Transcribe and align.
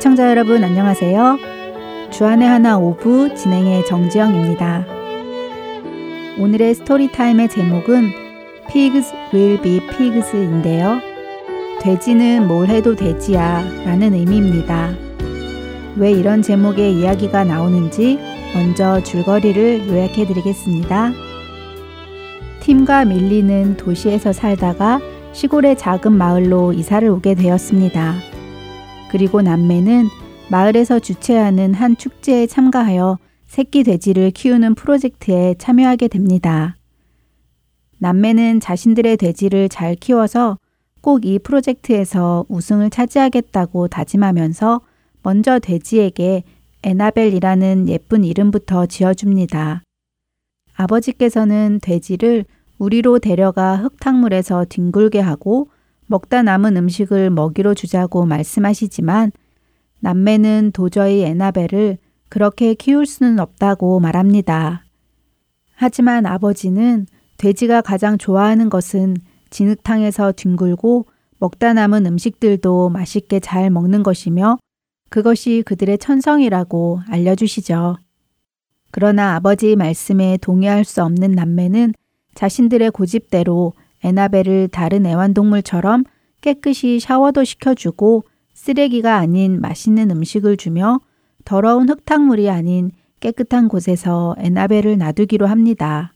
애청자 0.00 0.30
여러분 0.30 0.64
안녕하세요. 0.64 1.38
주안의 2.10 2.48
하나 2.48 2.78
오부 2.78 3.34
진행의 3.34 3.84
정지영입니다. 3.84 4.86
오늘의 6.38 6.74
스토리타임의 6.76 7.50
제목은 7.50 8.10
Pigs 8.70 9.12
will 9.34 9.60
be 9.60 9.78
pigs인데요. 9.90 11.00
돼지는 11.82 12.48
뭘 12.48 12.68
해도 12.68 12.96
돼지야 12.96 13.62
라는 13.84 14.14
의미입니다. 14.14 14.94
왜 15.98 16.12
이런 16.12 16.40
제목의 16.40 16.94
이야기가 16.94 17.44
나오는지 17.44 18.18
먼저 18.54 19.02
줄거리를 19.02 19.86
요약해 19.86 20.26
드리겠습니다. 20.26 21.12
팀과 22.60 23.04
밀리는 23.04 23.76
도시에서 23.76 24.32
살다가 24.32 24.98
시골의 25.34 25.76
작은 25.76 26.10
마을로 26.10 26.72
이사를 26.72 27.06
오게 27.06 27.34
되었습니다. 27.34 28.29
그리고 29.10 29.42
남매는 29.42 30.06
마을에서 30.50 31.00
주최하는 31.00 31.74
한 31.74 31.96
축제에 31.96 32.46
참가하여 32.46 33.18
새끼 33.46 33.82
돼지를 33.82 34.30
키우는 34.30 34.76
프로젝트에 34.76 35.54
참여하게 35.58 36.08
됩니다. 36.08 36.76
남매는 37.98 38.60
자신들의 38.60 39.16
돼지를 39.16 39.68
잘 39.68 39.94
키워서 39.96 40.58
꼭 41.00 41.24
이 41.24 41.38
프로젝트에서 41.38 42.44
우승을 42.48 42.90
차지하겠다고 42.90 43.88
다짐하면서 43.88 44.80
먼저 45.22 45.58
돼지에게 45.58 46.44
에나벨이라는 46.82 47.88
예쁜 47.88 48.24
이름부터 48.24 48.86
지어줍니다. 48.86 49.82
아버지께서는 50.76 51.78
돼지를 51.82 52.44
우리로 52.78 53.18
데려가 53.18 53.76
흙탕물에서 53.76 54.66
뒹굴게 54.68 55.20
하고 55.20 55.68
먹다 56.10 56.42
남은 56.42 56.76
음식을 56.76 57.30
먹이로 57.30 57.74
주자고 57.74 58.26
말씀하시지만 58.26 59.30
남매는 60.00 60.72
도저히 60.72 61.22
에나벨을 61.22 61.98
그렇게 62.28 62.74
키울 62.74 63.06
수는 63.06 63.38
없다고 63.38 64.00
말합니다. 64.00 64.84
하지만 65.72 66.26
아버지는 66.26 67.06
돼지가 67.36 67.80
가장 67.80 68.18
좋아하는 68.18 68.70
것은 68.70 69.18
진흙탕에서 69.50 70.32
뒹굴고 70.32 71.06
먹다 71.38 71.74
남은 71.74 72.06
음식들도 72.06 72.88
맛있게 72.88 73.38
잘 73.38 73.70
먹는 73.70 74.02
것이며 74.02 74.58
그것이 75.10 75.62
그들의 75.64 75.98
천성이라고 75.98 77.02
알려주시죠. 77.08 77.98
그러나 78.90 79.36
아버지의 79.36 79.76
말씀에 79.76 80.38
동의할 80.38 80.84
수 80.84 81.04
없는 81.04 81.30
남매는 81.30 81.94
자신들의 82.34 82.90
고집대로 82.90 83.74
에나벨을 84.02 84.68
다른 84.68 85.06
애완동물처럼 85.06 86.04
깨끗이 86.40 87.00
샤워도 87.00 87.44
시켜주고 87.44 88.24
쓰레기가 88.54 89.16
아닌 89.16 89.60
맛있는 89.60 90.10
음식을 90.10 90.56
주며 90.56 91.00
더러운 91.44 91.88
흙탕물이 91.88 92.50
아닌 92.50 92.90
깨끗한 93.20 93.68
곳에서 93.68 94.34
에나벨을 94.38 94.98
놔두기로 94.98 95.46
합니다. 95.46 96.12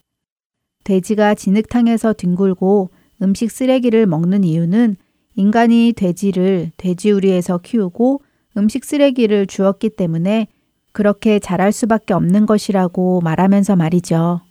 돼지가 0.84 1.34
진흙탕에서 1.34 2.14
뒹굴고 2.14 2.90
음식 3.22 3.50
쓰레기를 3.50 4.06
먹는 4.06 4.44
이유는 4.44 4.96
인간이 5.36 5.92
돼지를 5.96 6.70
돼지우리에서 6.76 7.58
키우고 7.58 8.22
음식 8.56 8.84
쓰레기를 8.84 9.46
주었기 9.46 9.90
때문에 9.90 10.48
그렇게 10.92 11.38
자랄 11.38 11.72
수밖에 11.72 12.14
없는 12.14 12.46
것이라고 12.46 13.20
말하면서 13.22 13.76
말이죠. 13.76 14.42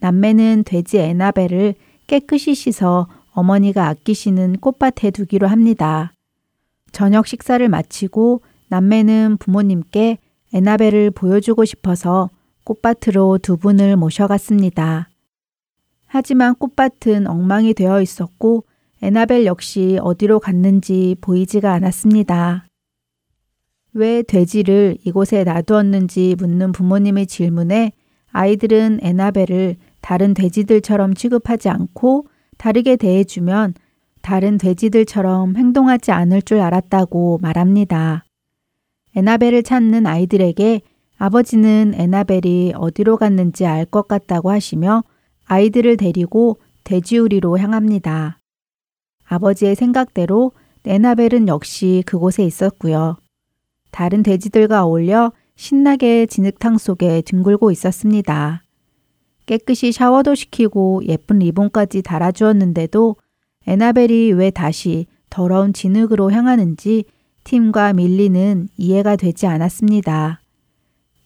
남매는 0.00 0.64
돼지 0.64 0.98
에나벨을 0.98 1.74
깨끗이 2.10 2.56
씻어 2.56 3.06
어머니가 3.30 3.86
아끼시는 3.86 4.56
꽃밭에 4.56 5.12
두기로 5.12 5.46
합니다. 5.46 6.12
저녁 6.90 7.28
식사를 7.28 7.66
마치고 7.68 8.42
남매는 8.66 9.36
부모님께 9.36 10.18
에나벨을 10.52 11.12
보여주고 11.12 11.64
싶어서 11.64 12.28
꽃밭으로 12.64 13.38
두 13.38 13.56
분을 13.56 13.94
모셔갔습니다. 13.94 15.08
하지만 16.08 16.56
꽃밭은 16.56 17.28
엉망이 17.28 17.74
되어 17.74 18.02
있었고 18.02 18.64
에나벨 19.02 19.46
역시 19.46 19.96
어디로 20.02 20.40
갔는지 20.40 21.14
보이지가 21.20 21.72
않았습니다. 21.72 22.66
왜 23.92 24.24
돼지를 24.24 24.98
이곳에 25.04 25.44
놔두었는지 25.44 26.34
묻는 26.40 26.72
부모님의 26.72 27.28
질문에 27.28 27.92
아이들은 28.32 28.98
에나벨을 29.00 29.76
다른 30.00 30.34
돼지들처럼 30.34 31.14
취급하지 31.14 31.68
않고 31.68 32.26
다르게 32.58 32.96
대해주면 32.96 33.74
다른 34.22 34.58
돼지들처럼 34.58 35.56
행동하지 35.56 36.12
않을 36.12 36.42
줄 36.42 36.60
알았다고 36.60 37.38
말합니다. 37.40 38.24
에나벨을 39.16 39.62
찾는 39.62 40.06
아이들에게 40.06 40.82
아버지는 41.16 41.92
에나벨이 41.94 42.72
어디로 42.76 43.16
갔는지 43.16 43.66
알 43.66 43.84
것 43.84 44.08
같다고 44.08 44.50
하시며 44.50 45.04
아이들을 45.46 45.96
데리고 45.96 46.58
돼지우리로 46.84 47.58
향합니다. 47.58 48.38
아버지의 49.26 49.74
생각대로 49.74 50.52
에나벨은 50.84 51.48
역시 51.48 52.02
그곳에 52.06 52.44
있었고요. 52.44 53.16
다른 53.90 54.22
돼지들과 54.22 54.84
어울려 54.84 55.32
신나게 55.56 56.26
진흙탕 56.26 56.78
속에 56.78 57.22
뒹굴고 57.22 57.70
있었습니다. 57.70 58.62
깨끗이 59.50 59.90
샤워도 59.90 60.36
시키고 60.36 61.02
예쁜 61.08 61.40
리본까지 61.40 62.02
달아주었는데도 62.02 63.16
에나벨이 63.66 64.30
왜 64.34 64.50
다시 64.50 65.06
더러운 65.28 65.72
진흙으로 65.72 66.30
향하는지 66.30 67.04
팀과 67.42 67.94
밀리는 67.94 68.68
이해가 68.76 69.16
되지 69.16 69.48
않았습니다. 69.48 70.40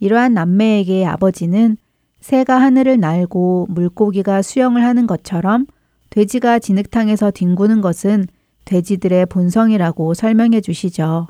이러한 0.00 0.32
남매에게 0.32 1.04
아버지는 1.04 1.76
새가 2.20 2.56
하늘을 2.56 2.98
날고 2.98 3.66
물고기가 3.68 4.40
수영을 4.40 4.82
하는 4.84 5.06
것처럼 5.06 5.66
돼지가 6.08 6.60
진흙탕에서 6.60 7.30
뒹구는 7.30 7.82
것은 7.82 8.24
돼지들의 8.64 9.26
본성이라고 9.26 10.14
설명해 10.14 10.62
주시죠. 10.62 11.26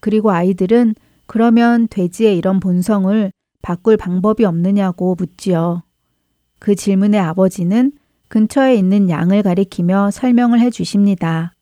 그리고 0.00 0.32
아이들은 0.32 0.96
그러면 1.24 1.88
돼지의 1.88 2.36
이런 2.36 2.60
본성을 2.60 3.32
바꿀 3.62 3.96
방법이 3.96 4.44
없느냐고 4.44 5.14
묻지요. 5.18 5.80
그 6.64 6.74
질문에 6.74 7.18
아버지는 7.18 7.92
근처에 8.28 8.74
있는 8.74 9.10
양을 9.10 9.42
가리키며 9.42 10.10
설명을 10.10 10.60
해 10.60 10.70
주십니다. 10.70 11.52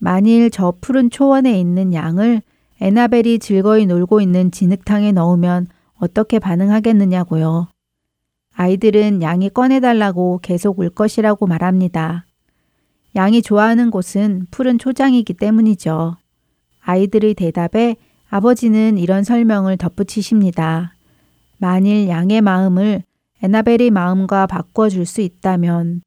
만일 0.00 0.50
저 0.50 0.74
푸른 0.80 1.08
초원에 1.08 1.56
있는 1.60 1.94
양을 1.94 2.42
에나벨이 2.80 3.38
즐거이 3.38 3.86
놀고 3.86 4.20
있는 4.20 4.50
진흙탕에 4.50 5.12
넣으면 5.12 5.68
어떻게 6.00 6.40
반응하겠느냐고요. 6.40 7.68
아이들은 8.56 9.22
양이 9.22 9.50
꺼내달라고 9.50 10.40
계속 10.42 10.80
울 10.80 10.90
것이라고 10.90 11.46
말합니다. 11.46 12.26
양이 13.14 13.40
좋아하는 13.40 13.92
곳은 13.92 14.48
푸른 14.50 14.80
초장이기 14.80 15.34
때문이죠. 15.34 16.16
아이들의 16.80 17.34
대답에 17.34 17.94
아버지는 18.30 18.98
이런 18.98 19.22
설명을 19.22 19.76
덧붙이십니다. 19.76 20.96
만일 21.58 22.08
양의 22.08 22.40
마음을 22.40 23.04
에나벨의 23.42 23.90
마음과 23.90 24.46
바꿔줄 24.46 25.06
수 25.06 25.20
있다면 25.20 26.02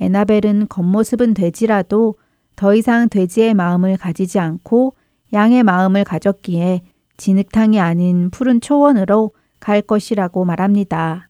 에나벨은 0.00 0.68
겉모습은 0.68 1.34
돼지라도 1.34 2.16
더 2.56 2.74
이상 2.74 3.08
돼지의 3.08 3.54
마음을 3.54 3.96
가지지 3.96 4.38
않고 4.38 4.94
양의 5.32 5.62
마음을 5.62 6.04
가졌기에 6.04 6.82
진흙탕이 7.16 7.80
아닌 7.80 8.30
푸른 8.30 8.60
초원으로 8.60 9.32
갈 9.60 9.82
것이라고 9.82 10.44
말합니다. 10.44 11.28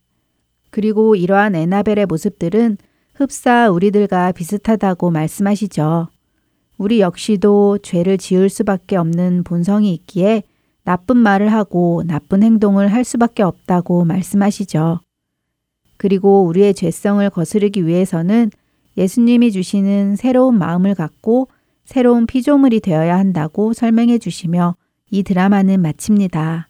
그리고 0.70 1.16
이러한 1.16 1.54
에나벨의 1.54 2.06
모습들은 2.06 2.76
흡사 3.14 3.70
우리들과 3.70 4.32
비슷하다고 4.32 5.10
말씀하시죠. 5.10 6.08
우리 6.76 7.00
역시도 7.00 7.78
죄를 7.78 8.16
지을 8.16 8.48
수밖에 8.48 8.96
없는 8.96 9.42
본성이 9.42 9.92
있기에 9.94 10.44
나쁜 10.84 11.16
말을 11.16 11.52
하고 11.52 12.04
나쁜 12.06 12.42
행동을 12.42 12.92
할 12.92 13.04
수밖에 13.04 13.42
없다고 13.42 14.04
말씀하시죠. 14.04 15.00
그리고 15.98 16.44
우리의 16.44 16.72
죄성을 16.72 17.28
거스르기 17.28 17.86
위해서는 17.86 18.50
예수님이 18.96 19.52
주시는 19.52 20.16
새로운 20.16 20.56
마음을 20.58 20.94
갖고 20.94 21.48
새로운 21.84 22.26
피조물이 22.26 22.80
되어야 22.80 23.18
한다고 23.18 23.72
설명해 23.72 24.18
주시며 24.18 24.76
이 25.10 25.22
드라마는 25.22 25.80
마칩니다. 25.80 26.68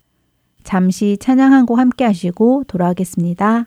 잠시 0.64 1.16
찬양 1.18 1.52
한곡 1.52 1.78
함께 1.78 2.04
하시고 2.04 2.64
돌아오겠습니다. 2.66 3.66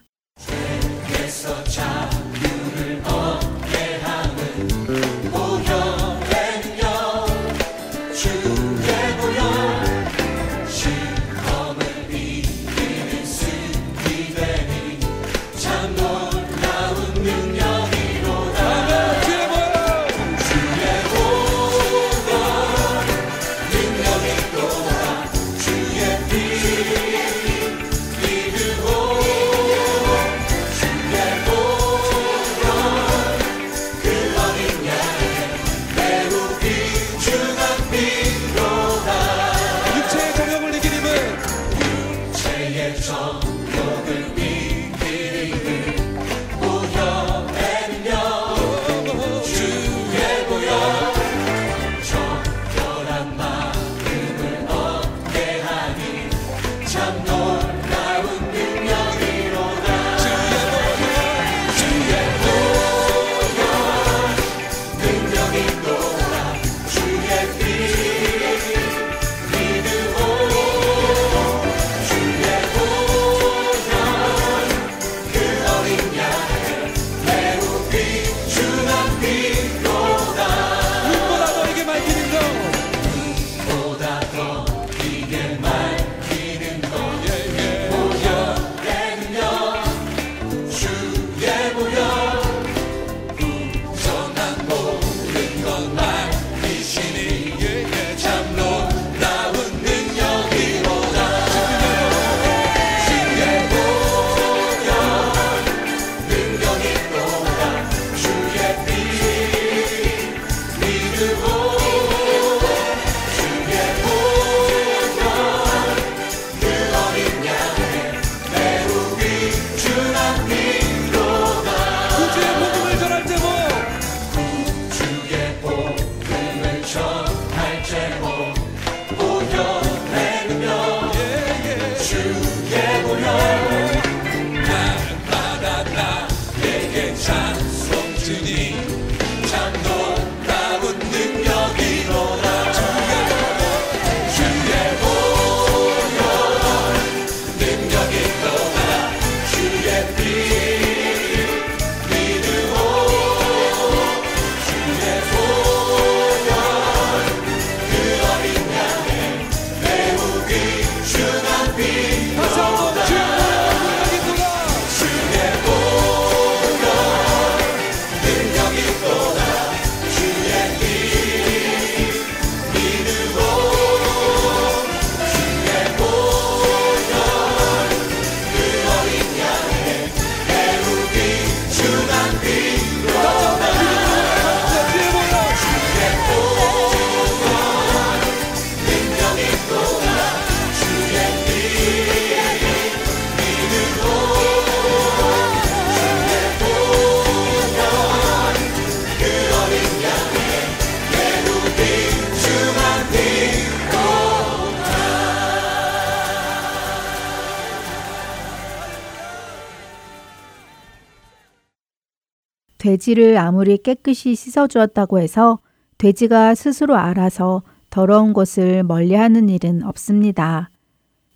돼지를 213.02 213.38
아무리 213.38 213.80
깨끗이 213.80 214.36
씻어주었다고 214.36 215.20
해서 215.20 215.58
돼지가 215.98 216.54
스스로 216.54 216.96
알아서 216.96 217.64
더러운 217.90 218.32
것을 218.32 218.84
멀리 218.84 219.16
하는 219.16 219.50
일은 219.50 219.84
없습니다. 219.84 220.70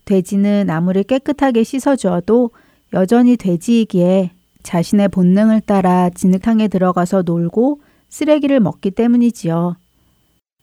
돼지는 0.06 0.70
아무리 0.70 1.04
깨끗하게 1.04 1.64
씻어주어도 1.64 2.52
여전히 2.94 3.36
돼지이기에 3.36 4.32
자신의 4.62 5.10
본능을 5.10 5.62
따라 5.62 6.12
진흙탕에 6.12 6.68
들어가서 6.68 7.24
놀고 7.24 7.82
쓰레기를 8.10 8.60
먹기 8.60 8.92
때문이지요. 8.92 9.76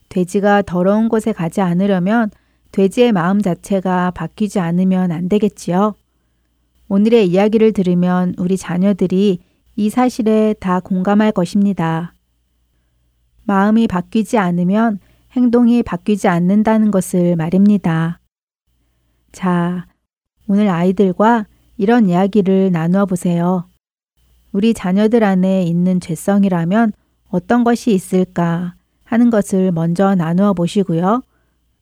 돼지가 0.08 0.62
더러운 0.62 1.08
곳에 1.08 1.32
가지 1.32 1.60
않으려면 1.60 2.30
돼지의 2.70 3.10
마음 3.10 3.42
자체가 3.42 4.12
바뀌지 4.12 4.60
않으면 4.60 5.10
안 5.10 5.28
되겠지요. 5.28 5.94
오늘의 6.88 7.26
이야기를 7.26 7.72
들으면 7.72 8.34
우리 8.38 8.56
자녀들이 8.56 9.40
이 9.76 9.88
사실에 9.88 10.54
다 10.60 10.80
공감할 10.80 11.32
것입니다. 11.32 12.14
마음이 13.44 13.86
바뀌지 13.88 14.38
않으면 14.38 14.98
행동이 15.32 15.82
바뀌지 15.82 16.28
않는다는 16.28 16.90
것을 16.90 17.36
말입니다. 17.36 18.20
자, 19.32 19.86
오늘 20.46 20.68
아이들과 20.68 21.46
이런 21.78 22.08
이야기를 22.08 22.70
나누어 22.70 23.06
보세요. 23.06 23.66
우리 24.52 24.74
자녀들 24.74 25.24
안에 25.24 25.62
있는 25.62 26.00
죄성이라면 26.00 26.92
어떤 27.30 27.64
것이 27.64 27.92
있을까 27.94 28.74
하는 29.04 29.30
것을 29.30 29.72
먼저 29.72 30.14
나누어 30.14 30.52
보시고요. 30.52 31.22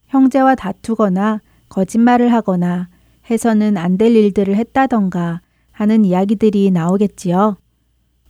형제와 0.07 0.55
다투거나 0.55 1.41
거짓말을 1.69 2.33
하거나 2.33 2.89
해서는 3.29 3.77
안 3.77 3.97
될 3.97 4.15
일들을 4.15 4.55
했다던가 4.55 5.41
하는 5.73 6.05
이야기들이 6.05 6.71
나오겠지요. 6.71 7.57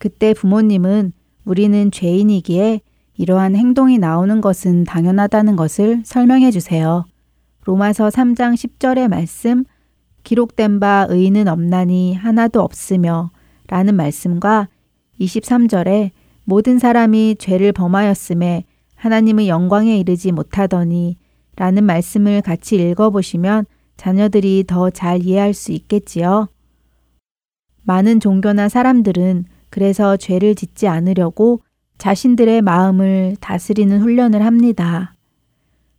그때 0.01 0.33
부모님은 0.33 1.13
우리는 1.45 1.91
죄인이기에 1.91 2.81
이러한 3.17 3.55
행동이 3.55 3.99
나오는 3.99 4.41
것은 4.41 4.83
당연하다는 4.83 5.55
것을 5.55 6.01
설명해 6.03 6.49
주세요. 6.49 7.05
로마서 7.65 8.07
3장 8.07 8.55
10절의 8.55 9.09
말씀, 9.09 9.63
기록된 10.23 10.79
바 10.79 11.05
의인은 11.07 11.47
없나니 11.47 12.15
하나도 12.15 12.61
없으며 12.61 13.29
라는 13.67 13.93
말씀과 13.93 14.69
23절에 15.19 16.09
모든 16.45 16.79
사람이 16.79 17.35
죄를 17.37 17.71
범하였음에 17.71 18.65
하나님의 18.95 19.49
영광에 19.49 19.99
이르지 19.99 20.31
못하더니 20.31 21.17
라는 21.55 21.83
말씀을 21.83 22.41
같이 22.41 22.75
읽어보시면 22.75 23.67
자녀들이 23.97 24.63
더 24.65 24.89
잘 24.89 25.21
이해할 25.21 25.53
수 25.53 25.71
있겠지요. 25.71 26.47
많은 27.83 28.19
종교나 28.19 28.67
사람들은 28.67 29.45
그래서 29.71 30.17
죄를 30.17 30.53
짓지 30.53 30.87
않으려고 30.87 31.61
자신들의 31.97 32.61
마음을 32.61 33.35
다스리는 33.39 33.99
훈련을 33.99 34.45
합니다. 34.45 35.15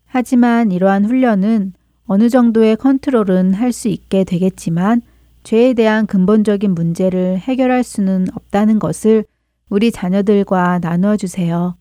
하지만 0.07 0.71
이러한 0.71 1.05
훈련은 1.05 1.73
어느 2.05 2.29
정도의 2.29 2.77
컨트롤은 2.77 3.55
할 3.55 3.73
수 3.73 3.89
있게 3.89 4.25
되겠지만 4.25 5.01
죄에 5.43 5.73
대한 5.73 6.07
근본적인 6.07 6.75
문제를 6.75 7.39
해결할 7.39 7.83
수는 7.83 8.27
없다는 8.35 8.79
것을 8.79 9.25
우리 9.69 9.91
자녀들과 9.91 10.81
나누어 10.81 11.17
주세요. 11.17 11.77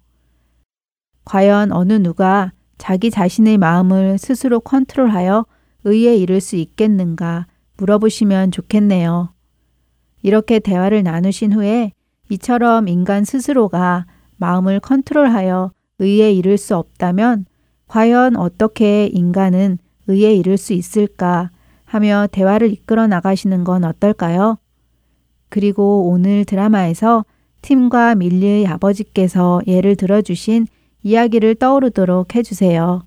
과연 1.25 1.71
어느 1.71 1.93
누가 1.93 2.53
자기 2.77 3.11
자신의 3.11 3.57
마음을 3.57 4.17
스스로 4.17 4.59
컨트롤하여 4.61 5.45
의에 5.83 6.15
이를 6.15 6.41
수 6.41 6.55
있겠는가 6.55 7.47
물어보시면 7.77 8.51
좋겠네요. 8.51 9.33
이렇게 10.21 10.59
대화를 10.59 11.03
나누신 11.03 11.53
후에 11.53 11.91
이처럼 12.29 12.87
인간 12.87 13.23
스스로가 13.25 14.05
마음을 14.37 14.79
컨트롤하여 14.79 15.71
의에 15.99 16.31
이를 16.31 16.57
수 16.57 16.75
없다면 16.75 17.45
과연 17.87 18.35
어떻게 18.37 19.07
인간은 19.07 19.77
의에 20.07 20.33
이를 20.33 20.57
수 20.57 20.73
있을까 20.73 21.51
하며 21.85 22.27
대화를 22.31 22.71
이끌어 22.71 23.07
나가시는 23.07 23.63
건 23.63 23.83
어떨까요? 23.83 24.57
그리고 25.49 26.07
오늘 26.09 26.45
드라마에서 26.45 27.25
팀과 27.61 28.15
밀리의 28.15 28.65
아버지께서 28.65 29.61
예를 29.67 29.95
들어주신 29.95 30.67
이야기를 31.03 31.55
떠오르도록 31.55 32.35
해주세요. 32.35 33.03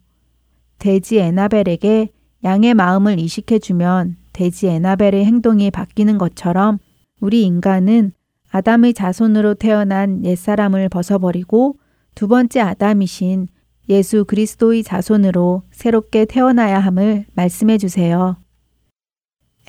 돼지 0.78 1.18
에나벨에게 1.18 2.10
양의 2.44 2.74
마음을 2.74 3.18
이식해주면 3.18 4.16
돼지 4.32 4.66
에나벨의 4.68 5.24
행동이 5.24 5.70
바뀌는 5.70 6.18
것처럼 6.18 6.78
우리 7.24 7.44
인간은 7.44 8.12
아담의 8.50 8.92
자손으로 8.92 9.54
태어난 9.54 10.22
옛사람을 10.26 10.90
벗어버리고 10.90 11.78
두 12.14 12.28
번째 12.28 12.60
아담이신 12.60 13.48
예수 13.88 14.26
그리스도의 14.26 14.82
자손으로 14.82 15.62
새롭게 15.70 16.26
태어나야 16.26 16.78
함을 16.80 17.24
말씀해 17.32 17.78
주세요. 17.78 18.36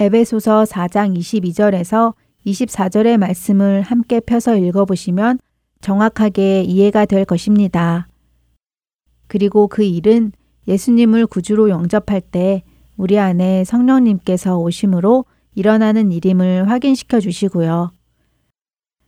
에베소서 0.02 0.66
4장 0.66 1.18
22절에서 1.18 2.16
24절의 2.46 3.16
말씀을 3.20 3.84
함께 3.84 4.20
펴서 4.20 4.58
읽어보시면 4.58 5.40
정확하게 5.80 6.64
이해가 6.64 7.06
될 7.06 7.24
것입니다. 7.24 8.10
그리고 9.28 9.70
그 9.70 9.82
일은 9.84 10.34
예수님을 10.68 11.28
구주로 11.28 11.70
영접할 11.70 12.20
때 12.20 12.64
우리 12.98 13.18
안에 13.18 13.64
성령님께서 13.64 14.58
오심으로 14.58 15.24
일어나는 15.56 16.12
일임을 16.12 16.70
확인시켜 16.70 17.20
주시고요. 17.20 17.92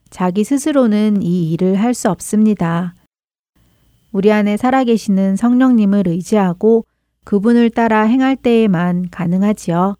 자기 0.09 0.43
스스로는 0.43 1.21
이 1.21 1.51
일을 1.51 1.75
할 1.75 1.93
수 1.93 2.09
없습니다. 2.09 2.95
우리 4.13 4.31
안에 4.31 4.57
살아계시는 4.57 5.35
성령님을 5.35 6.07
의지하고 6.07 6.85
그분을 7.25 7.69
따라 7.69 8.03
행할 8.03 8.37
때에만 8.37 9.09
가능하지요. 9.11 9.95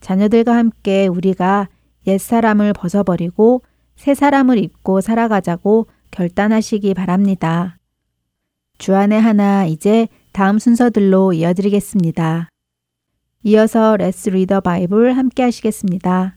자녀들과 0.00 0.54
함께 0.54 1.06
우리가 1.06 1.68
옛사람을 2.06 2.74
벗어버리고 2.74 3.62
새 3.96 4.14
사람을 4.14 4.58
입고 4.58 5.00
살아가자고 5.00 5.86
결단하시기 6.10 6.92
바랍니다. 6.94 7.78
주안의 8.78 9.20
하나 9.20 9.64
이제 9.64 10.08
다음 10.32 10.58
순서들로 10.58 11.32
이어드리겠습니다. 11.32 12.48
이어서 13.44 13.96
Let's 13.96 14.30
Read 14.30 14.47
the 14.47 14.60
Bible 14.60 15.16
함께 15.16 15.42
하시겠습니다. 15.42 16.36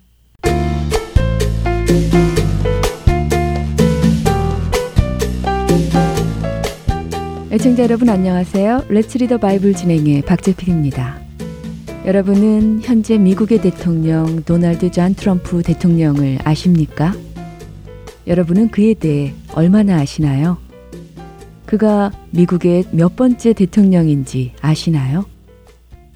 애청자 7.52 7.84
여러분 7.84 8.10
안녕하세요. 8.10 8.86
Let's 8.90 9.20
Read 9.20 9.30
the 9.30 9.38
Bible 9.38 9.76
진행의 9.76 10.24
박재필입니다. 10.24 11.20
여러분은 12.06 12.82
현재 12.82 13.20
미국의 13.20 13.62
대통령 13.62 14.42
도널드 14.44 14.90
존 14.90 15.14
트럼프 15.14 15.62
대통령을 15.62 16.40
아십니까? 16.44 17.14
여러분은 18.26 18.70
그에 18.70 18.96
대해 18.96 19.34
얼마나 19.54 19.98
아시나요? 19.98 20.58
그가 21.68 22.12
미국의 22.32 22.86
몇 22.92 23.16
번째 23.16 23.54
대통령인지 23.54 24.54
아시나요? 24.62 25.26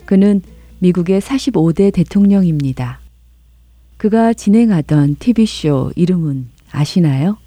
그는 0.05 0.41
미국의 0.79 1.21
45대 1.21 1.93
대통령입니다. 1.93 2.99
그가 3.97 4.33
진행하던 4.33 5.17
TV쇼 5.19 5.91
이름은 5.95 6.49
아시나요? 6.71 7.37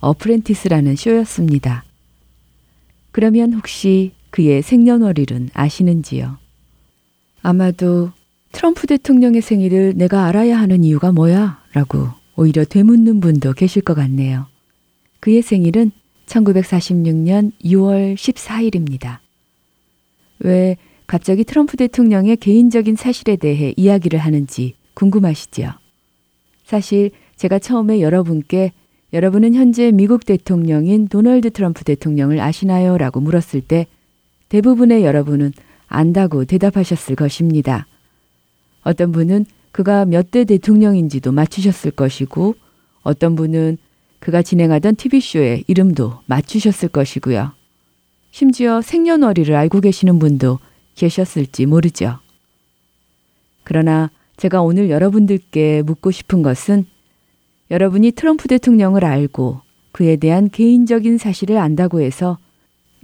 어프렌티스라는 0.00 0.96
쇼였습니다. 0.96 1.84
그러면 3.10 3.52
혹시 3.52 4.12
그의 4.30 4.62
생년월일은 4.62 5.50
아시는지요? 5.52 6.38
아마도 7.42 8.10
트럼프 8.52 8.86
대통령의 8.86 9.42
생일을 9.42 9.94
내가 9.96 10.26
알아야 10.26 10.58
하는 10.58 10.84
이유가 10.84 11.10
뭐야? 11.10 11.62
라고 11.72 12.08
오히려 12.36 12.64
되묻는 12.64 13.20
분도 13.20 13.52
계실 13.52 13.82
것 13.82 13.94
같네요. 13.94 14.46
그의 15.20 15.42
생일은 15.42 15.90
1946년 16.26 17.52
6월 17.64 18.14
14일입니다. 18.14 19.18
왜 20.38 20.76
갑자기 21.12 21.44
트럼프 21.44 21.76
대통령의 21.76 22.38
개인적인 22.38 22.96
사실에 22.96 23.36
대해 23.36 23.74
이야기를 23.76 24.18
하는지 24.18 24.76
궁금하시죠? 24.94 25.72
사실 26.64 27.10
제가 27.36 27.58
처음에 27.58 28.00
여러분께 28.00 28.72
여러분은 29.12 29.52
현재 29.52 29.92
미국 29.92 30.24
대통령인 30.24 31.08
도널드 31.08 31.50
트럼프 31.50 31.84
대통령을 31.84 32.40
아시나요? 32.40 32.96
라고 32.96 33.20
물었을 33.20 33.60
때 33.60 33.86
대부분의 34.48 35.04
여러분은 35.04 35.52
안다고 35.86 36.46
대답하셨을 36.46 37.14
것입니다. 37.14 37.86
어떤 38.82 39.12
분은 39.12 39.44
그가 39.70 40.06
몇 40.06 40.30
대 40.30 40.46
대통령인지도 40.46 41.30
맞추셨을 41.30 41.90
것이고 41.90 42.54
어떤 43.02 43.36
분은 43.36 43.76
그가 44.18 44.40
진행하던 44.40 44.96
TV쇼의 44.96 45.64
이름도 45.66 46.20
맞추셨을 46.24 46.88
것이고요. 46.88 47.52
심지어 48.30 48.80
생년월일을 48.80 49.54
알고 49.54 49.82
계시는 49.82 50.18
분도 50.18 50.58
계셨을지 50.94 51.66
모르죠. 51.66 52.18
그러나 53.64 54.10
제가 54.36 54.62
오늘 54.62 54.90
여러분들께 54.90 55.82
묻고 55.82 56.10
싶은 56.10 56.42
것은 56.42 56.84
여러분이 57.70 58.12
트럼프 58.12 58.48
대통령을 58.48 59.04
알고 59.04 59.60
그에 59.92 60.16
대한 60.16 60.50
개인적인 60.50 61.18
사실을 61.18 61.58
안다고 61.58 62.00
해서 62.00 62.38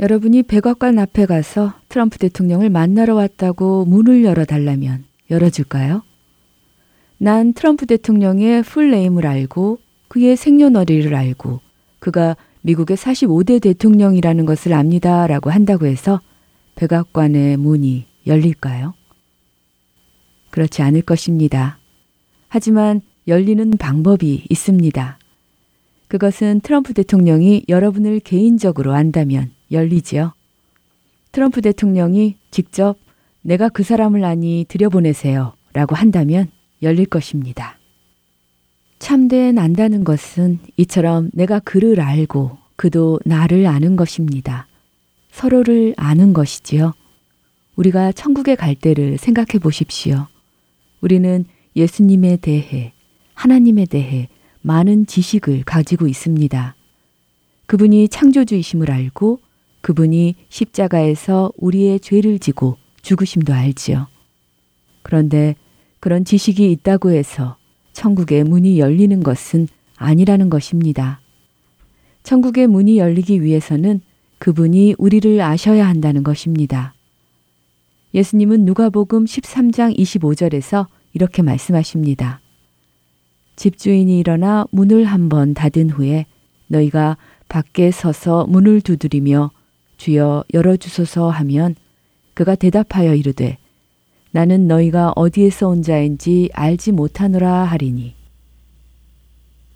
여러분이 0.01 0.45
백악관 0.45 0.99
앞에 0.99 1.27
가서 1.27 1.75
트럼프 1.89 2.19
대통령을 2.19 2.71
만나러 2.71 3.15
왔다고 3.15 3.85
문을 3.85 4.25
열어달라면 4.25 5.05
열어줄까요? 5.31 6.03
난 7.19 7.53
트럼프 7.53 7.87
대통령의 7.87 8.63
풀네임을 8.63 9.27
알고 9.27 9.79
그의 10.09 10.37
생년월일을 10.37 11.15
알고 11.15 11.61
그가 11.99 12.37
미국의 12.63 12.97
45대 12.97 13.61
대통령이라는 13.61 14.47
것을 14.47 14.73
압니다. 14.73 15.27
라고 15.27 15.51
한다고 15.51 15.87
해서 15.87 16.21
백악관의 16.79 17.57
문이 17.57 18.07
열릴까요? 18.29 18.95
그렇지 20.51 20.81
않을 20.83 21.03
것입니다. 21.03 21.79
하지만 22.47 23.01
열리는 23.27 23.69
방법이 23.73 24.45
있습니다. 24.49 25.19
그것은 26.07 26.61
트럼프 26.61 26.95
대통령이 26.95 27.65
여러분을 27.69 28.21
개인적으로 28.21 28.95
안다면 28.95 29.51
열리지요. 29.73 30.33
트럼프 31.33 31.63
대통령이 31.63 32.37
직접 32.53 32.97
내가 33.43 33.69
그 33.69 33.83
사람을 33.83 34.25
아니 34.25 34.65
들여보내세요 34.69 35.55
라고 35.73 35.97
한다면 35.97 36.49
열릴 36.83 37.07
것입니다. 37.07 37.77
참된 39.01 39.59
안다는 39.59 40.05
것은 40.05 40.61
이처럼 40.77 41.31
내가 41.33 41.59
그를 41.59 42.01
알고 42.01 42.57
그도 42.77 43.19
나를 43.25 43.67
아는 43.67 43.97
것입니다. 43.97 44.69
서로를 45.31 45.95
아는 45.97 46.33
것이지요. 46.33 46.93
우리가 47.77 48.13
천국에 48.13 48.55
갈 48.55 48.75
때를 48.75 49.19
생각해 49.19 49.59
보십시오. 49.61 50.27
우리는 51.01 51.45
예수님에 51.77 52.39
대해, 52.39 52.93
하나님에 53.35 53.87
대해 53.87 54.29
많은 54.63 55.07
지식을 55.07 55.63
가지고 55.65 56.09
있습니다. 56.09 56.75
그분이 57.67 58.09
창조주이심을 58.09 58.91
알고 58.91 59.41
그분이 59.81 60.35
십자가에서 60.49 61.53
우리의 61.57 62.01
죄를 62.01 62.39
지고 62.39 62.77
죽으심도 63.03 63.53
알지요. 63.53 64.09
그런데 65.03 65.55
그런 66.01 66.25
지식이 66.25 66.71
있다고 66.73 67.13
해서 67.13 67.57
천국의 67.93 68.45
문이 68.45 68.79
열리는 68.79 69.23
것은 69.23 69.69
아니라는 69.97 70.51
것입니다. 70.51 71.21
천국의 72.23 72.67
문이 72.67 72.99
열리기 72.99 73.43
위해서는 73.43 74.01
그분이 74.39 74.95
우리를 74.99 75.41
아셔야 75.41 75.89
한다는 75.89 76.23
것입니다. 76.23 76.95
예수님은 78.15 78.65
누가복음 78.65 79.25
13장 79.25 79.99
25절에서 79.99 80.87
이렇게 81.13 81.43
말씀하십니다. 81.43 82.41
집주인이 83.57 84.19
일어나 84.19 84.67
문을 84.71 85.05
한번 85.05 85.53
닫은 85.55 85.91
후에 85.91 86.27
너희가 86.69 87.17
밖에 87.49 87.91
서서 87.91 88.47
문을 88.47 88.81
두드리며 88.81 89.51
주여 89.97 90.45
열어주소서 90.55 91.29
하면 91.31 91.75
그가 92.35 92.55
대답하여 92.55 93.15
이르되 93.15 93.59
나는 94.31 94.69
너희가 94.69 95.13
어디에서 95.17 95.69
온 95.69 95.83
자인지 95.83 96.51
알지 96.53 96.93
못하노라 96.93 97.65
하리니 97.65 98.15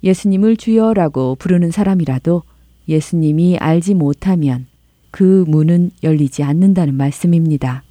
예수님을 0.04 0.56
주여라고 0.56 1.36
부르는 1.36 1.70
사람이라도 1.70 2.42
예수님이 2.88 3.58
알지 3.58 3.94
못하면 3.94 4.66
그 5.10 5.44
문은 5.46 5.90
열리지 6.02 6.42
않는다는 6.42 6.94
말씀입니다. 6.94 7.82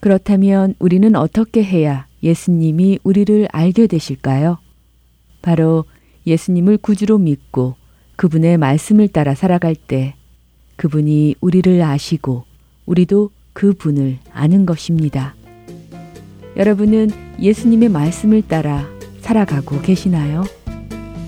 그렇다면 0.00 0.74
우리는 0.78 1.14
어떻게 1.16 1.64
해야 1.64 2.06
예수님이 2.22 2.98
우리를 3.02 3.48
알게 3.50 3.86
되실까요? 3.86 4.58
바로 5.40 5.84
예수님을 6.26 6.78
구주로 6.78 7.18
믿고 7.18 7.74
그분의 8.16 8.58
말씀을 8.58 9.08
따라 9.08 9.34
살아갈 9.34 9.74
때 9.74 10.14
그분이 10.76 11.36
우리를 11.40 11.80
아시고 11.82 12.44
우리도 12.86 13.30
그분을 13.52 14.18
아는 14.32 14.66
것입니다. 14.66 15.34
여러분은 16.56 17.10
예수님의 17.40 17.88
말씀을 17.88 18.42
따라 18.42 18.86
살아가고 19.20 19.80
계시나요? 19.80 20.44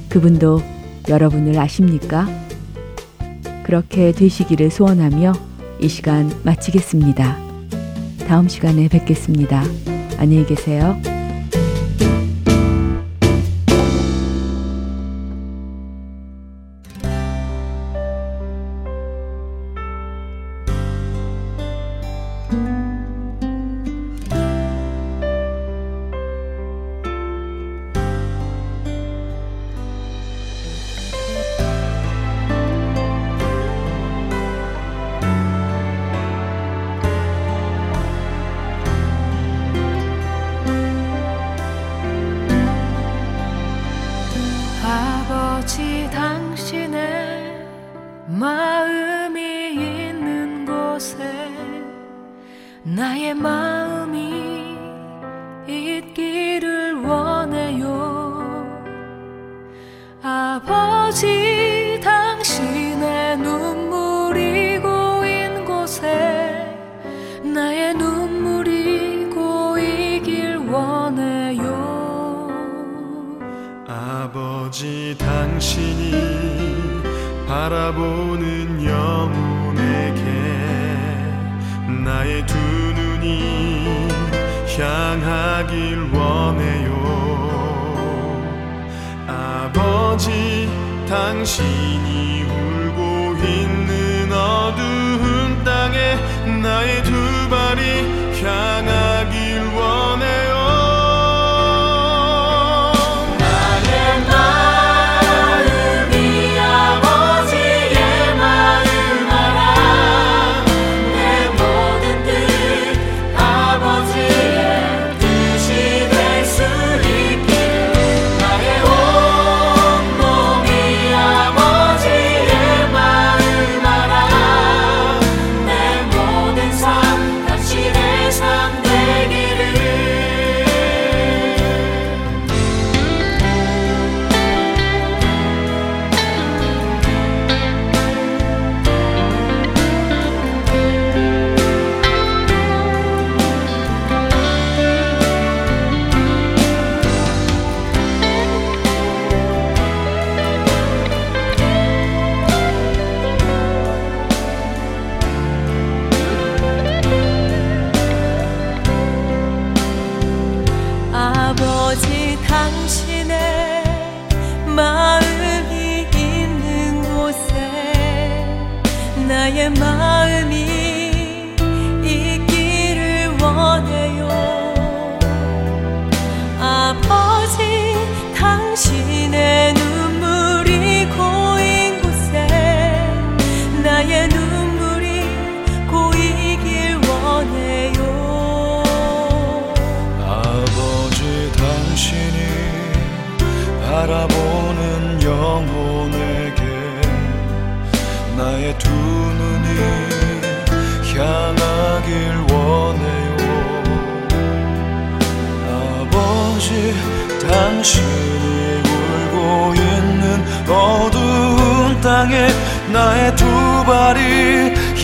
그분도 0.09 0.76
여러분을 1.09 1.59
아십니까? 1.59 2.27
그렇게 3.65 4.13
되시기를 4.13 4.71
소원하며 4.71 5.33
이 5.81 5.89
시간 5.89 6.31
마치겠습니다. 6.45 7.37
다음 8.27 8.49
시간에 8.49 8.89
뵙겠습니다. 8.89 9.63
안녕히 10.19 10.47
계세요. 10.47 11.16
당신이 91.17 92.43
울고 92.43 93.37
있는 93.43 94.31
어두운 94.31 95.65
땅에 95.65 96.15
나의 96.63 97.03
두 97.05 97.13
발이 97.49 98.43
향한 98.43 99.16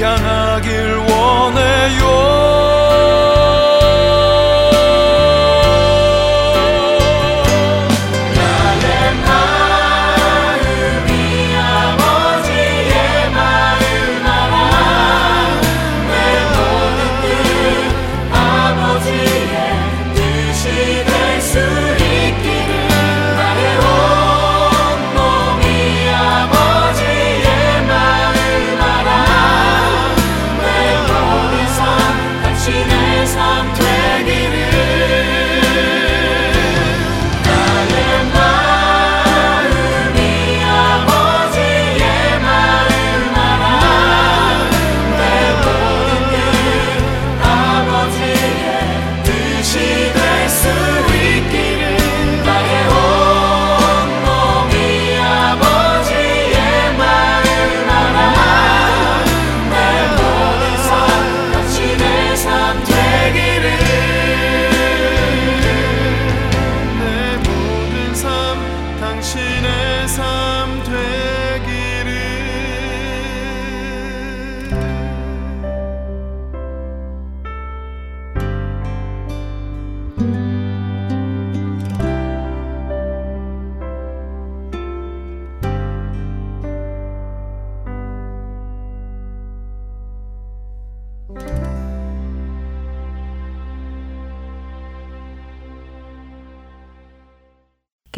can 0.03 0.32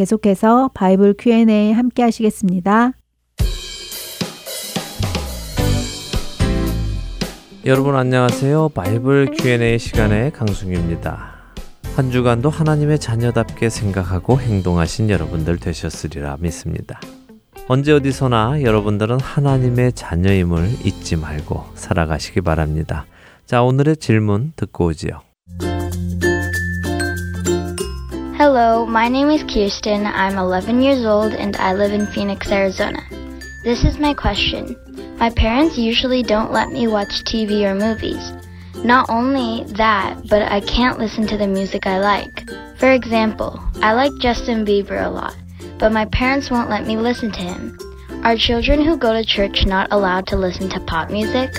계속해서 0.05 0.71
바이블 0.75 1.15
Q&A 1.19 1.73
함께 1.73 2.03
하시겠습니다. 2.03 2.93
여러분 7.65 7.97
안녕하세요. 7.97 8.69
바이블 8.75 9.31
Q&A 9.35 9.79
시간의 9.79 10.33
강승입니다. 10.33 11.35
한 11.97 12.11
주간도 12.11 12.51
하나님의 12.51 12.99
자녀답게 12.99 13.71
생각하고 13.71 14.39
행동하신 14.39 15.09
여러분들 15.09 15.57
되셨으리라 15.59 16.37
믿습니다. 16.41 17.01
언제 17.69 17.93
어디서나 17.93 18.61
여러분들은 18.63 19.21
하나님의 19.21 19.95
자녀임을 19.95 20.69
잊지 20.85 21.17
말고 21.17 21.65
살아가시기 21.77 22.43
바랍니다. 22.43 23.07
자, 23.47 23.63
오늘의 23.63 23.97
질문 23.97 24.53
듣고 24.57 24.87
오지요. 24.87 25.23
Hello, 28.37 28.85
my 28.85 29.09
name 29.09 29.31
is 29.31 29.45
Kirsten. 29.45 30.07
I'm 30.07 30.39
11 30.39 30.83
years 30.83 31.05
old 31.05 31.35
and 31.35 31.57
I 31.57 31.73
live 31.73 31.93
in 31.93 32.05
Phoenix, 32.05 32.51
Arizona. 32.51 33.01
This 33.63 33.85
is 33.85 34.01
my 34.01 34.13
question. 34.13 34.75
My 35.21 35.31
parents 35.31 35.79
usually 35.79 36.25
don't 36.25 36.51
let 36.51 36.71
me 36.73 36.89
watch 36.89 37.23
TV 37.23 37.63
or 37.63 37.77
movies. 37.77 38.33
Not 38.85 39.09
only 39.09 39.63
that, 39.75 40.21
but 40.29 40.43
I 40.43 40.61
can't 40.63 40.99
listen 40.99 41.29
to 41.29 41.37
the 41.37 41.47
music 41.47 41.87
I 41.87 42.01
like. 42.01 42.51
For 42.77 42.91
example, 42.91 43.61
I 43.77 43.93
like 43.93 44.11
Justin 44.19 44.67
Bieber 44.67 45.07
a 45.07 45.09
lot, 45.09 45.37
but 45.79 45.93
my 45.93 46.07
parents 46.07 46.51
won't 46.51 46.69
let 46.69 46.89
me 46.89 46.97
listen 46.97 47.31
to 47.31 47.41
him. 47.41 47.79
Are 48.25 48.37
children 48.37 48.85
who 48.85 48.97
go 48.97 49.13
to 49.13 49.25
church 49.25 49.65
not 49.65 49.93
allowed 49.93 50.27
to 50.27 50.37
listen 50.37 50.69
to 50.71 50.81
pop 50.81 51.09
music? 51.09 51.55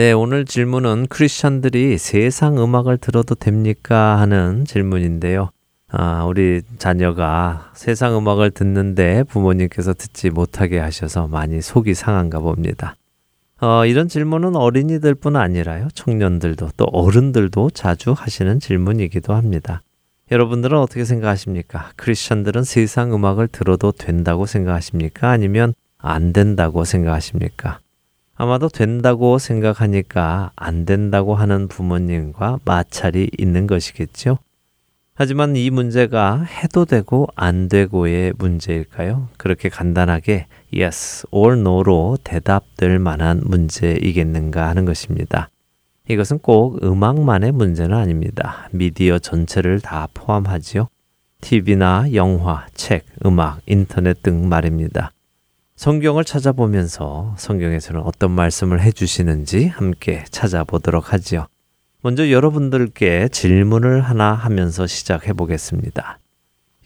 네, 0.00 0.12
오늘 0.12 0.46
질문은 0.46 1.08
크리스천들이 1.10 1.98
세상 1.98 2.56
음악을 2.56 2.96
들어도 2.96 3.34
됩니까? 3.34 4.18
하는 4.18 4.64
질문인데요. 4.64 5.50
아, 5.88 6.24
우리 6.24 6.62
자녀가 6.78 7.70
세상 7.74 8.16
음악을 8.16 8.52
듣는데 8.52 9.24
부모님께서 9.24 9.92
듣지 9.92 10.30
못하게 10.30 10.78
하셔서 10.78 11.26
많이 11.28 11.60
속이 11.60 11.92
상한가 11.92 12.38
봅니다. 12.38 12.96
어, 13.60 13.84
이런 13.84 14.08
질문은 14.08 14.56
어린이들 14.56 15.14
뿐 15.16 15.36
아니라요. 15.36 15.88
청년들도 15.92 16.70
또 16.78 16.84
어른들도 16.86 17.68
자주 17.68 18.12
하시는 18.12 18.58
질문이기도 18.58 19.34
합니다. 19.34 19.82
여러분들은 20.32 20.78
어떻게 20.78 21.04
생각하십니까? 21.04 21.90
크리스천들은 21.96 22.64
세상 22.64 23.12
음악을 23.12 23.48
들어도 23.48 23.92
된다고 23.92 24.46
생각하십니까? 24.46 25.28
아니면 25.28 25.74
안 25.98 26.32
된다고 26.32 26.86
생각하십니까? 26.86 27.80
아마도 28.40 28.70
된다고 28.70 29.38
생각하니까 29.38 30.52
안 30.56 30.86
된다고 30.86 31.34
하는 31.34 31.68
부모님과 31.68 32.60
마찰이 32.64 33.28
있는 33.36 33.66
것이겠죠. 33.66 34.38
하지만 35.12 35.56
이 35.56 35.68
문제가 35.68 36.44
해도 36.44 36.86
되고 36.86 37.28
안 37.36 37.68
되고의 37.68 38.32
문제일까요? 38.38 39.28
그렇게 39.36 39.68
간단하게 39.68 40.46
yes 40.74 41.26
or 41.30 41.58
no로 41.58 42.16
대답될 42.24 42.98
만한 42.98 43.42
문제이겠는가 43.44 44.68
하는 44.68 44.86
것입니다. 44.86 45.50
이것은 46.08 46.38
꼭 46.38 46.82
음악만의 46.82 47.52
문제는 47.52 47.94
아닙니다. 47.94 48.70
미디어 48.72 49.18
전체를 49.18 49.80
다 49.80 50.08
포함하지요. 50.14 50.88
TV나 51.42 52.14
영화, 52.14 52.64
책, 52.72 53.04
음악, 53.26 53.60
인터넷 53.66 54.22
등 54.22 54.48
말입니다. 54.48 55.12
성경을 55.80 56.24
찾아보면서 56.24 57.34
성경에서는 57.38 58.02
어떤 58.02 58.32
말씀을 58.32 58.82
해주시는지 58.82 59.68
함께 59.68 60.24
찾아보도록 60.28 61.14
하지요. 61.14 61.46
먼저 62.02 62.30
여러분들께 62.30 63.28
질문을 63.28 64.02
하나 64.02 64.34
하면서 64.34 64.86
시작해 64.86 65.32
보겠습니다. 65.32 66.18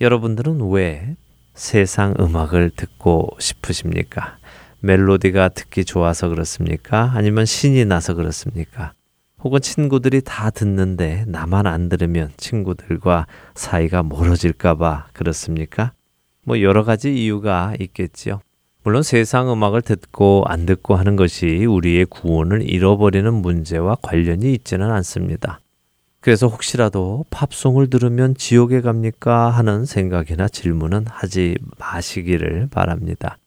여러분들은 0.00 0.70
왜 0.70 1.16
세상 1.54 2.14
음악을 2.20 2.70
듣고 2.76 3.30
싶으십니까? 3.40 4.38
멜로디가 4.78 5.48
듣기 5.48 5.84
좋아서 5.84 6.28
그렇습니까? 6.28 7.10
아니면 7.16 7.46
신이 7.46 7.86
나서 7.86 8.14
그렇습니까? 8.14 8.92
혹은 9.42 9.60
친구들이 9.60 10.20
다 10.20 10.50
듣는데 10.50 11.24
나만 11.26 11.66
안 11.66 11.88
들으면 11.88 12.30
친구들과 12.36 13.26
사이가 13.56 14.04
멀어질까봐 14.04 15.08
그렇습니까? 15.12 15.94
뭐 16.44 16.60
여러 16.60 16.84
가지 16.84 17.12
이유가 17.12 17.74
있겠지요. 17.80 18.40
물론 18.84 19.02
세상 19.02 19.50
음악을 19.50 19.80
듣고 19.80 20.44
안 20.46 20.66
듣고 20.66 20.94
하는 20.94 21.16
것이 21.16 21.64
우리의 21.64 22.04
구원을 22.04 22.70
잃어버리는 22.70 23.32
문제와 23.32 23.96
관련이 24.02 24.52
있지는 24.52 24.90
않습니다. 24.90 25.60
그래서 26.20 26.48
혹시라도 26.48 27.24
팝송을 27.30 27.88
들으면 27.88 28.34
지옥에 28.34 28.82
갑니까? 28.82 29.48
하는 29.48 29.86
생각이나 29.86 30.48
질문은 30.48 31.06
하지 31.08 31.56
마시기를 31.78 32.68
바랍니다. 32.70 33.38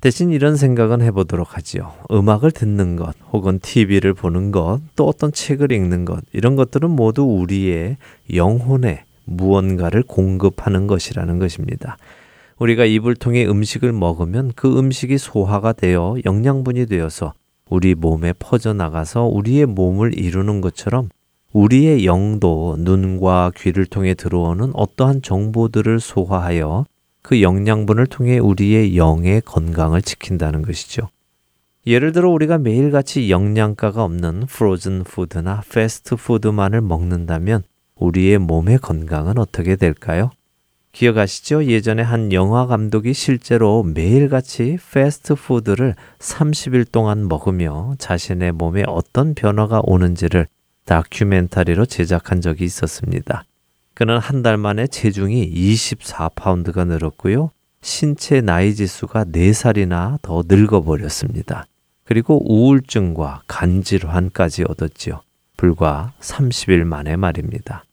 대신 0.00 0.30
이런 0.30 0.56
생각은 0.56 1.02
해보도록 1.02 1.58
하지요. 1.58 1.92
음악을 2.10 2.50
듣는 2.50 2.96
것, 2.96 3.14
혹은 3.30 3.58
TV를 3.58 4.14
보는 4.14 4.52
것, 4.52 4.80
또 4.96 5.06
어떤 5.06 5.32
책을 5.32 5.70
읽는 5.70 6.06
것, 6.06 6.24
이런 6.32 6.56
것들은 6.56 6.88
모두 6.88 7.24
우리의 7.24 7.98
영혼에 8.32 9.04
무언가를 9.26 10.02
공급하는 10.02 10.86
것이라는 10.86 11.38
것입니다. 11.38 11.98
우리가 12.58 12.84
입을 12.84 13.14
통해 13.14 13.46
음식을 13.46 13.92
먹으면 13.92 14.52
그 14.56 14.78
음식이 14.78 15.18
소화가 15.18 15.72
되어 15.72 16.16
영양분이 16.24 16.86
되어서 16.86 17.32
우리 17.70 17.94
몸에 17.94 18.32
퍼져나가서 18.38 19.24
우리의 19.24 19.66
몸을 19.66 20.18
이루는 20.18 20.60
것처럼 20.60 21.08
우리의 21.52 22.04
영도 22.04 22.76
눈과 22.78 23.52
귀를 23.56 23.86
통해 23.86 24.14
들어오는 24.14 24.70
어떠한 24.74 25.22
정보들을 25.22 26.00
소화하여 26.00 26.86
그 27.22 27.42
영양분을 27.42 28.06
통해 28.06 28.38
우리의 28.38 28.96
영의 28.96 29.40
건강을 29.42 30.02
지킨다는 30.02 30.62
것이죠. 30.62 31.08
예를 31.86 32.12
들어 32.12 32.30
우리가 32.30 32.58
매일같이 32.58 33.30
영양가가 33.30 34.02
없는 34.02 34.46
프로즌 34.46 35.04
푸드나 35.04 35.62
패스트 35.70 36.16
푸드만을 36.16 36.80
먹는다면 36.80 37.62
우리의 37.96 38.38
몸의 38.38 38.78
건강은 38.78 39.38
어떻게 39.38 39.76
될까요? 39.76 40.30
기억하시죠? 40.92 41.64
예전에 41.66 42.02
한 42.02 42.32
영화 42.32 42.66
감독이 42.66 43.12
실제로 43.14 43.82
매일같이 43.82 44.78
패스트푸드를 44.92 45.94
30일 46.18 46.90
동안 46.90 47.28
먹으며 47.28 47.94
자신의 47.98 48.52
몸에 48.52 48.84
어떤 48.86 49.34
변화가 49.34 49.82
오는지를 49.84 50.46
다큐멘터리로 50.86 51.86
제작한 51.86 52.40
적이 52.40 52.64
있었습니다. 52.64 53.44
그는 53.94 54.18
한 54.18 54.42
달 54.42 54.56
만에 54.56 54.86
체중이 54.86 55.52
24파운드가 55.52 56.86
늘었고요. 56.86 57.50
신체 57.82 58.40
나이 58.40 58.74
지수가 58.74 59.26
4살이나 59.26 60.20
더 60.22 60.42
늙어버렸습니다. 60.46 61.66
그리고 62.04 62.40
우울증과 62.50 63.42
간질환까지 63.46 64.64
얻었지요. 64.68 65.20
불과 65.56 66.12
30일 66.20 66.84
만에 66.84 67.16
말입니다. 67.16 67.84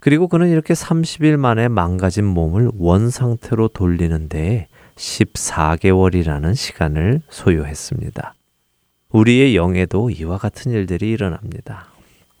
그리고 0.00 0.28
그는 0.28 0.48
이렇게 0.48 0.74
30일 0.74 1.36
만에 1.36 1.68
망가진 1.68 2.24
몸을 2.24 2.70
원상태로 2.76 3.68
돌리는데 3.68 4.68
14개월이라는 4.96 6.54
시간을 6.54 7.22
소요했습니다. 7.28 8.34
우리의 9.10 9.56
영에도 9.56 10.10
이와 10.10 10.38
같은 10.38 10.72
일들이 10.72 11.10
일어납니다. 11.10 11.88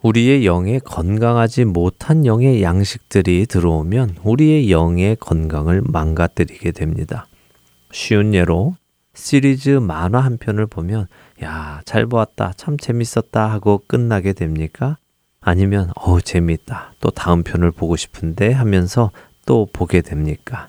우리의 0.02 0.46
영에 0.46 0.78
건강하지 0.78 1.64
못한 1.64 2.24
영의 2.24 2.62
양식들이 2.62 3.46
들어오면 3.46 4.16
우리의 4.22 4.70
영의 4.70 5.16
건강을 5.16 5.82
망가뜨리게 5.84 6.70
됩니다. 6.70 7.26
쉬운 7.90 8.34
예로 8.34 8.76
시리즈 9.14 9.70
만화 9.70 10.20
한 10.20 10.36
편을 10.38 10.66
보면 10.66 11.08
야, 11.42 11.80
잘 11.84 12.06
보았다. 12.06 12.52
참 12.56 12.76
재밌었다 12.76 13.50
하고 13.50 13.82
끝나게 13.88 14.32
됩니까? 14.32 14.98
아니면 15.48 15.90
어 15.96 16.20
재미있다. 16.20 16.92
또 17.00 17.10
다음 17.10 17.42
편을 17.42 17.70
보고 17.70 17.96
싶은데 17.96 18.52
하면서 18.52 19.10
또 19.46 19.66
보게 19.72 20.02
됩니까? 20.02 20.68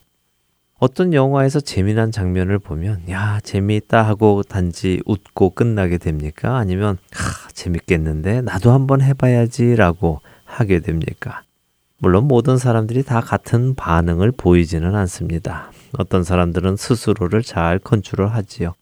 어떤 0.79 1.13
영화에서 1.13 1.59
재미난 1.59 2.13
장면을 2.13 2.59
보면 2.59 3.09
야 3.09 3.41
재미있다 3.43 4.01
하고 4.01 4.41
단지 4.41 5.01
웃고 5.05 5.49
끝나게 5.49 5.97
됩니까? 5.97 6.55
아니면 6.55 6.97
하 7.11 7.49
재밌겠는데 7.51 8.41
나도 8.41 8.71
한번 8.71 9.01
해봐야지라고 9.01 10.21
하게 10.45 10.79
됩니까? 10.79 11.41
물론 11.97 12.29
모든 12.29 12.57
사람들이 12.57 13.03
다 13.03 13.19
같은 13.19 13.75
반응을 13.75 14.31
보이지는 14.31 14.95
않습니다. 14.95 15.71
어떤 15.97 16.23
사람들은 16.23 16.77
스스로를 16.77 17.43
잘 17.43 17.79
컨트롤 17.79 18.29
하지요. 18.29 18.75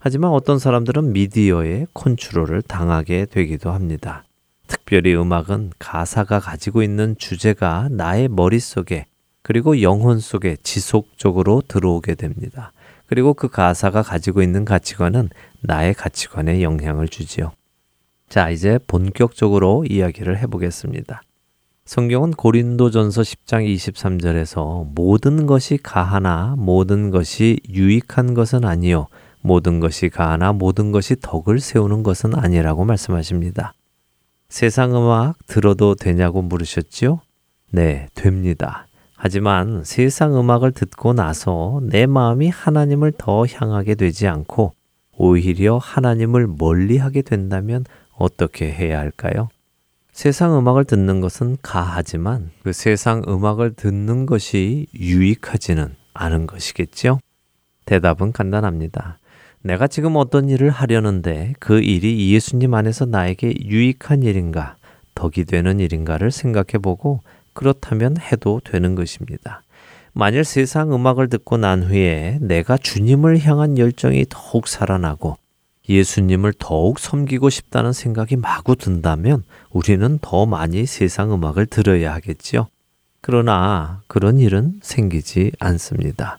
하지만 0.00 0.30
어떤 0.30 0.58
사람들은 0.58 1.12
미디어에 1.12 1.86
컨트롤을 1.92 2.62
당하게 2.62 3.26
되기도 3.26 3.72
합니다. 3.72 4.24
특별히 4.66 5.14
음악은 5.14 5.72
가사가 5.78 6.40
가지고 6.40 6.82
있는 6.82 7.16
주제가 7.18 7.88
나의 7.90 8.28
머릿속에 8.28 9.06
그리고 9.42 9.82
영혼 9.82 10.20
속에 10.20 10.56
지속적으로 10.62 11.62
들어오게 11.68 12.14
됩니다. 12.14 12.72
그리고 13.06 13.34
그 13.34 13.48
가사가 13.48 14.02
가지고 14.02 14.42
있는 14.42 14.64
가치관은 14.64 15.28
나의 15.60 15.94
가치관에 15.94 16.62
영향을 16.62 17.08
주지요. 17.08 17.52
자, 18.28 18.50
이제 18.50 18.78
본격적으로 18.86 19.84
이야기를 19.88 20.38
해보겠습니다. 20.38 21.22
성경은 21.84 22.30
고린도전서 22.30 23.20
10장 23.20 23.74
23절에서 23.74 24.86
모든 24.94 25.44
것이 25.44 25.76
가하나 25.76 26.54
모든 26.56 27.10
것이 27.10 27.60
유익한 27.68 28.32
것은 28.32 28.64
아니요 28.64 29.08
모든 29.42 29.80
것이 29.80 30.08
가하나 30.08 30.54
모든 30.54 30.92
것이 30.92 31.16
덕을 31.20 31.60
세우는 31.60 32.02
것은 32.02 32.34
아니라고 32.34 32.86
말씀하십니다. 32.86 33.74
세상 34.54 34.94
음악 34.94 35.44
들어도 35.48 35.96
되냐고 35.96 36.40
물으셨지요? 36.40 37.20
네, 37.72 38.06
됩니다. 38.14 38.86
하지만 39.16 39.82
세상 39.82 40.38
음악을 40.38 40.70
듣고 40.70 41.12
나서 41.12 41.80
내 41.82 42.06
마음이 42.06 42.50
하나님을 42.50 43.14
더 43.18 43.46
향하게 43.46 43.96
되지 43.96 44.28
않고 44.28 44.72
오히려 45.16 45.78
하나님을 45.78 46.46
멀리 46.46 46.98
하게 46.98 47.22
된다면 47.22 47.84
어떻게 48.16 48.70
해야 48.70 49.00
할까요? 49.00 49.48
세상 50.12 50.56
음악을 50.56 50.84
듣는 50.84 51.20
것은 51.20 51.56
가하지만 51.60 52.52
그 52.62 52.72
세상 52.72 53.24
음악을 53.26 53.74
듣는 53.74 54.24
것이 54.24 54.86
유익하지는 54.94 55.96
않은 56.12 56.46
것이겠죠? 56.46 57.18
대답은 57.86 58.30
간단합니다. 58.30 59.18
내가 59.64 59.86
지금 59.86 60.16
어떤 60.16 60.50
일을 60.50 60.68
하려는데 60.68 61.54
그 61.58 61.80
일이 61.80 62.30
예수님 62.34 62.74
안에서 62.74 63.06
나에게 63.06 63.54
유익한 63.64 64.22
일인가, 64.22 64.76
덕이 65.14 65.46
되는 65.46 65.80
일인가를 65.80 66.30
생각해 66.30 66.82
보고 66.82 67.22
그렇다면 67.54 68.18
해도 68.18 68.60
되는 68.62 68.94
것입니다. 68.94 69.62
만일 70.12 70.44
세상 70.44 70.92
음악을 70.92 71.30
듣고 71.30 71.56
난 71.56 71.82
후에 71.82 72.36
내가 72.42 72.76
주님을 72.76 73.40
향한 73.40 73.78
열정이 73.78 74.26
더욱 74.28 74.68
살아나고 74.68 75.38
예수님을 75.88 76.52
더욱 76.58 76.98
섬기고 76.98 77.48
싶다는 77.48 77.94
생각이 77.94 78.36
마구 78.36 78.76
든다면 78.76 79.44
우리는 79.70 80.18
더 80.20 80.44
많이 80.44 80.84
세상 80.84 81.32
음악을 81.32 81.64
들어야 81.66 82.12
하겠지요. 82.12 82.68
그러나 83.22 84.02
그런 84.08 84.38
일은 84.38 84.74
생기지 84.82 85.52
않습니다. 85.58 86.38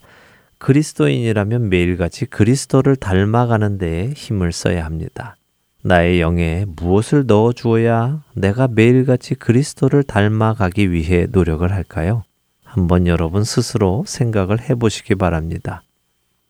그리스도인이라면 0.65 1.69
매일같이 1.69 2.25
그리스도를 2.25 2.95
닮아가는 2.95 3.78
데에 3.78 4.13
힘을 4.15 4.51
써야 4.51 4.84
합니다. 4.84 5.36
나의 5.84 6.19
영에 6.19 6.65
무엇을 6.67 7.28
넣어 7.28 7.54
주어야 7.54 8.23
내가 8.34 8.67
매일같이 8.67 9.36
그리스도를 9.36 10.01
닮아가기 10.01 10.91
위해 10.91 11.28
노력을 11.30 11.71
할까요? 11.71 12.23
한번 12.63 13.06
여러분 13.06 13.43
스스로 13.43 14.06
생각을 14.08 14.60
해 14.60 14.73
보시기 14.73 15.13
바랍니다. 15.13 15.84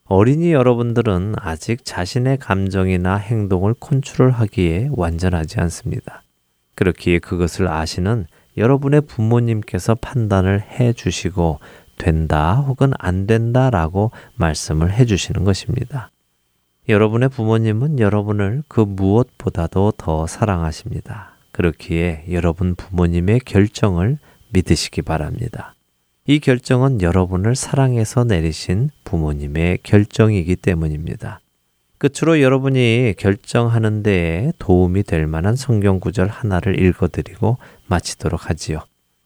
어린이 0.06 0.54
여러분들은 0.54 1.36
아직 1.38 1.84
자신의 1.84 2.38
감정이나 2.38 3.18
행동을 3.18 3.74
컨트롤하기에 3.78 4.92
완전하지 4.94 5.60
않습니다. 5.60 6.24
그렇기에 6.76 7.20
그것을 7.20 7.68
아시는 7.68 8.28
여러분의 8.56 9.02
부모님께서 9.02 9.96
판단을 9.96 10.62
해 10.62 10.94
주시고 10.94 11.60
된다 11.98 12.56
혹은 12.56 12.92
안 13.00 13.28
된다라고 13.28 14.12
말씀을 14.36 14.92
해 14.92 15.06
주시는 15.06 15.44
것입니다. 15.44 16.12
여러분의 16.88 17.30
부모님은 17.30 18.00
여러분을 18.00 18.64
그 18.68 18.82
무엇보다도 18.82 19.94
더 19.98 20.28
사랑하십니다. 20.28 21.36
그렇기에 21.52 22.26
여러분 22.32 22.76
부모님의 22.76 23.40
결정을 23.40 24.20
믿으시기 24.50 25.02
바랍니다. 25.02 25.74
이 26.28 26.40
결정은 26.40 27.02
여러분을 27.02 27.56
사랑해서 27.56 28.24
내리신 28.24 28.90
부모님의 29.04 29.80
결정이기 29.84 30.56
때문입니다. 30.58 31.40
끝으로 31.98 32.42
여러분이 32.42 33.14
결정하는 33.18 34.04
데에 34.04 34.52
도움이 34.60 35.04
될 35.04 35.28
만한 35.28 35.56
성경 35.56 36.00
구절 36.00 36.28
하나를 36.28 36.80
읽어드리고 36.80 37.58
마치도록 37.88 38.50
하지요. 38.50 38.82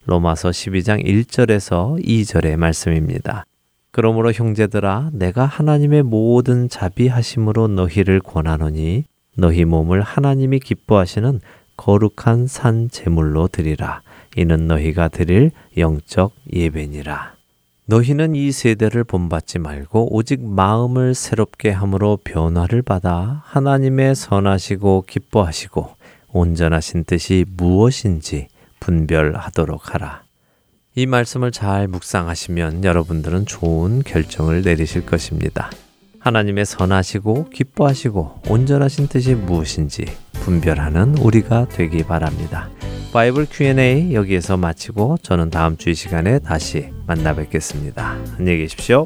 로마서 0.10 0.50
12장 0.50 1.06
1절에서 1.06 2.04
2절의 2.04 2.58
말씀입니다. 2.58 3.45
그러므로 3.91 4.32
형제들아 4.32 5.12
내가 5.13 5.45
하나님의 5.45 6.02
모든 6.02 6.67
자비하심으로 6.67 7.67
너희를 7.67 8.19
권하노니 8.19 9.06
너희 9.38 9.65
몸을 9.65 10.02
하나님이 10.02 10.62
기뻐하시는 10.62 11.41
거룩한 11.78 12.48
산 12.48 12.89
제물로 12.89 13.48
드리라. 13.48 14.02
이는 14.36 14.65
너희가 14.65 15.10
드릴 15.10 15.52
영적 15.78 16.34
예배니라. 16.54 17.36
너희는 17.86 18.36
이 18.36 18.52
세대를 18.52 19.04
본받지 19.04 19.60
말고 19.60 20.15
오직 20.15 20.43
마음을 20.43 21.13
새롭게 21.13 21.69
함으로 21.69 22.17
변화를 22.24 22.82
받아 22.82 23.43
하나님의 23.45 24.15
선하시고 24.15 25.06
기뻐하시고 25.08 25.88
온전하신 26.32 27.04
뜻이 27.04 27.45
무엇인지 27.56 28.48
분별하도록 28.89 29.93
하라. 29.93 30.23
이 30.95 31.06
말씀을 31.06 31.52
잘 31.52 31.88
묵상하시면 31.88 32.84
여러분들은 32.84 33.45
좋은 33.45 34.02
결정을 34.04 34.63
내리실 34.63 35.06
것입니다. 35.06 35.69
하나님의 36.19 36.65
선하시고 36.65 37.52
기뻐하시고 37.52 38.41
온전하신 38.49 39.08
뜻이 39.08 39.36
무엇인지 39.36 40.06
분별하는 40.34 41.17
우리가 41.19 41.67
되기 41.69 42.04
바랍니다. 42.04 42.69
바이블 43.13 43.47
Q&A 43.49 44.13
여기에서 44.13 44.58
마치고 44.58 45.17
저는 45.21 45.49
다음 45.52 45.78
주 45.78 45.91
이 45.91 45.93
시간에 45.93 46.39
다시 46.39 46.89
만나 47.06 47.34
뵙겠습니다. 47.36 48.17
안녕히 48.38 48.58
계십시오. 48.58 49.06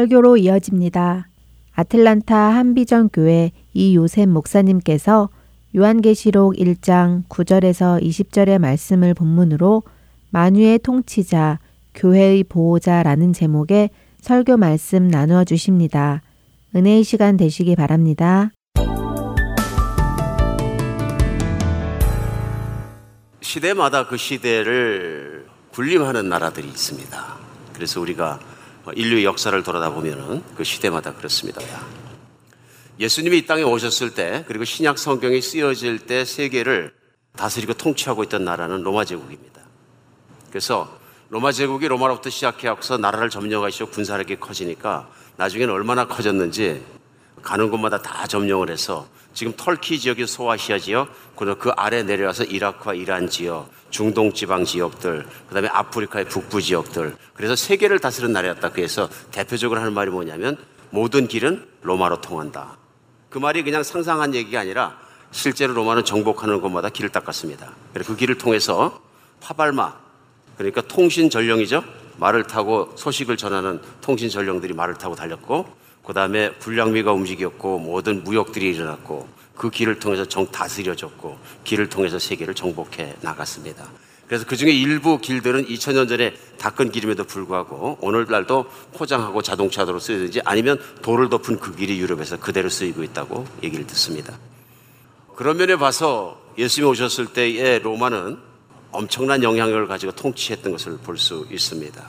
설교로 0.00 0.38
이어집니다. 0.38 1.28
아틀란타 1.74 2.34
한비전 2.34 3.10
교회 3.10 3.52
이요셉 3.74 4.30
목사님께서 4.30 5.28
요한계시록 5.76 6.54
1장 6.54 7.28
9절에서 7.28 8.02
20절의 8.02 8.58
말씀을 8.58 9.12
본문으로 9.12 9.82
만유의 10.30 10.78
통치자, 10.78 11.58
교회의 11.94 12.44
보호자라는 12.44 13.34
제목의 13.34 13.90
설교 14.22 14.56
말씀 14.56 15.06
나누어 15.06 15.44
주십니다. 15.44 16.22
은혜의 16.74 17.04
시간 17.04 17.36
되시기 17.36 17.76
바랍니다. 17.76 18.52
시대마다 23.42 24.06
그 24.06 24.16
시대를 24.16 25.46
군림하는 25.72 26.30
나라들이 26.30 26.68
있습니다. 26.68 27.36
그래서 27.74 28.00
우리가 28.00 28.40
인류의 28.94 29.24
역사를 29.24 29.62
돌아다 29.62 29.92
보면은 29.92 30.42
그 30.56 30.64
시대마다 30.64 31.14
그렇습니다. 31.14 31.60
예수님이 32.98 33.38
이 33.38 33.46
땅에 33.46 33.62
오셨을 33.62 34.14
때 34.14 34.44
그리고 34.46 34.64
신약 34.64 34.98
성경이 34.98 35.40
쓰여질 35.40 36.00
때 36.00 36.24
세계를 36.24 36.92
다스리고 37.36 37.74
통치하고 37.74 38.24
있던 38.24 38.44
나라는 38.44 38.82
로마 38.82 39.04
제국입니다. 39.04 39.62
그래서 40.50 40.98
로마 41.30 41.52
제국이 41.52 41.88
로마로부터 41.88 42.28
시작해서 42.28 42.98
나라를 42.98 43.30
점령하시고 43.30 43.90
군사력이 43.90 44.36
커지니까 44.40 45.08
나중에는 45.36 45.72
얼마나 45.72 46.06
커졌는지 46.06 46.84
가는 47.42 47.70
곳마다 47.70 48.02
다 48.02 48.26
점령을 48.26 48.70
해서 48.70 49.08
지금 49.32 49.52
털키 49.56 49.98
지역이 49.98 50.26
소아시아 50.26 50.78
지역, 50.78 51.08
그리고 51.36 51.56
그 51.56 51.70
아래 51.70 52.02
내려와서 52.02 52.44
이라크와 52.44 52.94
이란 52.94 53.28
지역, 53.28 53.70
중동 53.90 54.32
지방 54.32 54.64
지역들, 54.64 55.26
그 55.48 55.54
다음에 55.54 55.68
아프리카의 55.68 56.28
북부 56.28 56.60
지역들. 56.60 57.16
그래서 57.34 57.56
세계를 57.56 57.98
다스리는 57.98 58.32
나라였다. 58.32 58.70
그래서 58.70 59.08
대표적으로 59.30 59.80
하는 59.80 59.92
말이 59.92 60.10
뭐냐면 60.10 60.56
모든 60.90 61.28
길은 61.28 61.66
로마로 61.82 62.20
통한다. 62.20 62.76
그 63.30 63.38
말이 63.38 63.62
그냥 63.62 63.82
상상한 63.82 64.34
얘기가 64.34 64.60
아니라 64.60 64.98
실제로 65.30 65.72
로마는 65.74 66.04
정복하는 66.04 66.60
곳마다 66.60 66.88
길을 66.88 67.10
닦았습니다. 67.10 67.72
그래서 67.92 68.12
그 68.12 68.18
길을 68.18 68.38
통해서 68.38 69.00
파발마, 69.40 69.96
그러니까 70.58 70.82
통신 70.82 71.30
전령이죠. 71.30 71.84
말을 72.18 72.46
타고 72.46 72.92
소식을 72.96 73.36
전하는 73.36 73.80
통신 74.02 74.28
전령들이 74.28 74.74
말을 74.74 74.94
타고 74.94 75.14
달렸고, 75.14 75.66
그 76.04 76.12
다음에 76.12 76.52
불량미가 76.58 77.12
움직였고, 77.12 77.78
모든 77.78 78.24
무역들이 78.24 78.74
일어났고, 78.74 79.28
그 79.56 79.70
길을 79.70 79.98
통해서 79.98 80.24
정 80.24 80.50
다스려졌고, 80.50 81.38
길을 81.64 81.88
통해서 81.88 82.18
세계를 82.18 82.54
정복해 82.54 83.14
나갔습니다. 83.20 83.88
그래서 84.30 84.46
그 84.46 84.56
중에 84.56 84.70
일부 84.70 85.18
길들은 85.18 85.66
2000년 85.66 86.08
전에 86.08 86.34
닦은 86.56 86.92
길임에도 86.92 87.24
불구하고 87.24 87.98
오늘날도 88.00 88.70
포장하고 88.94 89.42
자동차도로 89.42 89.98
쓰이든지 89.98 90.42
아니면 90.44 90.78
돌을 91.02 91.28
덮은 91.30 91.58
그 91.58 91.74
길이 91.74 91.98
유럽에서 91.98 92.38
그대로 92.38 92.68
쓰이고 92.68 93.02
있다고 93.02 93.44
얘기를 93.64 93.84
듣습니다. 93.88 94.38
그런 95.34 95.56
면에 95.56 95.74
봐서 95.74 96.40
예수님이 96.56 96.92
오셨을 96.92 97.32
때의 97.32 97.80
로마는 97.80 98.38
엄청난 98.92 99.42
영향력을 99.42 99.88
가지고 99.88 100.12
통치했던 100.12 100.70
것을 100.70 100.98
볼 100.98 101.16
수 101.16 101.44
있습니다. 101.50 102.08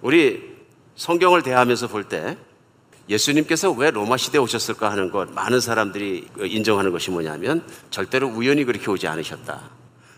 우리 0.00 0.50
성경을 0.96 1.42
대하면서 1.42 1.88
볼때 1.88 2.38
예수님께서 3.08 3.70
왜 3.72 3.90
로마 3.90 4.16
시대에 4.16 4.40
오셨을까 4.40 4.90
하는 4.90 5.10
것 5.10 5.30
많은 5.32 5.60
사람들이 5.60 6.28
인정하는 6.38 6.90
것이 6.90 7.10
뭐냐면 7.10 7.62
절대로 7.90 8.28
우연히 8.28 8.64
그렇게 8.64 8.90
오지 8.90 9.06
않으셨다. 9.06 9.60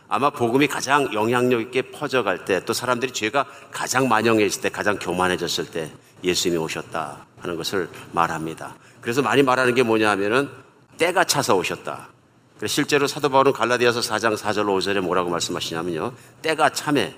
아마 0.08 0.30
복음이 0.30 0.68
가장 0.68 1.12
영향력 1.12 1.60
있게 1.62 1.82
퍼져갈 1.82 2.44
때 2.44 2.60
또 2.64 2.72
사람들이 2.72 3.12
죄가 3.12 3.44
가장 3.72 4.08
만영해질 4.08 4.62
때 4.62 4.68
가장 4.68 4.98
교만해졌을 4.98 5.66
때 5.66 5.90
예수님이 6.22 6.62
오셨다 6.62 7.26
하는 7.40 7.56
것을 7.56 7.88
말합니다. 8.12 8.76
그래서 9.00 9.20
많이 9.22 9.42
말하는 9.42 9.74
게 9.74 9.82
뭐냐 9.82 10.08
하면은 10.10 10.48
때가 10.96 11.24
차서 11.24 11.56
오셨다. 11.56 12.08
실제로 12.66 13.06
사도 13.06 13.28
바울은 13.28 13.52
갈라디아서 13.52 14.00
4장 14.00 14.36
4절 14.36 14.64
5절에 14.64 15.00
뭐라고 15.00 15.28
말씀하시냐면요. 15.28 16.12
때가 16.40 16.70
참에 16.70 17.14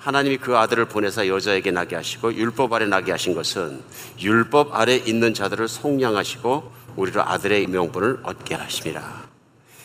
하나님이 0.00 0.38
그 0.38 0.56
아들을 0.56 0.86
보내사 0.86 1.28
여자에게 1.28 1.70
나게 1.70 1.94
하시고 1.94 2.34
율법 2.34 2.72
아래 2.72 2.86
나게 2.86 3.12
하신 3.12 3.34
것은 3.34 3.82
율법 4.18 4.74
아래 4.74 4.96
있는 4.96 5.34
자들을 5.34 5.68
속량하시고 5.68 6.72
우리로 6.96 7.22
아들의 7.22 7.66
명분을 7.66 8.20
얻게 8.22 8.54
하심이라. 8.54 9.28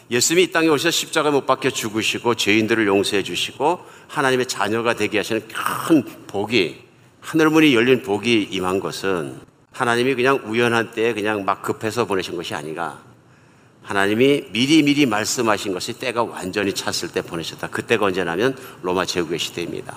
예수님이 0.09 0.43
이 0.43 0.51
땅에 0.51 0.69
오셔 0.69 0.89
십자가 0.89 1.31
못 1.31 1.45
박혀 1.45 1.69
죽으시고 1.69 2.35
죄인들을 2.35 2.87
용서해 2.87 3.23
주시고 3.23 3.81
하나님의 4.07 4.47
자녀가 4.47 4.93
되게 4.93 5.17
하시는 5.17 5.41
큰 5.49 6.03
복이 6.27 6.83
하늘문이 7.19 7.75
열린 7.75 8.01
복이 8.01 8.49
임한 8.51 8.79
것은 8.79 9.41
하나님이 9.73 10.15
그냥 10.15 10.39
우연한 10.45 10.91
때에 10.91 11.13
그냥 11.13 11.43
막 11.43 11.61
급해서 11.61 12.05
보내신 12.05 12.37
것이 12.37 12.55
아니라 12.55 12.99
하나님이 13.85 14.45
미리 14.51 14.81
미리 14.81 15.05
말씀하신 15.05 15.73
것이 15.73 15.93
때가 15.93 16.23
완전히 16.23 16.73
찼을 16.73 17.11
때 17.13 17.21
보내셨다. 17.21 17.67
그때가 17.67 18.07
언제냐면 18.07 18.57
로마 18.81 19.05
제국의 19.05 19.37
시대입니다. 19.37 19.95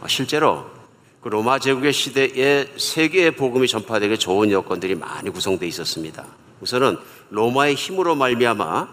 어, 0.00 0.06
실제로 0.08 0.66
그 1.20 1.28
로마 1.28 1.58
제국의 1.58 1.92
시대에 1.92 2.72
세계의 2.76 3.32
복음이 3.32 3.66
전파되기 3.66 4.18
좋은 4.18 4.52
여건들이 4.52 4.94
많이 4.94 5.30
구성되어 5.30 5.68
있었습니다. 5.68 6.24
우선은 6.60 6.98
로마의 7.30 7.74
힘으로 7.74 8.14
말미암아 8.14 8.88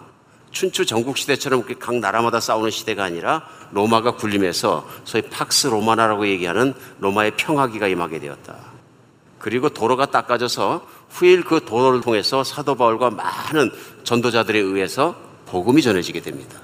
춘추 0.50 0.88
전국 0.88 1.18
시대처럼 1.18 1.64
각 1.80 1.96
나라마다 1.96 2.40
싸우는 2.40 2.72
시대가 2.72 3.04
아니라 3.04 3.48
로마가 3.72 4.16
군림해서 4.16 4.88
소위 5.04 5.22
팍스 5.24 5.68
로마나라고 5.68 6.28
얘기하는 6.28 6.74
로마의 7.00 7.34
평화기가 7.38 7.88
임하게 7.88 8.20
되었다. 8.20 8.74
그리고 9.38 9.70
도로가 9.70 10.06
닦아져서 10.06 10.88
후일 11.10 11.44
그 11.44 11.66
도로를 11.66 12.02
통해서 12.02 12.44
사도 12.44 12.76
바울과 12.76 13.10
많은 13.10 13.72
전도자들에 14.04 14.60
의해서 14.60 15.16
복음이 15.46 15.82
전해지게 15.82 16.22
됩니다. 16.22 16.60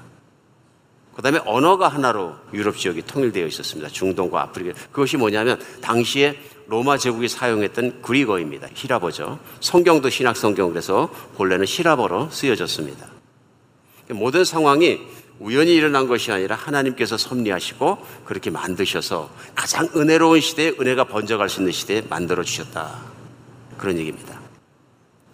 그 1.14 1.22
다음에 1.22 1.40
언어가 1.44 1.88
하나로 1.88 2.34
유럽 2.54 2.78
지역이 2.78 3.02
통일되어 3.02 3.46
있었습니다. 3.46 3.90
중동과 3.90 4.40
아프리카. 4.42 4.78
그것이 4.90 5.16
뭐냐면 5.16 5.60
당시에 5.80 6.38
로마 6.66 6.96
제국이 6.96 7.28
사용했던 7.28 8.00
그리거입니다. 8.00 8.68
히라버죠. 8.74 9.38
성경도 9.60 10.08
신학 10.08 10.36
성경 10.36 10.70
그래서 10.70 11.10
본래는 11.36 11.66
히라버로 11.66 12.30
쓰여졌습니다. 12.30 13.06
모든 14.10 14.44
상황이 14.44 15.00
우연히 15.40 15.74
일어난 15.74 16.06
것이 16.06 16.30
아니라 16.30 16.54
하나님께서 16.54 17.16
섭리하시고 17.16 17.98
그렇게 18.24 18.50
만드셔서 18.50 19.30
가장 19.54 19.88
은혜로운 19.96 20.40
시대에 20.40 20.74
은혜가 20.78 21.04
번져갈 21.04 21.48
수 21.48 21.60
있는 21.60 21.72
시대에 21.72 22.02
만들어 22.08 22.44
주셨다. 22.44 23.00
그런 23.78 23.98
얘기입니다. 23.98 24.40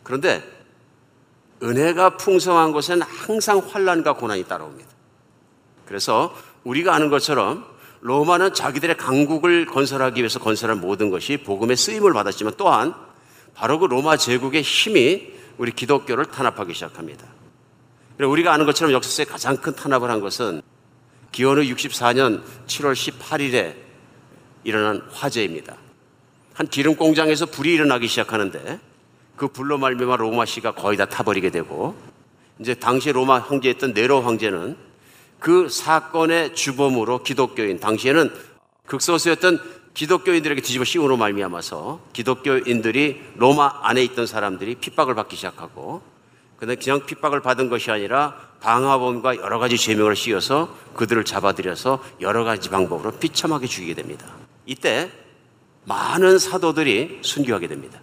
그런데 0.03 0.56
은혜가 1.63 2.17
풍성한 2.17 2.73
곳에는 2.73 3.03
항상 3.03 3.59
환란과 3.59 4.15
고난이 4.15 4.45
따라옵니다. 4.45 4.91
그래서 5.87 6.35
우리가 6.65 6.95
아는 6.95 7.09
것처럼 7.09 7.65
로마는 8.01 8.55
자기들의 8.55 8.97
강국을 8.97 9.67
건설하기 9.67 10.21
위해서 10.21 10.39
건설한 10.39 10.81
모든 10.81 11.11
것이 11.11 11.39
복음의 11.39 11.77
쓰임을 11.77 12.13
받았지만 12.13 12.55
또한 12.57 12.95
바로 13.55 13.79
그 13.79 13.87
로마 13.87 14.17
제국의 14.17 14.63
힘이 14.63 15.33
우리 15.57 15.73
기독교를 15.73 16.27
탄압하기 16.27 16.75
시작합니다. 16.75 17.27
우리가 18.19 18.53
아는 18.53 18.67
것처럼 18.67 18.93
역사에 18.93 19.25
가장 19.25 19.57
큰 19.57 19.75
탄압을 19.75 20.11
한 20.11 20.21
것은 20.21 20.63
기원후 21.33 21.63
64년 21.75 22.43
7월 22.67 22.93
18일에 22.95 23.75
일어난 24.65 25.03
화재입니다. 25.13 25.77
한 26.55 26.67
기름 26.67 26.97
공장에서 26.97 27.47
불이 27.47 27.75
일어나기 27.75 28.09
시작하는데 28.09 28.81
그 29.37 29.49
불로 29.49 29.79
말미암아 29.79 30.17
로마 30.17 30.45
시가 30.45 30.73
거의 30.73 30.97
다 30.97 31.07
타버리게 31.07 31.51
되고 31.51 31.97
이제 32.59 32.75
당시 32.75 33.13
로마 33.13 33.39
황제였던 33.39 33.93
네로 33.93 34.23
황제는 34.23 34.77
그 35.39 35.69
사건의 35.69 36.55
주범으로 36.55 37.23
기독교인 37.23 37.79
당시에는 37.79 38.31
극소수였던 38.87 39.61
기독교인들에게 39.95 40.61
뒤집어 40.61 40.85
씌우로 40.85 41.17
말미암아서 41.17 42.01
기독교인들이 42.13 43.21
로마 43.37 43.81
안에 43.83 44.03
있던 44.05 44.27
사람들이 44.27 44.77
핍박을 44.77 45.15
받기 45.15 45.37
시작하고 45.37 46.03
근데 46.59 46.75
그냥 46.75 47.05
핍박을 47.05 47.43
받은 47.43 47.69
것이 47.69 47.91
아니라 47.91 48.35
방화범과 48.61 49.37
여러 49.37 49.59
가지 49.59 49.77
죄명을 49.77 50.17
씌워서 50.17 50.75
그들을 50.95 51.25
잡아들여서 51.25 52.03
여러 52.21 52.45
가지 52.45 52.71
방법으로 52.71 53.13
비참하게 53.13 53.67
죽이게 53.67 53.95
됩니다. 53.95 54.27
이때 54.65 55.11
많은 55.85 56.39
사도들이 56.39 57.19
순교하게 57.23 57.69
됩니다. 57.69 58.01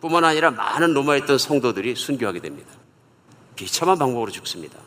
뿐만 0.00 0.24
아니라 0.24 0.50
많은 0.50 0.92
로마에 0.94 1.18
있던 1.18 1.38
성도들이 1.38 1.94
순교하게 1.94 2.40
됩니다. 2.40 2.70
비참한 3.54 3.98
방법으로 3.98 4.30
죽습니다. 4.30 4.78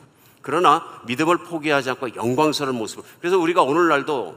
그러나 0.41 1.01
믿음을 1.05 1.38
포기하지 1.38 1.89
않고 1.91 2.16
영광스러운 2.16 2.78
모습으로. 2.78 3.05
그래서 3.20 3.38
우리가 3.38 3.62
오늘날도 3.62 4.36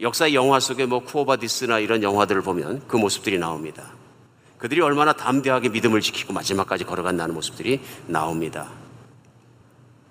역사의 0.00 0.34
영화 0.34 0.60
속에 0.60 0.86
뭐 0.86 1.00
쿠오바디스나 1.00 1.80
이런 1.80 2.02
영화들을 2.02 2.40
보면 2.42 2.82
그 2.88 2.96
모습들이 2.96 3.38
나옵니다. 3.38 3.92
그들이 4.56 4.80
얼마나 4.80 5.12
담대하게 5.12 5.70
믿음을 5.70 6.00
지키고 6.00 6.32
마지막까지 6.32 6.84
걸어간다는 6.84 7.34
모습들이 7.34 7.80
나옵니다. 8.06 8.68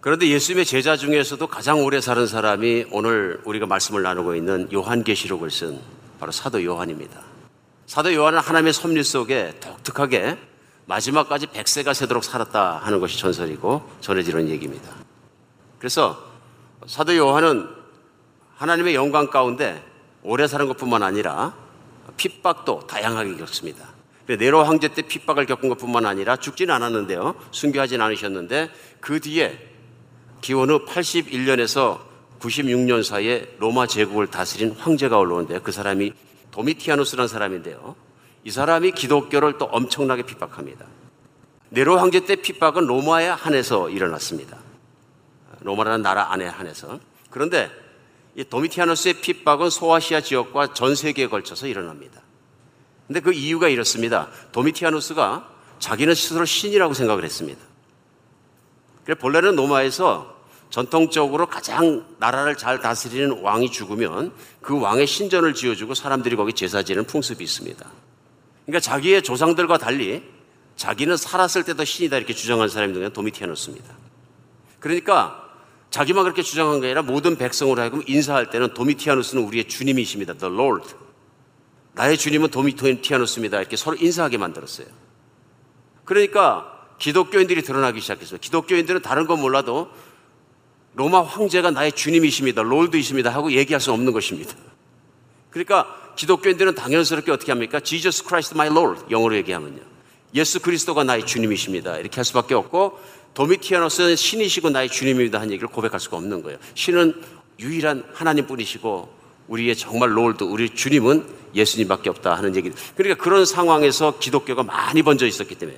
그런데 0.02 0.28
예수님의 0.28 0.66
제자 0.66 0.96
중에서도 0.96 1.46
가장 1.48 1.84
오래 1.84 2.00
사는 2.00 2.26
사람이 2.26 2.86
오늘 2.92 3.42
우리가 3.46 3.66
말씀을 3.66 4.02
나누고 4.02 4.36
있는 4.36 4.72
요한계시록을 4.72 5.52
쓴 5.52 5.80
바로 6.20 6.32
사도 6.32 6.64
요한입니다. 6.64 7.22
사도 7.90 8.14
요한은 8.14 8.38
하나님의 8.38 8.72
섭리 8.72 9.04
속에 9.04 9.56
독특하게 9.60 10.38
마지막까지 10.86 11.48
백세가 11.48 11.96
세도록 11.96 12.24
살았다 12.24 12.82
하는 12.84 13.00
것이 13.00 13.18
전설이고 13.18 13.82
전해지는 14.00 14.48
얘기입니다. 14.50 14.92
그래서 15.80 16.24
사도 16.86 17.18
요한은 17.18 17.68
하나님의 18.58 18.94
영광 18.94 19.32
가운데 19.32 19.84
오래 20.22 20.46
사는 20.46 20.68
것뿐만 20.68 21.02
아니라 21.02 21.56
핍박도 22.16 22.86
다양하게 22.86 23.38
겪습니다. 23.38 23.88
네로 24.28 24.66
황제 24.66 24.90
때 24.90 25.02
핍박을 25.02 25.48
겪은 25.48 25.70
것뿐만 25.70 26.06
아니라 26.06 26.36
죽지는 26.36 26.72
않았는데요. 26.76 27.34
순교하진 27.50 28.02
않으셨는데 28.02 28.70
그 29.00 29.20
뒤에 29.20 29.68
기원 30.42 30.70
후 30.70 30.86
81년에서 30.86 31.98
96년 32.40 33.02
사이에 33.02 33.56
로마 33.58 33.88
제국을 33.88 34.28
다스린 34.28 34.76
황제가 34.78 35.18
올라오는데 35.18 35.62
그 35.62 35.72
사람이 35.72 36.14
도미티아누스라는 36.52 37.28
사람인데요. 37.28 37.96
이 38.44 38.52
사람이 38.52 38.92
기독교를 38.92 39.58
또 39.58 39.66
엄청나게 39.66 40.24
핍박합니다. 40.24 40.86
네로 41.70 41.98
황제 41.98 42.26
때 42.26 42.36
핍박은 42.36 42.88
로마에 42.88 43.28
한해서 43.28 43.90
일어났습니다. 43.90 44.58
로마라는 45.62 46.02
나라 46.02 46.32
안에 46.32 46.48
한해서. 46.48 47.00
그런데 47.30 47.70
이 48.36 48.44
도미티아누스의 48.44 49.16
핍박은 49.16 49.70
소아시아 49.70 50.22
지역과 50.22 50.74
전 50.74 50.96
세계에 50.96 51.28
걸쳐서 51.28 51.68
일어납니다. 51.68 52.22
근데 53.08 53.20
그 53.20 53.34
이유가 53.34 53.68
이렇습니다. 53.68 54.30
도미티아누스가 54.52 55.50
자기는 55.80 56.14
스스로 56.16 56.46
신이라고 56.46 56.94
생각을 56.94 57.24
했습니다. 57.24 57.60
그래서 59.04 59.20
본래는 59.20 59.56
로마에서 59.56 60.39
전통적으로 60.70 61.48
가장 61.48 62.06
나라를 62.20 62.56
잘 62.56 62.80
다스리는 62.80 63.42
왕이 63.42 63.72
죽으면 63.72 64.32
그 64.62 64.80
왕의 64.80 65.08
신전을 65.08 65.54
지어주고 65.54 65.96
사람들이 65.96 66.36
거기 66.36 66.54
제사 66.54 66.84
지는 66.84 67.06
풍습이 67.06 67.44
있습니다. 67.44 67.86
그러니까 68.66 68.80
자기의 68.80 69.24
조상들과 69.24 69.80
달리 69.80 70.24
자기는 70.76 71.18
살았을 71.18 71.64
때도 71.64 71.84
신이다 71.84 72.18
이렇게 72.18 72.34
주장한 72.34 72.70
사람이 72.70 72.94
누구냐 72.94 73.10
도미티아누스입니다. 73.10 73.94
그러니까 74.80 75.50
자기만 75.90 76.24
그렇게 76.24 76.44
주장한 76.44 76.82
게 76.82 76.88
아니라 76.88 77.02
모든 77.02 77.36
백성으로 77.36 77.82
하여금 77.82 78.04
인사할 78.06 78.52
때는 78.52 78.76
도미티아누스는 78.76 79.44
우리의 79.44 79.68
주님이십니다. 79.68 80.36
The 80.36 80.54
Lord. 80.54 80.88
나의 81.94 82.18
주님은 82.18 82.52
도미티아누스입니다. 82.52 83.60
이렇게 83.60 83.76
서로 83.76 83.98
인사하게 84.00 84.38
만들었어요. 84.38 84.88
그러니까 86.06 86.80
기독교인들이 87.00 87.64
드러나기 87.64 88.02
시작했어요. 88.02 88.40
기독교인들은 88.40 89.02
다른 89.02 89.26
건 89.26 89.42
몰라도 89.42 89.90
로마 90.94 91.22
황제가 91.22 91.72
나의 91.72 91.92
주님이십니다. 91.92 92.62
Lord이십니다. 92.62 93.30
하고 93.30 93.52
얘기할 93.52 93.80
수 93.80 93.92
없는 93.92 94.12
것입니다. 94.12 94.54
그러니까 95.50 95.88
기독교인들은 96.16 96.76
당연스럽게 96.76 97.32
어떻게 97.32 97.52
합니까? 97.52 97.80
Jesus 97.80 98.24
Christ 98.24 98.56
my 98.56 98.70
Lord. 98.70 99.06
영어로 99.10 99.36
얘기하면요. 99.38 99.80
예수 100.36 100.60
그리스도가 100.60 101.04
나의 101.04 101.26
주님이십니다. 101.26 101.98
이렇게 101.98 102.16
할 102.16 102.26
수밖에 102.26 102.54
없고 102.54 103.00
도미티아누스는 103.34 104.16
신이시고 104.16 104.70
나의 104.70 104.90
주님입니다. 104.90 105.40
한 105.40 105.52
얘기를 105.52 105.68
고백할 105.68 106.00
수가 106.00 106.18
없는 106.18 106.44
거예요. 106.44 106.58
신은 106.76 107.22
유일한 107.60 108.04
하나님 108.14 108.48
뿐이시고 108.48 109.18
우리의 109.48 109.76
정말 109.76 110.16
Lord, 110.16 110.44
우리 110.44 110.70
주님은 110.70 111.26
예수님밖에 111.56 112.10
없다 112.10 112.36
하는 112.36 112.56
얘기. 112.56 112.72
그러니까 112.96 113.24
그런 113.24 113.46
상황에서 113.46 114.20
기독교가 114.20 114.64
많이 114.64 115.02
번져 115.02 115.26
있었기 115.26 115.56
때문에 115.56 115.78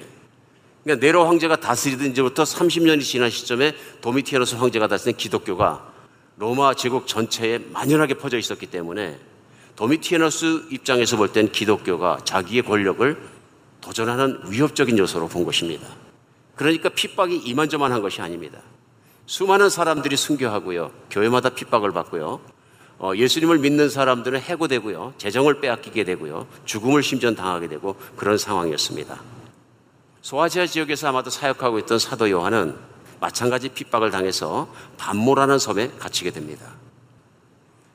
그러니까 0.83 1.05
네로 1.05 1.27
황제가 1.27 1.57
다스리던 1.57 2.11
이제부터 2.11 2.43
30년이 2.43 3.03
지난 3.03 3.29
시점에 3.29 3.75
도미티아노스 4.01 4.55
황제가 4.55 4.87
다스린 4.87 5.15
기독교가 5.15 5.91
로마 6.37 6.73
제국 6.73 7.07
전체에 7.07 7.59
만연하게 7.59 8.15
퍼져 8.15 8.37
있었기 8.37 8.65
때문에 8.65 9.19
도미티아노스 9.75 10.67
입장에서 10.71 11.17
볼 11.17 11.29
땐 11.33 11.51
기독교가 11.51 12.19
자기의 12.23 12.63
권력을 12.63 13.17
도전하는 13.79 14.39
위협적인 14.47 14.97
요소로 14.97 15.27
본 15.27 15.43
것입니다. 15.45 15.87
그러니까 16.55 16.89
핍박이 16.89 17.37
이만저만한 17.37 18.01
것이 18.01 18.21
아닙니다. 18.21 18.59
수많은 19.25 19.69
사람들이 19.69 20.17
순교하고요. 20.17 20.91
교회마다 21.09 21.49
핍박을 21.49 21.91
받고요. 21.91 22.41
어, 22.99 23.13
예수님을 23.15 23.57
믿는 23.59 23.89
사람들은 23.89 24.41
해고되고요. 24.41 25.13
재정을 25.17 25.61
빼앗기게 25.61 26.03
되고요. 26.03 26.47
죽음을 26.65 27.01
심전 27.01 27.35
당하게 27.35 27.67
되고 27.67 27.95
그런 28.15 28.37
상황이었습니다. 28.37 29.19
소아시아 30.21 30.67
지역에서 30.67 31.09
아마도 31.09 31.29
사역하고 31.29 31.79
있던 31.79 31.99
사도 31.99 32.29
요한은 32.29 32.75
마찬가지 33.19 33.69
핍박을 33.69 34.11
당해서 34.11 34.67
반모라는 34.97 35.59
섬에 35.59 35.91
갇히게 35.99 36.31
됩니다. 36.31 36.65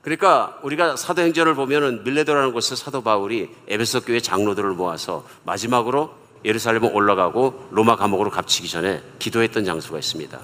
그러니까 0.02 0.58
우리가 0.62 0.96
사도행전을 0.96 1.54
보면은 1.54 2.04
밀레도라는 2.04 2.52
곳에서 2.52 2.76
사도 2.76 3.02
바울이 3.02 3.50
에베소 3.66 4.02
교회 4.02 4.20
장로들을 4.20 4.70
모아서 4.70 5.26
마지막으로 5.44 6.14
예루살렘 6.44 6.84
올라가고 6.84 7.68
로마 7.72 7.96
감옥으로 7.96 8.30
갇히기 8.30 8.68
전에 8.68 9.02
기도했던 9.18 9.64
장소가 9.64 9.98
있습니다. 9.98 10.38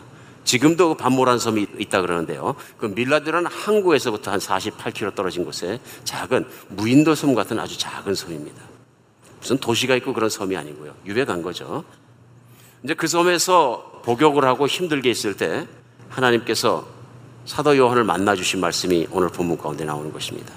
지금도 0.45 0.97
반모란 0.97 1.39
섬이 1.39 1.66
있다 1.78 2.01
그러는데요. 2.01 2.57
그 2.76 2.87
밀라드라는 2.87 3.49
항구에서부터 3.49 4.33
한 4.33 4.41
48km 4.41 5.14
떨어진 5.14 5.45
곳에 5.45 5.80
작은 6.03 6.45
무인도 6.70 7.14
섬 7.14 7.35
같은 7.35 7.61
아주 7.61 7.78
작은 7.78 8.16
섬입니다. 8.16 8.72
무슨 9.43 9.59
도시가 9.59 9.97
있고 9.97 10.14
그런 10.14 10.30
섬이 10.30 10.57
아니고요. 10.57 10.95
유배 11.05 11.24
간 11.24 11.43
거죠. 11.43 11.82
이제 12.84 12.95
그 12.95 13.09
섬에서 13.09 14.01
복역을 14.05 14.45
하고 14.45 14.68
힘들게 14.68 15.11
있을 15.11 15.36
때 15.36 15.66
하나님께서 16.09 16.86
사도 17.45 17.76
요한을 17.76 18.05
만나 18.05 18.36
주신 18.36 18.61
말씀이 18.61 19.09
오늘 19.11 19.28
본문 19.28 19.59
가운데 19.59 19.84
나오는 19.84 20.12
것입니다. 20.12 20.55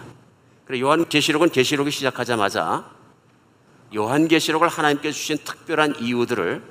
그래 0.65 0.79
요한 0.81 1.09
계시록은 1.09 1.49
계시록이 1.49 1.89
시작하자마자 1.89 2.85
요한 3.95 4.27
계시록을 4.27 4.67
하나님께 4.67 5.11
주신 5.11 5.37
특별한 5.43 5.95
이유들을 5.99 6.61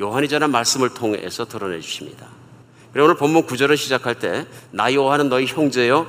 요한이 0.00 0.28
전한 0.28 0.50
말씀을 0.50 0.94
통해서 0.94 1.44
드러내 1.44 1.80
주십니다. 1.80 2.26
그래 2.92 3.04
오늘 3.04 3.16
본문 3.16 3.44
구절을 3.44 3.76
시작할 3.76 4.18
때 4.18 4.46
나 4.70 4.92
요한은 4.94 5.28
너희 5.28 5.44
형제요 5.44 6.06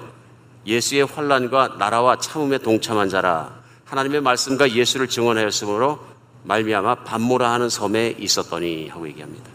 예수의 0.65 1.05
환란과 1.05 1.75
나라와 1.77 2.17
참음에 2.17 2.59
동참한 2.59 3.09
자라 3.09 3.60
하나님의 3.91 4.21
말씀과 4.21 4.71
예수를 4.71 5.09
증언하였으므로 5.09 5.99
말미암아 6.43 7.03
반모라 7.03 7.51
하는 7.51 7.69
섬에 7.69 8.15
있었더니 8.19 8.87
하고 8.87 9.05
얘기합니다. 9.07 9.49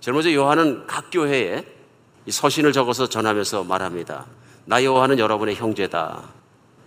제일 0.00 0.14
먼저 0.14 0.32
요한은 0.32 0.86
각 0.88 1.10
교회에 1.12 1.64
서신을 2.28 2.72
적어서 2.72 3.08
전하면서 3.08 3.62
말합니다. 3.62 4.26
나 4.64 4.82
요한은 4.82 5.20
여러분의 5.20 5.54
형제다. 5.54 6.24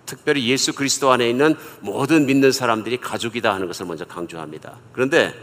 특별히 0.05 0.49
예수 0.49 0.73
그리스도 0.73 1.11
안에 1.11 1.29
있는 1.29 1.55
모든 1.79 2.25
믿는 2.25 2.51
사람들이 2.51 2.97
가족이다 2.97 3.53
하는 3.53 3.67
것을 3.67 3.85
먼저 3.85 4.03
강조합니다. 4.03 4.79
그런데 4.91 5.33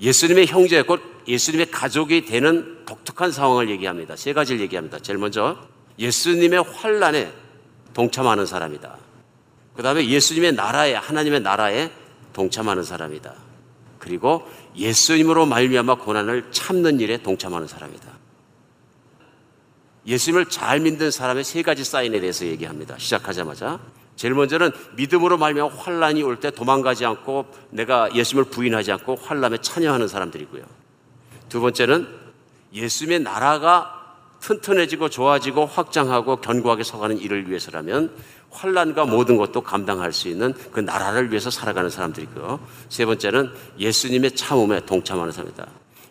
예수님의 0.00 0.46
형제 0.46 0.82
곧 0.82 1.02
예수님의 1.26 1.72
가족이 1.72 2.26
되는 2.26 2.84
독특한 2.86 3.32
상황을 3.32 3.70
얘기합니다. 3.70 4.14
세 4.14 4.32
가지를 4.32 4.60
얘기합니다. 4.60 5.00
제일 5.00 5.18
먼저 5.18 5.56
예수님의 5.98 6.62
환란에 6.62 7.32
동참하는 7.92 8.46
사람이다. 8.46 8.98
그 9.74 9.82
다음에 9.82 10.06
예수님의 10.06 10.52
나라에 10.52 10.94
하나님의 10.94 11.40
나라에 11.40 11.90
동참하는 12.32 12.82
사람이다. 12.82 13.34
그리고 13.98 14.48
예수님으로 14.76 15.46
말미암아 15.46 15.96
고난을 15.96 16.52
참는 16.52 17.00
일에 17.00 17.18
동참하는 17.18 17.66
사람이다. 17.66 18.12
예수님을 20.06 20.46
잘 20.50 20.80
믿는 20.80 21.10
사람의 21.10 21.44
세 21.44 21.62
가지 21.62 21.84
사인에 21.84 22.20
대해서 22.20 22.44
얘기합니다. 22.44 22.96
시작하자마자 22.98 23.80
제일 24.16 24.34
먼저는 24.34 24.70
믿음으로 24.96 25.38
말미암아 25.38 25.74
환란이 25.74 26.22
올 26.22 26.36
때 26.36 26.50
도망가지 26.50 27.04
않고 27.06 27.46
내가 27.70 28.14
예수님을 28.14 28.50
부인하지 28.50 28.92
않고 28.92 29.16
환란에 29.16 29.58
참여하는 29.58 30.06
사람들이고요. 30.06 30.62
두 31.48 31.60
번째는 31.60 32.06
예수님의 32.72 33.20
나라가 33.20 34.02
튼튼해지고 34.40 35.08
좋아지고 35.08 35.64
확장하고 35.64 36.36
견고하게 36.36 36.84
서가는 36.84 37.18
일을 37.18 37.48
위해서라면 37.48 38.14
환란과 38.54 39.04
모든 39.04 39.36
것도 39.36 39.60
감당할 39.62 40.12
수 40.12 40.28
있는 40.28 40.54
그 40.72 40.80
나라를 40.80 41.30
위해서 41.30 41.50
살아가는 41.50 41.90
사람들이고요. 41.90 42.60
세 42.88 43.04
번째는 43.04 43.50
예수님의 43.78 44.32
참음에 44.32 44.86
동참하는 44.86 45.32
사람이다. 45.32 45.66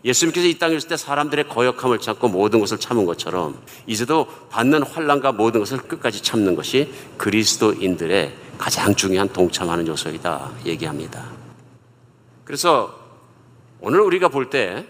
예수님께서 0.05 0.47
이 0.47 0.59
땅에 0.59 0.75
있을 0.75 0.89
때 0.89 0.97
사람들의 0.97 1.47
거역함을 1.47 1.99
참고 1.99 2.27
모든 2.27 2.59
것을 2.59 2.77
참은 2.77 3.05
것처럼 3.05 3.57
이제도 3.87 4.27
받는 4.49 4.83
환란과 4.83 5.31
모든 5.31 5.61
것을 5.61 5.77
끝까지 5.77 6.21
참는 6.21 6.55
것이 6.55 6.91
그리스도인들의 7.17 8.33
가장 8.57 8.93
중요한 8.93 9.29
동참하는 9.29 9.87
요소이다 9.87 10.51
얘기합니다. 10.65 11.23
그래서 12.43 12.99
오늘 13.79 14.01
우리가 14.01 14.27
볼 14.27 14.49
때 14.49 14.85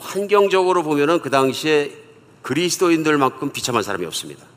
환경적으로 0.00 0.82
보면은 0.82 1.20
그 1.20 1.30
당시에 1.30 1.92
그리스도인들만큼 2.42 3.52
비참한 3.52 3.84
사람이 3.84 4.04
없습니다. 4.06 4.51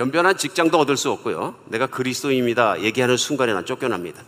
변변한 0.00 0.38
직장도 0.38 0.78
얻을 0.78 0.96
수 0.96 1.10
없고요. 1.10 1.56
내가 1.66 1.86
그리스도입니다. 1.86 2.80
얘기하는 2.80 3.18
순간에 3.18 3.52
난 3.52 3.66
쫓겨납니다. 3.66 4.22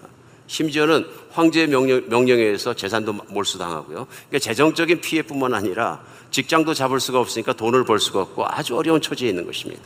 심지어는 0.47 1.07
황제의 1.31 1.68
명령, 1.68 2.07
명령에 2.11 2.43
의해서 2.43 2.75
재산도 2.75 3.14
몰수당하고요. 3.31 4.07
그러니까 4.07 4.39
재정적인 4.39 5.01
피해뿐만 5.01 5.55
아니라 5.55 6.05
직장도 6.31 6.75
잡을 6.75 7.01
수가 7.01 7.20
없으니까 7.20 7.55
돈을 7.55 7.87
벌 7.87 7.99
수가 8.01 8.20
없고 8.20 8.45
아주 8.47 8.77
어려운 8.77 9.01
처지에 9.01 9.31
있는 9.31 9.47
것입니다. 9.47 9.83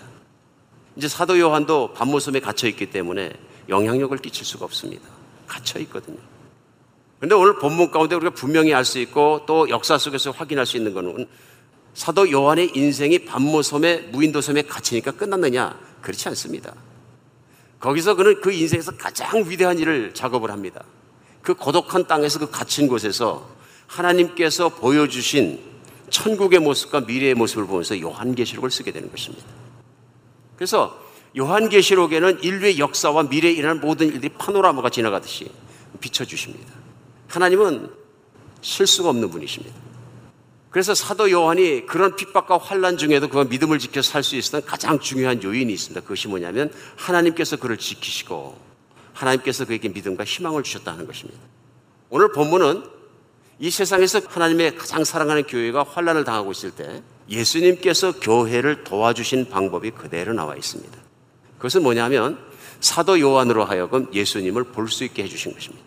이제 0.96 1.06
사도 1.06 1.38
요한도 1.38 1.92
반모섬에 1.92 2.40
갇혀 2.40 2.66
있기 2.66 2.86
때문에 2.86 3.32
영향력을 3.68 4.18
끼칠 4.18 4.44
수가 4.44 4.64
없습니다. 4.64 5.04
갇혀 5.46 5.78
있거든요. 5.82 6.18
그런데 7.20 7.36
오늘 7.36 7.60
본문 7.60 7.92
가운데 7.92 8.16
우리가 8.16 8.34
분명히 8.34 8.74
알 8.74 8.84
수 8.84 8.98
있고 8.98 9.42
또 9.46 9.68
역사 9.68 9.98
속에서 9.98 10.32
확인할 10.32 10.66
수 10.66 10.76
있는 10.76 10.94
것은 10.94 11.28
사도 11.96 12.30
요한의 12.30 12.72
인생이 12.74 13.20
반모섬에 13.20 14.08
무인도섬에 14.12 14.62
갇히니까 14.62 15.12
끝났느냐? 15.12 15.80
그렇지 16.02 16.28
않습니다. 16.28 16.74
거기서 17.80 18.14
그는 18.16 18.38
그 18.42 18.52
인생에서 18.52 18.92
가장 18.98 19.48
위대한 19.48 19.78
일을 19.78 20.12
작업을 20.12 20.50
합니다. 20.50 20.84
그 21.40 21.54
고독한 21.54 22.06
땅에서 22.06 22.38
그 22.38 22.50
갇힌 22.50 22.86
곳에서 22.86 23.48
하나님께서 23.86 24.68
보여주신 24.68 25.58
천국의 26.10 26.60
모습과 26.60 27.00
미래의 27.00 27.34
모습을 27.34 27.66
보면서 27.66 27.98
요한계시록을 27.98 28.70
쓰게 28.70 28.92
되는 28.92 29.10
것입니다. 29.10 29.46
그래서 30.54 31.02
요한계시록에는 31.38 32.42
인류의 32.42 32.78
역사와 32.78 33.22
미래에 33.22 33.52
일어난 33.52 33.80
모든 33.80 34.08
일들이 34.08 34.34
파노라마가 34.36 34.90
지나가듯이 34.90 35.50
비춰주십니다. 36.00 36.74
하나님은 37.28 37.90
실수가 38.60 39.08
없는 39.08 39.30
분이십니다. 39.30 39.85
그래서 40.70 40.94
사도 40.94 41.30
요한이 41.30 41.86
그런 41.86 42.16
핍박과 42.16 42.58
환란 42.58 42.98
중에도 42.98 43.28
그 43.28 43.38
믿음을 43.48 43.78
지켜 43.78 44.02
살 44.02 44.22
수 44.22 44.36
있었던 44.36 44.64
가장 44.66 44.98
중요한 45.00 45.42
요인이 45.42 45.72
있습니다. 45.72 46.00
그것이 46.02 46.28
뭐냐면 46.28 46.70
하나님께서 46.96 47.56
그를 47.56 47.76
지키시고 47.78 48.58
하나님께서 49.14 49.64
그에게 49.64 49.88
믿음과 49.88 50.24
희망을 50.24 50.62
주셨다는 50.62 51.06
것입니다. 51.06 51.40
오늘 52.10 52.30
본문은 52.32 52.84
이 53.58 53.70
세상에서 53.70 54.20
하나님의 54.28 54.76
가장 54.76 55.02
사랑하는 55.04 55.44
교회가 55.44 55.82
환란을 55.84 56.24
당하고 56.24 56.52
있을 56.52 56.72
때 56.72 57.02
예수님께서 57.30 58.20
교회를 58.20 58.84
도와주신 58.84 59.48
방법이 59.48 59.92
그대로 59.92 60.34
나와 60.34 60.54
있습니다. 60.56 60.94
그것은 61.56 61.82
뭐냐면 61.82 62.38
사도 62.80 63.18
요한으로 63.18 63.64
하여금 63.64 64.12
예수님을 64.12 64.64
볼 64.64 64.88
수 64.88 65.04
있게 65.04 65.22
해주신 65.22 65.54
것입니다. 65.54 65.82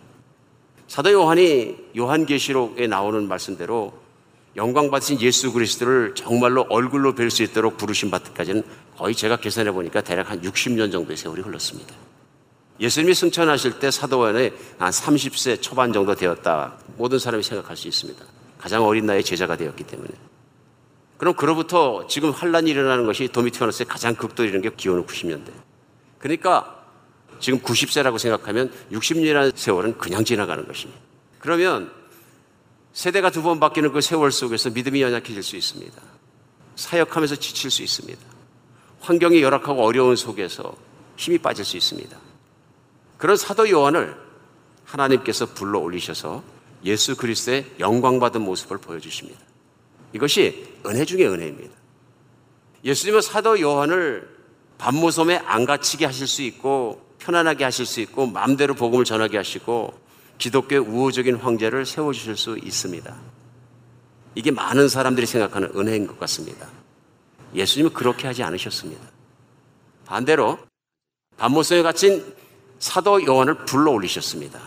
사도 0.88 1.11
요한이 1.11 1.75
요한계시록에 1.95 2.88
나오는 2.88 3.27
말씀대로 3.27 3.93
영광 4.56 4.89
받으신 4.89 5.22
예수 5.22 5.52
그리스도를 5.52 6.16
정말로 6.16 6.66
얼굴로 6.70 7.14
뵐 7.16 7.30
수 7.30 7.43
있도록 7.43 7.78
부르신 7.78 8.10
바트까지는 8.12 8.64
거의 8.97 9.16
제가 9.16 9.38
계산해 9.38 9.72
보니까 9.72 10.02
대략 10.02 10.32
한 10.32 10.41
60년 10.41 10.91
정도의 10.91 11.18
세월이 11.18 11.41
흘렀습니다. 11.41 11.95
예수님이 12.80 13.14
승천하실 13.14 13.80
때 13.80 13.91
사도원에 13.91 14.54
한 14.78 14.89
30세 14.89 15.62
초반 15.62 15.93
정도 15.93 16.16
되었다. 16.16 16.78
모든 16.97 17.20
사람이 17.20 17.43
생각할 17.43 17.76
수 17.76 17.88
있습니다. 17.88 18.24
가장 18.58 18.86
어린 18.86 19.06
나이에 19.06 19.22
제자가 19.22 19.56
되었기 19.56 19.84
때문에. 19.84 20.10
그럼 21.18 21.34
그로부터 21.34 22.08
지금 22.08 22.32
환란이 22.32 22.72
일어나는 22.72 23.06
것이 23.06 23.28
도미티아노스의 23.28 23.88
가장 23.88 24.16
극도 24.16 24.45
이른 24.45 24.62
게 24.62 24.70
기원후 24.76 25.06
90년대. 25.06 25.52
그러니까 26.18 26.84
지금 27.39 27.60
90세라고 27.60 28.18
생각하면 28.18 28.72
60년이라는 28.91 29.56
세월은 29.56 29.97
그냥 29.97 30.24
지나가는 30.24 30.66
것입니다. 30.66 31.00
그러면 31.39 31.91
세대가 33.00 33.32
두 33.32 33.41
번 33.41 33.62
바뀌는 33.62 33.93
그 33.93 34.02
세월 34.02 34.30
속에서 34.30 34.72
믿음이 34.72 35.02
연약해질 35.02 35.41
수 35.41 35.56
있습니다. 35.56 36.02
사역하면서 36.76 37.38
지칠 37.38 37.72
수 37.72 37.82
있습니다. 37.82 38.20
환경이 39.00 39.41
열악하고 39.41 39.86
어려운 39.86 40.18
속에서 40.18 40.76
힘이 41.16 41.38
빠질 41.38 41.64
수 41.64 41.78
있습니다. 41.78 42.18
그런 43.18 43.38
사도 43.38 43.70
요한을 43.70 44.18
하나님께서 44.84 45.45
불러 45.45 45.80
올리셔서 45.80 46.43
예수 46.84 47.16
그리스도의 47.16 47.68
영광받은 47.80 48.41
모습을 48.41 48.80
보여주십니다. 48.80 49.39
이것이 50.12 50.68
은혜 50.86 51.06
중의 51.06 51.26
은혜입니다. 51.26 51.74
예수님은 52.84 53.22
사도 53.22 53.62
요한을 53.62 54.28
밤모섬에 54.78 55.38
안 55.45 55.66
갇히게 55.66 56.04
하실 56.06 56.28
수 56.28 56.41
있고 56.41 57.02
편안하게 57.20 57.64
하실 57.64 57.86
수 57.86 58.02
있고 58.02 58.28
마음대로 58.28 58.74
복음을 58.74 59.06
전하게 59.06 59.38
하시고 59.38 60.09
기독교의 60.39 60.81
우호적인 60.81 61.35
황제를 61.35 61.85
세워주실 61.85 62.35
수 62.35 62.57
있습니다. 62.57 63.15
이게 64.35 64.51
많은 64.51 64.87
사람들이 64.89 65.27
생각하는 65.27 65.69
은혜인 65.75 66.07
것 66.07 66.19
같습니다. 66.21 66.67
예수님은 67.53 67.93
그렇게 67.93 68.25
하지 68.25 68.41
않으셨습니다. 68.41 69.01
반대로 70.05 70.57
반모성에 71.37 71.83
갇힌 71.83 72.23
사도 72.79 73.23
요한을 73.25 73.65
불러 73.65 73.91
올리셨습니다. 73.91 74.59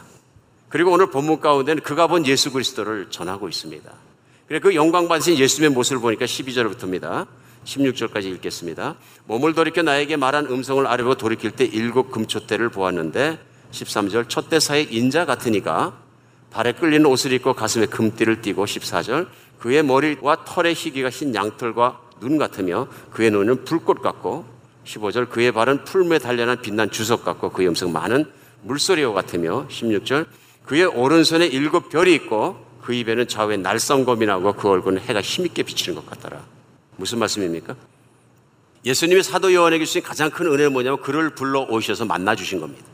그리고 0.68 0.92
오늘 0.92 1.10
본문 1.10 1.40
가운데는 1.40 1.82
그가 1.82 2.06
본 2.06 2.26
예수 2.26 2.52
그리스도를 2.52 3.10
전하고 3.10 3.48
있습니다. 3.48 3.90
그 4.60 4.74
영광 4.74 5.08
받으신 5.08 5.38
예수님의 5.38 5.74
모습을 5.74 6.00
보니까 6.00 6.26
12절부터입니다. 6.26 7.26
16절까지 7.64 8.24
읽겠습니다. 8.34 8.96
몸을 9.26 9.54
돌이켜 9.54 9.82
나에게 9.82 10.16
말한 10.16 10.46
음성을 10.46 10.86
아래로 10.86 11.14
돌이킬 11.14 11.52
때 11.52 11.64
일곱 11.64 12.10
금초대를 12.10 12.70
보았는데 12.70 13.38
13절 13.72 14.28
첫 14.28 14.48
대사의 14.48 14.92
인자 14.94 15.24
같으니까 15.24 15.98
발에 16.50 16.72
끌리는 16.72 17.04
옷을 17.06 17.32
입고 17.32 17.54
가슴에 17.54 17.86
금띠를 17.86 18.42
띠고 18.42 18.64
14절 18.64 19.26
그의 19.58 19.82
머리와 19.82 20.44
털의 20.44 20.74
희귀가 20.74 21.10
흰 21.10 21.34
양털과 21.34 22.00
눈 22.20 22.38
같으며 22.38 22.88
그의 23.10 23.30
눈은 23.30 23.64
불꽃 23.64 24.02
같고 24.02 24.44
15절 24.84 25.30
그의 25.30 25.52
발은 25.52 25.84
풀무에 25.84 26.18
단련한 26.18 26.60
빛난 26.60 26.90
주석 26.90 27.24
같고 27.24 27.50
그의 27.50 27.68
음성 27.68 27.92
많은 27.92 28.30
물소리와 28.62 29.12
같으며 29.12 29.66
16절 29.68 30.26
그의 30.64 30.84
오른손에 30.84 31.46
일곱 31.46 31.88
별이 31.88 32.14
있고 32.14 32.64
그 32.82 32.92
입에는 32.92 33.28
좌우에 33.28 33.56
날성검이 33.56 34.26
나고 34.26 34.52
그 34.54 34.68
얼굴은 34.68 35.00
해가 35.00 35.20
힘있게 35.20 35.62
비치는 35.62 35.96
것 35.96 36.06
같더라. 36.10 36.44
무슨 36.96 37.18
말씀입니까? 37.18 37.76
예수님이 38.84 39.22
사도 39.22 39.52
요한에게 39.54 39.84
주신 39.84 40.02
가장 40.02 40.30
큰 40.30 40.46
은혜는 40.46 40.72
뭐냐면 40.72 41.00
그를 41.00 41.30
불러 41.30 41.60
오셔서 41.60 42.04
만나 42.04 42.34
주신 42.34 42.60
겁니다. 42.60 42.91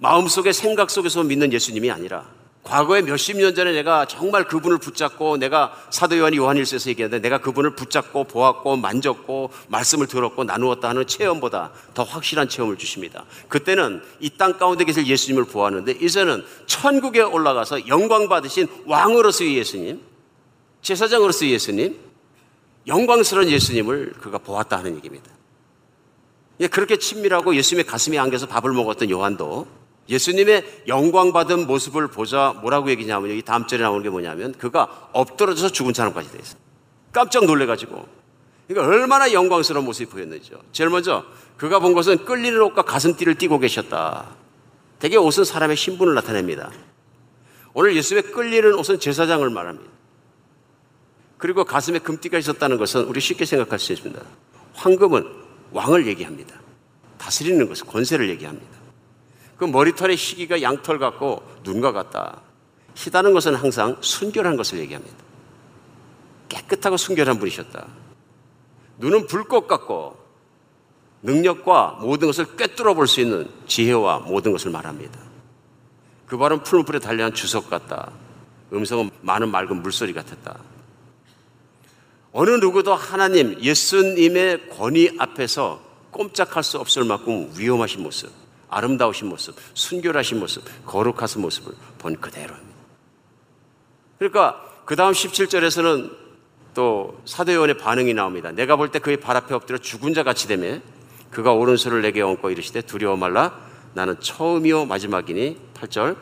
마음속에 0.00 0.52
생각 0.52 0.90
속에서 0.90 1.22
믿는 1.22 1.52
예수님이 1.52 1.90
아니라 1.90 2.26
과거에 2.62 3.02
몇십 3.02 3.36
년 3.38 3.54
전에 3.54 3.72
내가 3.72 4.06
정말 4.06 4.44
그분을 4.44 4.78
붙잡고 4.78 5.36
내가 5.36 5.74
사도 5.90 6.16
요한이 6.18 6.36
요한일서에서 6.36 6.90
얘기하는데 6.90 7.20
내가 7.20 7.38
그분을 7.38 7.74
붙잡고 7.74 8.24
보았고 8.24 8.76
만졌고 8.76 9.50
말씀을 9.68 10.06
들었고 10.06 10.44
나누었다 10.44 10.88
하는 10.88 11.06
체험보다 11.06 11.72
더 11.94 12.02
확실한 12.02 12.48
체험을 12.48 12.76
주십니다. 12.76 13.24
그때는 13.48 14.02
이 14.20 14.30
땅 14.30 14.58
가운데 14.58 14.84
계실 14.84 15.06
예수님을 15.06 15.44
보았는데 15.44 15.92
이제는 15.92 16.44
천국에 16.66 17.20
올라가서 17.20 17.88
영광 17.88 18.28
받으신 18.28 18.68
왕으로서의 18.86 19.56
예수님, 19.56 20.00
제사장으로서의 20.82 21.52
예수님, 21.52 21.98
영광스러운 22.86 23.48
예수님을 23.50 24.14
그가 24.20 24.38
보았다 24.38 24.78
하는 24.78 24.96
얘기입니다. 24.96 25.30
그렇게 26.70 26.96
친밀하고 26.96 27.54
예수님의 27.54 27.84
가슴에 27.86 28.18
안겨서 28.18 28.46
밥을 28.46 28.72
먹었던 28.72 29.10
요한도 29.10 29.79
예수님의 30.10 30.82
영광 30.88 31.32
받은 31.32 31.66
모습을 31.66 32.08
보자 32.08 32.52
뭐라고 32.60 32.90
얘기냐면 32.90 33.30
여기 33.30 33.42
다음 33.42 33.66
절에 33.66 33.82
나오는 33.82 34.02
게 34.02 34.10
뭐냐면 34.10 34.52
그가 34.52 35.08
엎드러져서 35.12 35.70
죽은 35.70 35.94
사람까지 35.94 36.32
돼 36.32 36.38
있어. 36.42 36.56
갑자기 37.12 37.46
놀래가지고. 37.46 38.20
그러니까 38.66 38.94
얼마나 38.94 39.32
영광스러운 39.32 39.84
모습이 39.86 40.10
보였는지요. 40.10 40.58
제일 40.72 40.90
먼저 40.90 41.24
그가 41.56 41.78
본 41.78 41.94
것은 41.94 42.24
끌리는 42.24 42.60
옷과 42.60 42.82
가슴띠를 42.82 43.36
띠고 43.36 43.60
계셨다. 43.60 44.28
대개 44.98 45.16
옷은 45.16 45.44
사람의 45.44 45.76
신분을 45.76 46.14
나타냅니다. 46.14 46.70
오늘 47.72 47.96
예수님의 47.96 48.32
끌리는 48.32 48.74
옷은 48.74 49.00
제사장을 49.00 49.48
말합니다. 49.48 49.90
그리고 51.38 51.64
가슴에 51.64 52.00
금띠가 52.00 52.38
있었다는 52.38 52.76
것은 52.76 53.04
우리 53.04 53.20
쉽게 53.20 53.44
생각할 53.44 53.78
수 53.78 53.92
있습니다. 53.92 54.20
황금은 54.74 55.24
왕을 55.72 56.06
얘기합니다. 56.06 56.60
다스리는 57.16 57.66
것을 57.68 57.86
권세를 57.86 58.28
얘기합니다. 58.30 58.79
그 59.60 59.66
머리털의 59.66 60.16
희기가 60.16 60.62
양털 60.62 60.98
같고 60.98 61.42
눈과 61.64 61.92
같다. 61.92 62.40
희다는 62.94 63.34
것은 63.34 63.54
항상 63.54 63.94
순결한 64.00 64.56
것을 64.56 64.78
얘기합니다. 64.78 65.14
깨끗하고 66.48 66.96
순결한 66.96 67.38
분이셨다. 67.38 67.86
눈은 68.96 69.26
불꽃 69.26 69.68
같고 69.68 70.16
능력과 71.22 71.98
모든 72.00 72.28
것을 72.28 72.56
꿰뚫어 72.56 72.94
볼 72.94 73.06
수 73.06 73.20
있는 73.20 73.50
지혜와 73.66 74.20
모든 74.20 74.52
것을 74.52 74.70
말합니다. 74.70 75.20
그 76.26 76.38
발은 76.38 76.62
푸른 76.62 76.86
풀에 76.86 76.98
달려한 76.98 77.34
주석 77.34 77.68
같다. 77.68 78.12
음성은 78.72 79.10
많은 79.20 79.50
맑은 79.50 79.82
물소리 79.82 80.14
같았다. 80.14 80.58
어느 82.32 82.48
누구도 82.48 82.94
하나님, 82.94 83.60
예수님의 83.60 84.70
권위 84.70 85.16
앞에서 85.18 85.82
꼼짝할 86.12 86.62
수 86.62 86.78
없을 86.78 87.04
만큼 87.04 87.52
위험하신 87.58 88.02
모습, 88.02 88.30
아름다우신 88.70 89.28
모습, 89.28 89.56
순결하신 89.74 90.38
모습, 90.40 90.62
거룩하신 90.86 91.40
모습을 91.42 91.74
본 91.98 92.16
그대로입니다. 92.20 92.70
그러니까 94.18 94.62
그 94.84 94.96
다음 94.96 95.12
17절에서는 95.12 96.10
또 96.74 97.20
사도요원의 97.24 97.78
반응이 97.78 98.14
나옵니다. 98.14 98.52
내가 98.52 98.76
볼 98.76 98.90
때 98.90 98.98
그의 98.98 99.18
발 99.18 99.36
앞에 99.36 99.54
엎드려 99.54 99.78
죽은 99.78 100.14
자 100.14 100.22
같이 100.22 100.46
되며 100.46 100.78
그가 101.30 101.52
오른손을 101.52 102.02
내게 102.02 102.22
얹고 102.22 102.50
이르시되 102.50 102.82
두려워 102.82 103.16
말라 103.16 103.58
나는 103.94 104.18
처음이요 104.20 104.86
마지막이니 104.86 105.58
8절 105.74 106.16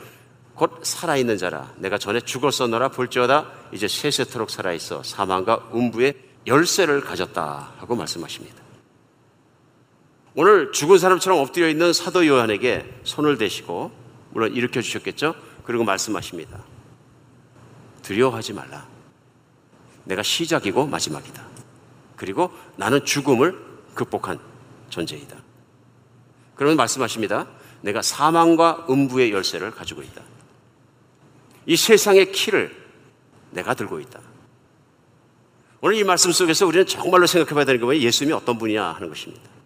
곧 0.54 0.80
살아있는 0.82 1.38
자라 1.38 1.72
내가 1.76 1.98
전에 1.98 2.20
죽었었노라 2.20 2.88
볼지어다 2.88 3.46
이제 3.72 3.86
세세토록 3.88 4.50
살아있어 4.50 5.02
사망과 5.02 5.70
음부의 5.74 6.14
열쇠를 6.46 7.00
가졌다 7.02 7.74
하고 7.78 7.94
말씀하십니다. 7.94 8.67
오늘 10.40 10.70
죽은 10.70 10.98
사람처럼 10.98 11.40
엎드려 11.40 11.68
있는 11.68 11.92
사도 11.92 12.24
요한에게 12.24 13.00
손을 13.02 13.38
대시고 13.38 13.90
물론 14.30 14.54
일으켜 14.54 14.80
주셨겠죠. 14.80 15.34
그리고 15.64 15.82
말씀하십니다. 15.82 16.62
두려워하지 18.02 18.52
말라. 18.52 18.86
내가 20.04 20.22
시작이고 20.22 20.86
마지막이다. 20.86 21.44
그리고 22.14 22.52
나는 22.76 23.04
죽음을 23.04 23.58
극복한 23.94 24.38
존재이다. 24.90 25.36
그러면 26.54 26.76
말씀하십니다. 26.76 27.48
내가 27.80 28.00
사망과 28.00 28.86
음부의 28.88 29.32
열쇠를 29.32 29.72
가지고 29.72 30.02
있다. 30.02 30.22
이 31.66 31.76
세상의 31.76 32.30
키를 32.30 32.76
내가 33.50 33.74
들고 33.74 33.98
있다. 33.98 34.20
오늘 35.80 35.96
이 35.96 36.04
말씀 36.04 36.30
속에서 36.30 36.64
우리는 36.64 36.86
정말로 36.86 37.26
생각해 37.26 37.54
봐야 37.54 37.64
되는 37.64 37.80
게 37.80 37.84
뭐예요? 37.84 38.00
예수님이 38.02 38.34
어떤 38.34 38.56
분이냐 38.56 38.84
하는 38.84 39.08
것입니다. 39.08 39.57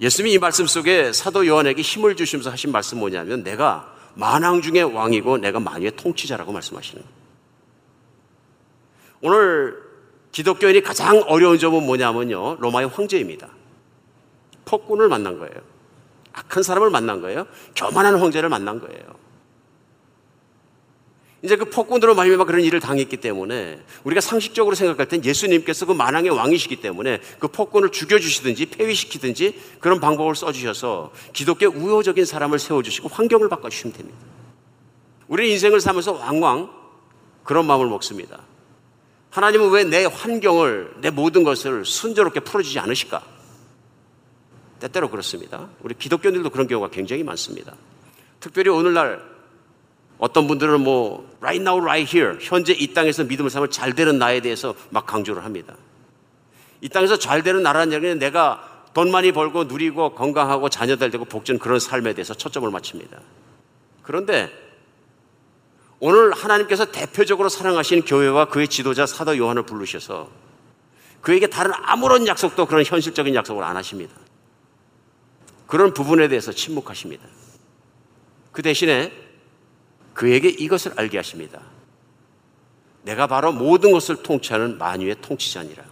예수님이 0.00 0.34
이 0.34 0.38
말씀 0.38 0.66
속에 0.66 1.12
사도 1.12 1.46
요한에게 1.46 1.82
힘을 1.82 2.16
주시면서 2.16 2.50
하신 2.50 2.70
말씀 2.70 2.98
뭐냐면 2.98 3.42
내가 3.42 3.94
만왕 4.14 4.62
중의 4.62 4.84
왕이고 4.84 5.38
내가 5.38 5.60
만유의 5.60 5.92
통치자라고 5.96 6.52
말씀하시는 6.52 7.02
거예요. 7.02 7.18
오늘 9.20 9.88
기독교인이 10.32 10.82
가장 10.82 11.22
어려운 11.26 11.58
점은 11.58 11.84
뭐냐면요. 11.84 12.56
로마의 12.60 12.88
황제입니다. 12.88 13.48
폭군을 14.64 15.08
만난 15.08 15.38
거예요. 15.38 15.54
악한 16.32 16.62
사람을 16.62 16.90
만난 16.90 17.20
거예요. 17.20 17.46
교만한 17.74 18.16
황제를 18.16 18.48
만난 18.48 18.80
거예요. 18.80 19.27
이제 21.42 21.54
그 21.54 21.66
폭군으로 21.66 22.14
말미암아 22.16 22.44
그런 22.44 22.62
일을 22.62 22.80
당했기 22.80 23.18
때문에 23.18 23.80
우리가 24.02 24.20
상식적으로 24.20 24.74
생각할 24.74 25.06
땐 25.06 25.24
예수님께서 25.24 25.86
그 25.86 25.92
만왕의 25.92 26.30
왕이시기 26.30 26.76
때문에 26.76 27.20
그 27.38 27.46
폭군을 27.46 27.90
죽여주시든지 27.90 28.66
폐위시키든지 28.66 29.60
그런 29.78 30.00
방법을 30.00 30.34
써주셔서 30.34 31.12
기독교 31.32 31.66
우호적인 31.66 32.24
사람을 32.24 32.58
세워주시고 32.58 33.08
환경을 33.08 33.48
바꿔주시면 33.48 33.96
됩니다. 33.96 34.18
우리 35.28 35.52
인생을 35.52 35.80
살면서 35.80 36.12
왕왕 36.12 36.70
그런 37.44 37.66
마음을 37.66 37.86
먹습니다. 37.86 38.40
하나님은 39.30 39.70
왜 39.70 39.84
내 39.84 40.06
환경을, 40.06 40.94
내 41.00 41.10
모든 41.10 41.44
것을 41.44 41.84
순조롭게 41.84 42.40
풀어주지 42.40 42.78
않으실까? 42.80 43.22
때때로 44.80 45.10
그렇습니다. 45.10 45.68
우리 45.82 45.94
기독교인들도 45.94 46.50
그런 46.50 46.66
경우가 46.66 46.90
굉장히 46.90 47.22
많습니다. 47.22 47.74
특별히 48.40 48.70
오늘날 48.70 49.37
어떤 50.18 50.46
분들은 50.46 50.80
뭐 50.80 51.28
right 51.40 51.62
now, 51.62 51.80
right 51.80 52.16
here 52.16 52.38
현재 52.40 52.72
이 52.72 52.92
땅에서 52.92 53.24
믿음을 53.24 53.50
삼을 53.50 53.70
잘 53.70 53.94
되는 53.94 54.18
나에 54.18 54.40
대해서 54.40 54.74
막 54.90 55.06
강조를 55.06 55.44
합니다. 55.44 55.74
이 56.80 56.88
땅에서 56.88 57.18
잘 57.18 57.42
되는 57.42 57.62
나라는 57.62 57.92
얘기는 57.92 58.18
내가 58.18 58.86
돈 58.94 59.10
많이 59.10 59.32
벌고 59.32 59.64
누리고 59.64 60.14
건강하고 60.14 60.68
자녀들 60.68 61.10
되고 61.10 61.24
복전 61.24 61.58
그런 61.58 61.78
삶에 61.78 62.14
대해서 62.14 62.34
초점을 62.34 62.68
맞춥니다. 62.70 63.20
그런데 64.02 64.50
오늘 66.00 66.32
하나님께서 66.32 66.86
대표적으로 66.86 67.48
사랑하신 67.48 68.02
교회와 68.02 68.46
그의 68.46 68.68
지도자 68.68 69.06
사도 69.06 69.36
요한을 69.36 69.64
부르셔서 69.64 70.30
그에게 71.20 71.48
다른 71.48 71.72
아무런 71.74 72.26
약속도 72.26 72.66
그런 72.66 72.84
현실적인 72.84 73.34
약속을 73.34 73.64
안 73.64 73.76
하십니다. 73.76 74.14
그런 75.66 75.92
부분에 75.92 76.28
대해서 76.28 76.52
침묵하십니다. 76.52 77.24
그 78.52 78.62
대신에 78.62 79.27
그에게 80.18 80.48
이것을 80.48 80.94
알게 80.96 81.16
하십니다. 81.16 81.60
내가 83.02 83.28
바로 83.28 83.52
모든 83.52 83.92
것을 83.92 84.16
통치하는 84.16 84.76
만유의 84.76 85.18
통치자니라. 85.22 85.84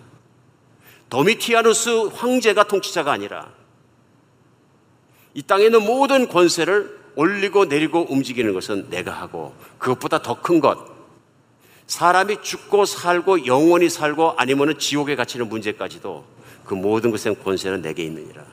도미티아누스 1.08 2.08
황제가 2.12 2.64
통치자가 2.64 3.12
아니라 3.12 3.52
이 5.32 5.42
땅에 5.42 5.66
있는 5.66 5.84
모든 5.84 6.26
권세를 6.26 6.98
올리고 7.14 7.66
내리고 7.66 8.04
움직이는 8.10 8.52
것은 8.52 8.90
내가 8.90 9.12
하고 9.12 9.54
그것보다 9.78 10.20
더 10.22 10.42
큰 10.42 10.58
것. 10.58 10.76
사람이 11.86 12.42
죽고 12.42 12.84
살고 12.84 13.46
영원히 13.46 13.88
살고 13.88 14.34
아니면 14.38 14.76
지옥에 14.76 15.14
갇히는 15.14 15.48
문제까지도 15.48 16.24
그 16.64 16.74
모든 16.74 17.12
것의 17.12 17.36
권세는 17.44 17.80
내게 17.80 18.02
있느니라. 18.02 18.44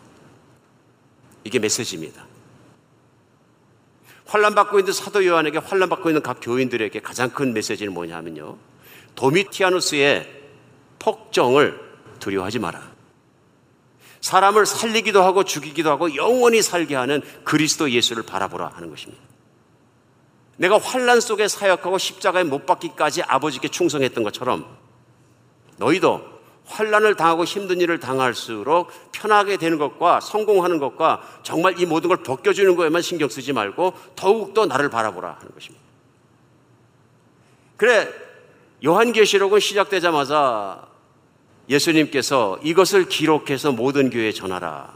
이게 1.44 1.58
메시지입니다. 1.58 2.33
환란 4.34 4.56
받고 4.56 4.80
있는 4.80 4.92
사도 4.94 5.24
요한에게 5.24 5.60
환란 5.60 5.90
받고 5.90 6.10
있는 6.10 6.24
각 6.24 6.40
교인들에게 6.42 7.00
가장 7.02 7.30
큰 7.30 7.54
메시지는 7.54 7.94
뭐냐 7.94 8.18
하면요. 8.18 8.58
도미티아누스의 9.14 10.28
폭정을 10.98 11.80
두려워하지 12.18 12.58
마라. 12.58 12.82
사람을 14.22 14.66
살리기도 14.66 15.22
하고 15.22 15.44
죽이기도 15.44 15.92
하고 15.92 16.16
영원히 16.16 16.64
살게 16.64 16.96
하는 16.96 17.22
그리스도 17.44 17.92
예수를 17.92 18.24
바라보라 18.24 18.70
하는 18.70 18.90
것입니다. 18.90 19.22
내가 20.58 20.80
환란 20.80 21.20
속에 21.22 21.48
사역하고 21.48 22.00
십자가에 22.00 22.44
못 22.44 22.66
박기까지 22.66 23.22
아버지께 23.22 23.68
충성했던 23.68 24.24
것처럼 24.24 24.66
너희도 25.78 26.33
환란을 26.74 27.16
당하고 27.16 27.46
힘든 27.46 27.80
일을 27.82 28.00
당할수록 28.00 28.90
편하게 29.12 29.58
되는 29.58 29.78
것과 29.78 30.20
성공하는 30.20 30.80
것과 30.80 31.22
정말 31.44 31.80
이 31.80 31.86
모든 31.86 32.08
걸 32.10 32.18
벗겨주는 32.24 32.76
거에만 32.76 33.02
신경 33.02 33.30
쓰지 33.30 33.54
말고 33.54 33.94
더욱더 34.16 34.66
나를 34.66 34.90
바라보라 34.90 35.38
하는 35.40 35.54
것입니다. 35.54 35.84
그래 37.78 38.10
요한계시록은 38.84 39.60
시작되자마자 39.60 40.88
예수님께서 41.70 42.60
이것을 42.64 43.08
기록해서 43.08 43.72
모든 43.72 44.10
교회에 44.10 44.32
전하라. 44.32 44.94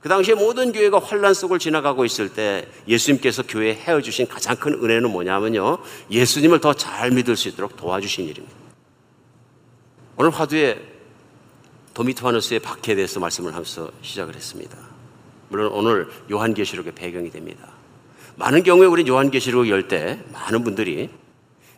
그 0.00 0.08
당시에 0.08 0.34
모든 0.34 0.72
교회가 0.72 1.00
환란 1.00 1.34
속을 1.34 1.58
지나가고 1.58 2.04
있을 2.04 2.32
때 2.32 2.68
예수님께서 2.86 3.42
교회에 3.42 3.74
헤어 3.74 4.00
주신 4.00 4.28
가장 4.28 4.56
큰 4.56 4.74
은혜는 4.74 5.10
뭐냐면요. 5.10 5.78
예수님을 6.10 6.60
더 6.60 6.72
잘 6.74 7.10
믿을 7.10 7.36
수 7.36 7.48
있도록 7.48 7.76
도와주신 7.76 8.26
일입니다. 8.28 8.65
오늘 10.18 10.30
화두에 10.30 10.80
도미토하누스의 11.94 12.60
박해에 12.60 12.94
대해서 12.94 13.20
말씀을 13.20 13.52
하면서 13.52 13.90
시작을 14.02 14.34
했습니다. 14.34 14.76
물론 15.48 15.72
오늘 15.72 16.08
요한계시록의 16.30 16.94
배경이 16.94 17.30
됩니다. 17.30 17.68
많은 18.36 18.62
경우에 18.62 18.86
우리 18.86 19.06
요한계시록을 19.06 19.68
열 19.68 19.88
때 19.88 20.22
많은 20.32 20.64
분들이 20.64 21.10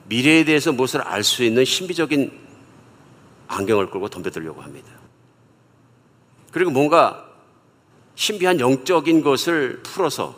미래에 0.06 0.44
대해서 0.44 0.72
무엇을 0.72 1.02
알 1.02 1.22
수 1.22 1.44
있는 1.44 1.64
신비적인 1.64 2.32
안경을 3.48 3.90
끌고 3.90 4.08
덤벼들려고 4.08 4.60
합니다. 4.62 4.88
그리고 6.52 6.70
뭔가 6.70 7.26
신비한 8.14 8.58
영적인 8.60 9.22
것을 9.22 9.82
풀어서 9.82 10.36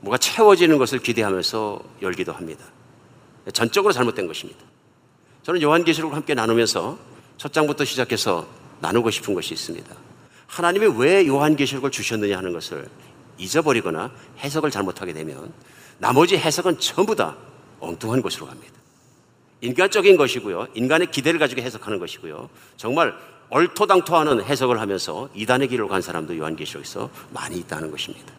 뭐가 0.00 0.18
채워지는 0.18 0.78
것을 0.78 0.98
기대하면서 0.98 1.82
열기도 2.02 2.32
합니다. 2.32 2.64
전적으로 3.52 3.92
잘못된 3.92 4.26
것입니다. 4.26 4.64
저는 5.46 5.62
요한계시록을 5.62 6.16
함께 6.16 6.34
나누면서 6.34 6.98
첫 7.36 7.52
장부터 7.52 7.84
시작해서 7.84 8.48
나누고 8.80 9.12
싶은 9.12 9.32
것이 9.32 9.54
있습니다. 9.54 9.94
하나님이 10.48 10.88
왜 10.98 11.24
요한계시록을 11.24 11.92
주셨느냐 11.92 12.36
하는 12.36 12.52
것을 12.52 12.88
잊어버리거나 13.38 14.10
해석을 14.40 14.72
잘못하게 14.72 15.12
되면 15.12 15.52
나머지 15.98 16.36
해석은 16.36 16.80
전부 16.80 17.14
다 17.14 17.36
엉뚱한 17.78 18.22
것으로 18.22 18.46
갑니다. 18.46 18.74
인간적인 19.60 20.16
것이고요. 20.16 20.66
인간의 20.74 21.12
기대를 21.12 21.38
가지고 21.38 21.62
해석하는 21.62 22.00
것이고요. 22.00 22.50
정말 22.76 23.14
얼토당토하는 23.48 24.42
해석을 24.42 24.80
하면서 24.80 25.28
이단의 25.32 25.68
길을 25.68 25.86
간 25.86 26.02
사람도 26.02 26.36
요한계시록에서 26.36 27.08
많이 27.32 27.58
있다는 27.58 27.92
것입니다. 27.92 28.32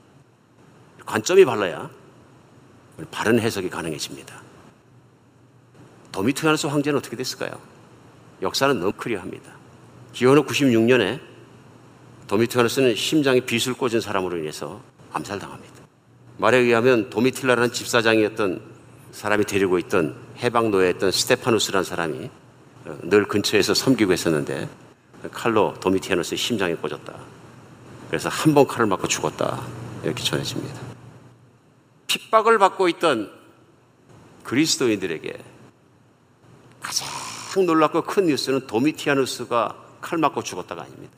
관점이 1.06 1.46
달라야 1.46 1.90
바른 3.12 3.40
해석이 3.40 3.70
가능해집니다. 3.70 4.47
도미투야누스 6.18 6.66
황제는 6.66 6.98
어떻게 6.98 7.16
됐을까요? 7.16 7.52
역사는 8.42 8.80
너무 8.80 8.92
크리어합니다. 8.98 9.52
기원후 10.14 10.46
96년에 10.48 11.20
도미투야누스는 12.26 12.96
심장에 12.96 13.42
빗을 13.42 13.76
꽂은 13.76 14.02
사람으로 14.02 14.38
인해서 14.38 14.82
암살당합니다. 15.14 15.76
말에 16.38 16.58
의하면 16.58 17.12
도미틸라라는 17.12 17.72
집사장이었던 17.72 18.62
사람이 19.12 19.46
데리고 19.46 19.78
있던 19.78 20.16
해방노예였던 20.40 21.12
스테파누스라는 21.12 21.84
사람이 21.84 22.30
어, 22.86 22.98
늘 23.04 23.26
근처에서 23.28 23.76
섬기고 23.76 24.12
있었는데 24.12 24.68
칼로 25.32 25.76
도미티아누스의 25.80 26.40
심장에 26.40 26.74
꽂았다. 26.74 27.14
그래서 28.08 28.30
한 28.30 28.56
번 28.56 28.66
칼을 28.66 28.88
맞고 28.88 29.08
죽었다. 29.08 29.62
이렇게 30.04 30.24
전해집니다. 30.24 30.82
핍박을 32.08 32.58
받고 32.58 32.90
있던 32.90 33.32
그리스도인들에게 34.44 35.57
가장 36.82 37.08
놀랍고 37.66 38.04
큰 38.04 38.28
뉴스는 38.28 38.68
도미티아누스가 38.68 39.76
칼 40.02 40.20
맞고 40.20 40.44
죽었다가 40.44 40.84
아닙니다. 40.84 41.14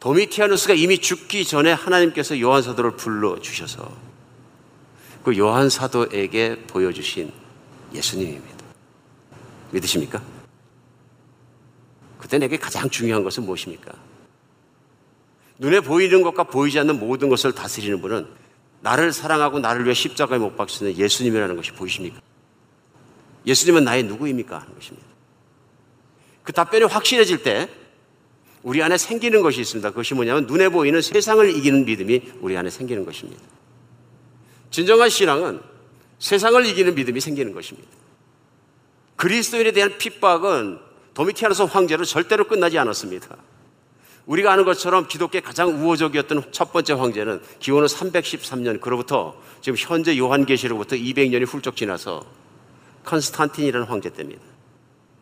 도미티아누스가 0.00 0.74
이미 0.74 0.98
죽기 0.98 1.44
전에 1.44 1.72
하나님께서 1.72 2.40
요한 2.40 2.62
사도를 2.62 2.96
불러 2.96 3.38
주셔서 3.38 3.90
그 5.22 5.36
요한 5.36 5.68
사도에게 5.68 6.62
보여주신 6.66 7.30
예수님입니다. 7.92 8.64
믿으십니까? 9.72 10.22
그때 12.18 12.38
내게 12.38 12.56
가장 12.56 12.88
중요한 12.88 13.22
것은 13.22 13.44
무엇입니까? 13.44 13.92
눈에 15.58 15.80
보이는 15.80 16.22
것과 16.22 16.44
보이지 16.44 16.78
않는 16.78 16.98
모든 16.98 17.28
것을 17.28 17.52
다스리는 17.52 18.00
분은 18.00 18.26
나를 18.80 19.12
사랑하고 19.12 19.58
나를 19.58 19.84
위해 19.84 19.92
십자가에 19.92 20.38
못 20.38 20.56
박히는 20.56 20.96
예수님이라는 20.96 21.56
것이 21.56 21.72
보이십니까? 21.72 22.20
예수님은 23.46 23.84
나의 23.84 24.04
누구입니까? 24.04 24.58
하는 24.58 24.74
것입니다. 24.74 25.06
그 26.42 26.52
답변이 26.52 26.84
확실해질 26.84 27.42
때 27.42 27.68
우리 28.62 28.82
안에 28.82 28.98
생기는 28.98 29.42
것이 29.42 29.60
있습니다. 29.60 29.90
그것이 29.90 30.14
뭐냐면 30.14 30.46
눈에 30.46 30.68
보이는 30.68 31.00
세상을 31.00 31.48
이기는 31.56 31.84
믿음이 31.84 32.32
우리 32.40 32.56
안에 32.56 32.70
생기는 32.70 33.04
것입니다. 33.04 33.42
진정한 34.70 35.08
신앙은 35.08 35.60
세상을 36.18 36.64
이기는 36.66 36.94
믿음이 36.94 37.20
생기는 37.20 37.52
것입니다. 37.52 37.88
그리스도인에 39.16 39.72
대한 39.72 39.98
핍박은 39.98 40.78
도미티아노스 41.14 41.62
황제로 41.62 42.04
절대로 42.04 42.44
끝나지 42.46 42.78
않았습니다. 42.78 43.36
우리가 44.26 44.52
아는 44.52 44.64
것처럼 44.64 45.08
기독교의 45.08 45.42
가장 45.42 45.70
우호적이었던 45.70 46.52
첫 46.52 46.72
번째 46.72 46.92
황제는 46.92 47.40
기원후 47.58 47.86
313년 47.86 48.80
그로부터 48.80 49.34
지금 49.60 49.76
현재 49.76 50.16
요한계시로부터 50.16 50.96
200년이 50.96 51.46
훌쩍 51.46 51.76
지나서 51.76 52.24
컨스탄틴이라는 53.04 53.86
황제 53.86 54.10
때입니다. 54.10 54.42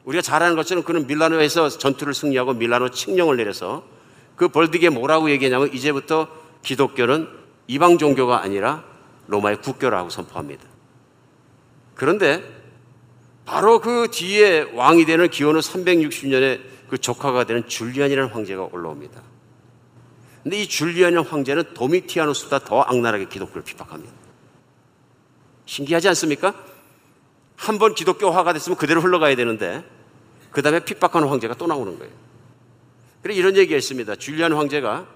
우리가 0.05 0.23
잘 0.23 0.43
아는 0.43 0.57
것처럼 0.57 0.85
그는 0.85 1.07
밀라노에서 1.07 1.69
전투를 1.69 2.15
승리하고 2.15 2.55
밀라노 2.55 2.91
칙령을 2.91 3.37
내려서 3.37 3.85
그 4.37 4.49
벌드기에 4.49 4.89
뭐라고 4.89 5.31
얘기하냐면 5.31 5.73
이제부터 5.73 6.29
기독교는 6.63 7.29
이방 7.67 7.99
종교가 7.99 8.43
아니라 8.43 8.85
로마의 9.27 9.61
국교라고 9.61 10.09
선포합니다. 10.11 10.65
그런데 11.95 12.43
바로 13.45 13.81
그 13.81 14.09
뒤에 14.11 14.63
왕이 14.75 15.05
되는 15.05 15.29
기원후 15.29 15.61
360년에 15.61 16.61
그 16.89 16.99
조카가 16.99 17.45
되는 17.45 17.67
줄리안이라는 17.67 18.31
황제가 18.31 18.69
올라옵니다. 18.73 19.23
근데 20.43 20.63
이 20.63 20.69
줄리안이라는 20.69 21.29
황제는 21.29 21.75
도미티아누스보다 21.75 22.61
더 22.61 22.81
악랄하게 22.83 23.27
기독교를 23.27 23.63
핍박합니다. 23.65 24.13
신기하지 25.67 26.09
않습니까? 26.09 26.55
한 27.59 27.79
번 27.79 27.95
기독교화가 27.95 28.53
됐으면 28.55 28.79
그대로 28.79 29.01
흘러가야 29.01 29.35
되는데 29.37 29.85
그 30.51 30.63
다음에 30.63 30.81
핍박하는 30.81 31.29
황제가 31.29 31.55
또 31.55 31.67
나오는 31.67 31.99
거예요. 31.99 32.13
그래 33.23 33.35
이런 33.35 33.57
얘기가 33.57 33.77
있습니다. 33.77 34.17
줄리안 34.17 34.53
황제가 34.53 35.07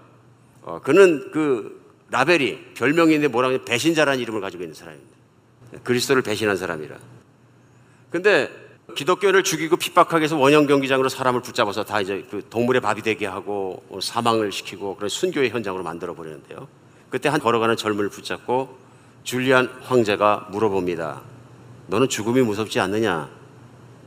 어, 0.63 0.81
그는 0.83 1.31
그 1.33 1.81
라벨이 2.11 2.75
별명인데 2.75 3.29
뭐라고 3.29 3.55
하면 3.55 3.65
배신자라는 3.65 4.21
이름을 4.21 4.41
가지고 4.41 4.65
있는 4.65 4.75
사람입니다. 4.75 5.13
그리스도를 5.85 6.23
배신한 6.23 6.57
사람이라. 6.57 6.97
근데 8.11 8.51
기독교를 8.97 9.43
죽이고 9.45 9.77
핍박하기 9.77 10.21
위해서 10.21 10.37
원형 10.37 10.67
경기장으로 10.67 11.09
사람을 11.09 11.41
붙잡아서 11.41 11.85
다 11.85 12.01
이제 12.01 12.27
그 12.31 12.45
동물의 12.51 12.83
밥이 12.83 13.01
되게 13.03 13.25
하고 13.27 13.83
사망을 14.03 14.53
시키고 14.53 14.97
그런 14.97 15.09
순교의 15.09 15.51
현장으로 15.51 15.83
만들어 15.83 16.15
버리는데요. 16.15 16.69
그때 17.09 17.29
한 17.31 17.41
걸어가는 17.41 17.77
젊은을 17.77 18.11
붙잡고 18.11 18.77
줄리안 19.25 19.69
황제가 19.85 20.49
물어봅니다. 20.51 21.32
너는 21.87 22.09
죽음이 22.09 22.43
무섭지 22.43 22.81
않느냐? 22.81 23.31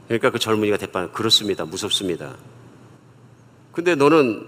그러니까 0.08 0.30
그 0.30 0.40
젊은이가 0.40 0.78
대답 0.78 1.14
그렇습니다. 1.14 1.66
무섭습니다. 1.66 2.36
근데 3.72 3.96
너는 3.96 4.48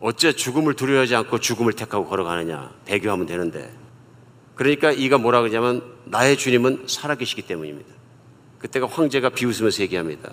어째 0.00 0.32
죽음을 0.32 0.74
두려워하지 0.74 1.16
않고 1.16 1.38
죽음을 1.40 1.72
택하고 1.72 2.06
걸어가느냐? 2.06 2.70
배교하면 2.84 3.26
되는데. 3.26 3.72
그러니까 4.54 4.92
이가 4.92 5.18
뭐라 5.18 5.40
그러냐면 5.40 5.82
나의 6.04 6.36
주님은 6.36 6.84
살아계시기 6.86 7.42
때문입니다. 7.42 7.92
그때가 8.58 8.86
황제가 8.86 9.30
비웃으면서 9.30 9.82
얘기합니다. 9.82 10.30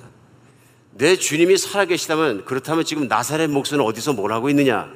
내 0.92 1.16
주님이 1.16 1.58
살아계시다면 1.58 2.46
그렇다면 2.46 2.84
지금 2.84 3.08
나사렛 3.08 3.50
목수는 3.50 3.84
어디서 3.84 4.14
뭘 4.14 4.34
하고 4.34 4.50
있느냐? 4.50 4.92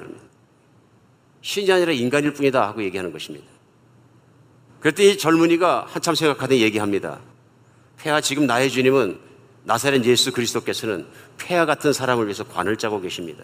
신이 1.40 1.70
아니라 1.72 1.92
인간일 1.92 2.34
뿐이다 2.34 2.66
하고 2.66 2.82
얘기하는 2.82 3.12
것입니다. 3.12 3.46
그랬더니 4.86 5.10
이 5.10 5.18
젊은이가 5.18 5.86
한참 5.88 6.14
생각하더니 6.14 6.60
얘기합니다. 6.62 7.18
폐하 7.98 8.20
지금 8.20 8.46
나의 8.46 8.70
주님은 8.70 9.18
나사렛 9.64 10.04
예수 10.04 10.30
그리스도께서는 10.32 11.08
폐하 11.38 11.66
같은 11.66 11.92
사람을 11.92 12.26
위해서 12.26 12.44
관을 12.44 12.76
짜고 12.76 13.00
계십니다. 13.00 13.42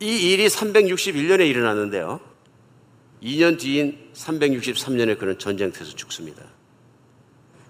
이 0.00 0.30
일이 0.30 0.46
361년에 0.46 1.48
일어났는데요. 1.48 2.20
2년 3.22 3.58
뒤인 3.58 4.10
363년에 4.12 5.18
그는 5.18 5.38
전쟁터에서 5.38 5.96
죽습니다. 5.96 6.42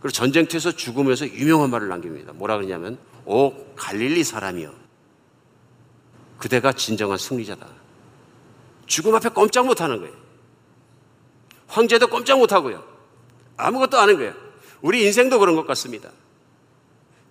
그리고 0.00 0.10
전쟁터에서 0.10 0.72
죽으면서 0.72 1.28
유명한 1.28 1.70
말을 1.70 1.86
남깁니다. 1.86 2.32
뭐라 2.32 2.56
그러냐면, 2.56 2.98
오, 3.26 3.52
갈릴리 3.76 4.24
사람이여. 4.24 4.74
그대가 6.38 6.72
진정한 6.72 7.16
승리자다. 7.16 7.68
죽음 8.86 9.14
앞에 9.14 9.28
꼼짝 9.28 9.66
못 9.66 9.80
하는 9.80 10.00
거예요. 10.00 10.23
황제도 11.74 12.06
꼼짝 12.06 12.38
못 12.38 12.52
하고요. 12.52 12.84
아무것도 13.56 13.98
아는 13.98 14.16
거예요. 14.16 14.32
우리 14.80 15.04
인생도 15.04 15.40
그런 15.40 15.56
것 15.56 15.66
같습니다. 15.66 16.08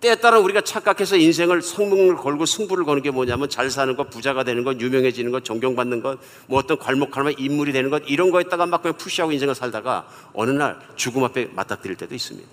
때에 0.00 0.16
따라 0.16 0.38
우리가 0.38 0.60
착각해서 0.60 1.16
인생을 1.16 1.62
성공을 1.62 2.16
걸고 2.16 2.44
승부를 2.44 2.84
거는 2.84 3.00
게 3.00 3.10
뭐냐면 3.10 3.48
잘 3.48 3.70
사는 3.70 3.96
것, 3.96 4.10
부자가 4.10 4.44
되는 4.44 4.62
것, 4.62 4.78
유명해지는 4.78 5.32
것, 5.32 5.44
존경받는 5.44 6.02
것, 6.02 6.18
뭐 6.46 6.58
어떤 6.58 6.78
괄목하면 6.78 7.36
인물이 7.38 7.72
되는 7.72 7.88
것, 7.88 8.02
이런 8.06 8.30
거에다가 8.30 8.66
막 8.66 8.82
그냥 8.82 8.98
푸시하고 8.98 9.32
인생을 9.32 9.54
살다가 9.54 10.06
어느 10.34 10.50
날 10.50 10.78
죽음 10.96 11.24
앞에 11.24 11.46
맞닥뜨릴 11.54 11.96
때도 11.96 12.14
있습니다. 12.14 12.46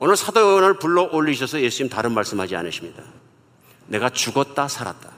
오늘 0.00 0.16
사도원을 0.16 0.80
불러 0.80 1.04
올리셔서 1.04 1.60
예수님 1.60 1.88
다른 1.88 2.12
말씀하지 2.14 2.56
않으십니다. 2.56 3.04
내가 3.86 4.10
죽었다 4.10 4.66
살았다. 4.66 5.08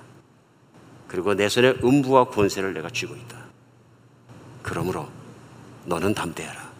그리고 1.08 1.32
내 1.32 1.48
손에 1.48 1.76
음부와 1.82 2.24
권세를 2.24 2.74
내가 2.74 2.90
쥐고 2.90 3.14
있다. 3.14 3.43
그러므로 4.64 5.08
너는 5.84 6.14
담대해라. 6.14 6.72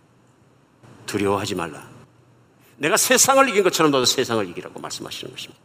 두려워하지 1.06 1.54
말라. 1.54 1.86
내가 2.78 2.96
세상을 2.96 3.48
이긴 3.50 3.62
것처럼 3.62 3.92
너도 3.92 4.06
세상을 4.06 4.48
이기라고 4.48 4.80
말씀하시는 4.80 5.32
것입니다. 5.32 5.62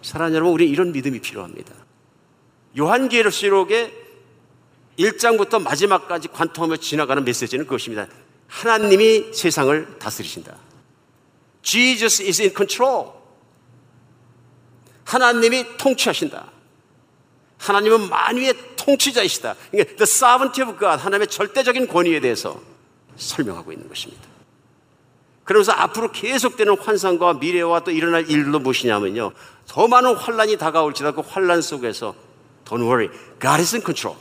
사랑하는 0.00 0.36
여러분, 0.36 0.54
우리 0.54 0.70
이런 0.70 0.92
믿음이 0.92 1.20
필요합니다. 1.20 1.74
요한계시록의 2.78 3.92
1장부터 4.98 5.60
마지막까지 5.62 6.28
관통하며 6.28 6.76
지나가는 6.76 7.22
메시지는 7.24 7.66
그것입니다. 7.66 8.06
하나님이 8.46 9.32
세상을 9.34 9.98
다스리신다. 9.98 10.56
Jesus 11.62 12.22
is 12.22 12.40
in 12.40 12.54
control. 12.54 13.10
하나님이 15.04 15.76
통치하신다. 15.76 16.50
하나님은 17.58 18.08
만유의 18.08 18.69
통치자이시다. 18.84 19.54
그러니까 19.70 19.96
the 19.96 20.02
sovereignty 20.02 20.68
of 20.68 20.78
God, 20.78 21.02
하나님의 21.02 21.28
절대적인 21.28 21.88
권위에 21.88 22.20
대해서 22.20 22.60
설명하고 23.16 23.72
있는 23.72 23.88
것입니다. 23.88 24.22
그러면서 25.44 25.72
앞으로 25.72 26.12
계속되는 26.12 26.78
환상과 26.78 27.34
미래와 27.34 27.80
또 27.80 27.90
일어날 27.90 28.30
일도 28.30 28.60
무엇이냐면요. 28.60 29.32
더 29.66 29.88
많은 29.88 30.14
환란이 30.14 30.56
다가올지라도 30.56 31.22
그 31.22 31.28
환란 31.28 31.60
속에서 31.60 32.14
Don't 32.64 32.82
worry, 32.82 33.08
God 33.40 33.60
is 33.60 33.74
in 33.74 33.84
control. 33.84 34.16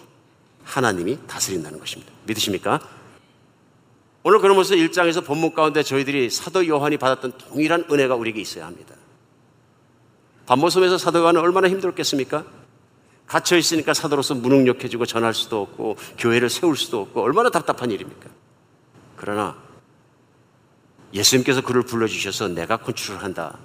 하나님이 0.63 1.19
다스린다는 1.27 1.79
것입니다. 1.79 2.11
믿으십니까? 2.25 2.79
오늘 4.23 4.39
그러면서 4.39 4.75
1장에서 4.75 5.23
본문 5.23 5.53
가운데 5.53 5.81
저희들이 5.81 6.29
사도 6.29 6.67
요한이 6.67 6.97
받았던 6.97 7.33
동일한 7.37 7.85
은혜가 7.89 8.15
우리에게 8.15 8.41
있어야 8.41 8.65
합니다. 8.65 8.95
반모섬에서 10.45 10.97
사도 10.97 11.19
요한은 11.19 11.41
얼마나 11.41 11.69
힘들었겠습니까? 11.69 12.43
갇혀 13.29 13.57
있으니까 13.57 13.93
사도로서 13.93 14.33
무능력해지고 14.33 15.05
전할 15.05 15.35
수도 15.35 15.61
없고 15.61 15.97
교회를 16.17 16.49
세울 16.49 16.75
수도 16.75 17.01
없고 17.01 17.21
얼마나 17.21 17.51
답답한 17.51 17.91
일입니까? 17.91 18.27
그러나 19.15 19.55
예수님께서 21.13 21.61
그를 21.61 21.83
불러주셔서 21.83 22.47
내가 22.49 22.77
컨트롤 22.77 23.19
한다. 23.19 23.59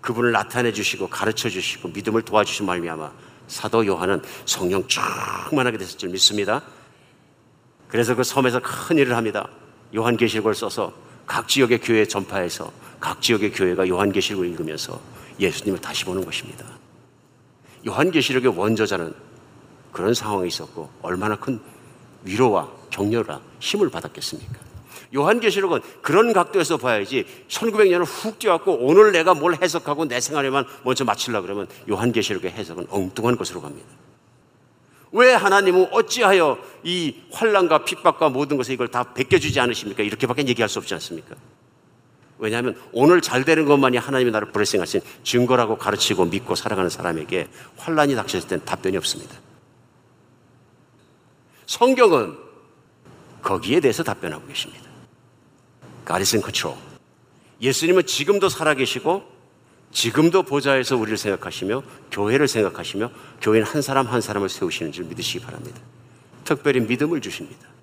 그분을 0.00 0.32
나타내 0.32 0.72
주시고 0.72 1.08
가르쳐 1.08 1.50
주시고 1.50 1.88
믿음을 1.88 2.22
도와주신 2.22 2.64
말미암아 2.64 3.12
사도 3.48 3.86
요한은 3.86 4.22
성령 4.46 4.88
충만하게 4.88 5.76
됐을 5.76 5.98
줄 5.98 6.08
믿습니다. 6.08 6.62
그래서 7.88 8.14
그 8.14 8.24
섬에서 8.24 8.60
큰 8.62 8.96
일을 8.96 9.14
합니다. 9.14 9.46
요한계시록을 9.94 10.54
써서 10.54 10.94
각 11.26 11.48
지역의 11.48 11.80
교회 11.82 12.06
전파해서 12.06 12.72
각 12.98 13.20
지역의 13.20 13.52
교회가 13.52 13.88
요한계시록을 13.88 14.48
읽으면서 14.48 14.98
예수님을 15.38 15.82
다시 15.82 16.06
보는 16.06 16.24
것입니다. 16.24 16.75
요한계시록의 17.86 18.56
원저자는 18.56 19.14
그런 19.92 20.12
상황이 20.14 20.48
있었고 20.48 20.90
얼마나 21.02 21.36
큰 21.36 21.60
위로와 22.24 22.68
격려와 22.90 23.40
힘을 23.60 23.88
받았겠습니까? 23.90 24.66
요한계시록은 25.14 25.80
그런 26.02 26.32
각도에서 26.32 26.76
봐야지 26.76 27.24
1900년을 27.48 28.04
훅 28.04 28.38
뛰어갖고 28.38 28.78
오늘 28.80 29.12
내가 29.12 29.34
뭘 29.34 29.56
해석하고 29.60 30.06
내 30.06 30.20
생활에만 30.20 30.66
먼저 30.82 31.04
맞추려 31.04 31.40
그러면 31.42 31.68
요한계시록의 31.88 32.50
해석은 32.50 32.88
엉뚱한 32.90 33.36
것으로 33.36 33.62
갑니다. 33.62 33.88
왜 35.12 35.32
하나님은 35.32 35.88
어찌하여 35.92 36.58
이 36.82 37.14
환란과 37.32 37.84
핍박과 37.84 38.28
모든 38.28 38.56
것에 38.56 38.72
이걸 38.72 38.88
다 38.88 39.14
베껴주지 39.14 39.60
않으십니까? 39.60 40.02
이렇게밖에 40.02 40.46
얘기할 40.46 40.68
수 40.68 40.78
없지 40.80 40.92
않습니까? 40.94 41.36
왜냐하면 42.38 42.76
오늘 42.92 43.20
잘 43.20 43.44
되는 43.44 43.64
것만이 43.64 43.96
하나님의 43.96 44.32
나를 44.32 44.52
브레싱하신 44.52 45.00
증거라고 45.24 45.78
가르치고 45.78 46.26
믿고 46.26 46.54
살아가는 46.54 46.90
사람에게 46.90 47.48
환란이 47.76 48.14
닥쳤을 48.14 48.48
땐 48.48 48.62
답변이 48.64 48.96
없습니다. 48.96 49.34
성경은 51.66 52.36
거기에 53.42 53.80
대해서 53.80 54.02
답변하고 54.02 54.46
계십니다. 54.46 54.84
God 56.06 56.20
is 56.20 56.36
in 56.36 56.42
control. 56.42 56.78
예수님은 57.60 58.06
지금도 58.06 58.48
살아계시고 58.48 59.36
지금도 59.92 60.42
보좌에서 60.42 60.96
우리를 60.96 61.16
생각하시며 61.16 61.82
교회를 62.10 62.48
생각하시며 62.48 63.10
교회는 63.40 63.66
한 63.66 63.82
사람 63.82 64.06
한 64.06 64.20
사람을 64.20 64.48
세우시는 64.48 64.92
줄 64.92 65.06
믿으시기 65.06 65.44
바랍니다. 65.44 65.80
특별히 66.44 66.80
믿음을 66.80 67.20
주십니다. 67.20 67.75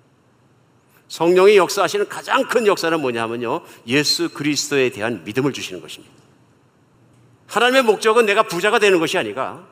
성령이 1.14 1.56
역사하시는 1.56 2.08
가장 2.08 2.42
큰 2.48 2.66
역사는 2.66 3.00
뭐냐면요. 3.00 3.60
예수 3.86 4.30
그리스도에 4.30 4.90
대한 4.90 5.22
믿음을 5.22 5.52
주시는 5.52 5.80
것입니다. 5.80 6.12
하나님의 7.46 7.82
목적은 7.82 8.26
내가 8.26 8.42
부자가 8.42 8.80
되는 8.80 8.98
것이 8.98 9.16
아니라 9.16 9.64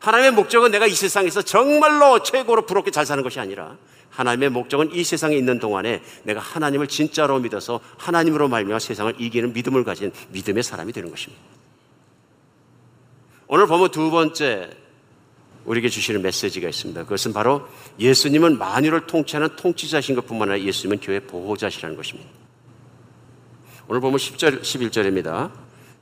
하나님의 0.00 0.32
목적은 0.32 0.70
내가 0.70 0.86
이 0.86 0.94
세상에서 0.94 1.40
정말로 1.40 2.22
최고로 2.22 2.66
부럽게 2.66 2.90
잘 2.90 3.06
사는 3.06 3.24
것이 3.24 3.40
아니라 3.40 3.78
하나님의 4.10 4.50
목적은 4.50 4.90
이 4.92 5.02
세상에 5.02 5.34
있는 5.34 5.58
동안에 5.58 6.02
내가 6.24 6.40
하나님을 6.40 6.86
진짜로 6.86 7.38
믿어서 7.38 7.80
하나님으로 7.96 8.48
말미암아 8.48 8.80
세상을 8.80 9.14
이기는 9.18 9.54
믿음을 9.54 9.82
가진 9.82 10.12
믿음의 10.28 10.62
사람이 10.62 10.92
되는 10.92 11.08
것입니다. 11.08 11.42
오늘 13.46 13.66
보면 13.66 13.90
두 13.92 14.10
번째 14.10 14.83
우리에게 15.64 15.88
주시는 15.88 16.22
메시지가 16.22 16.68
있습니다. 16.68 17.04
그것은 17.04 17.32
바로 17.32 17.66
예수님은 17.98 18.58
만유를 18.58 19.06
통치하는 19.06 19.56
통치자신 19.56 20.14
것 20.14 20.26
뿐만 20.26 20.50
아니라 20.50 20.66
예수님은 20.66 21.00
교회 21.00 21.20
보호자시라는 21.20 21.96
것입니다. 21.96 22.30
오늘 23.88 24.00
보면 24.00 24.18
10절, 24.18 24.62
11절입니다. 24.62 25.50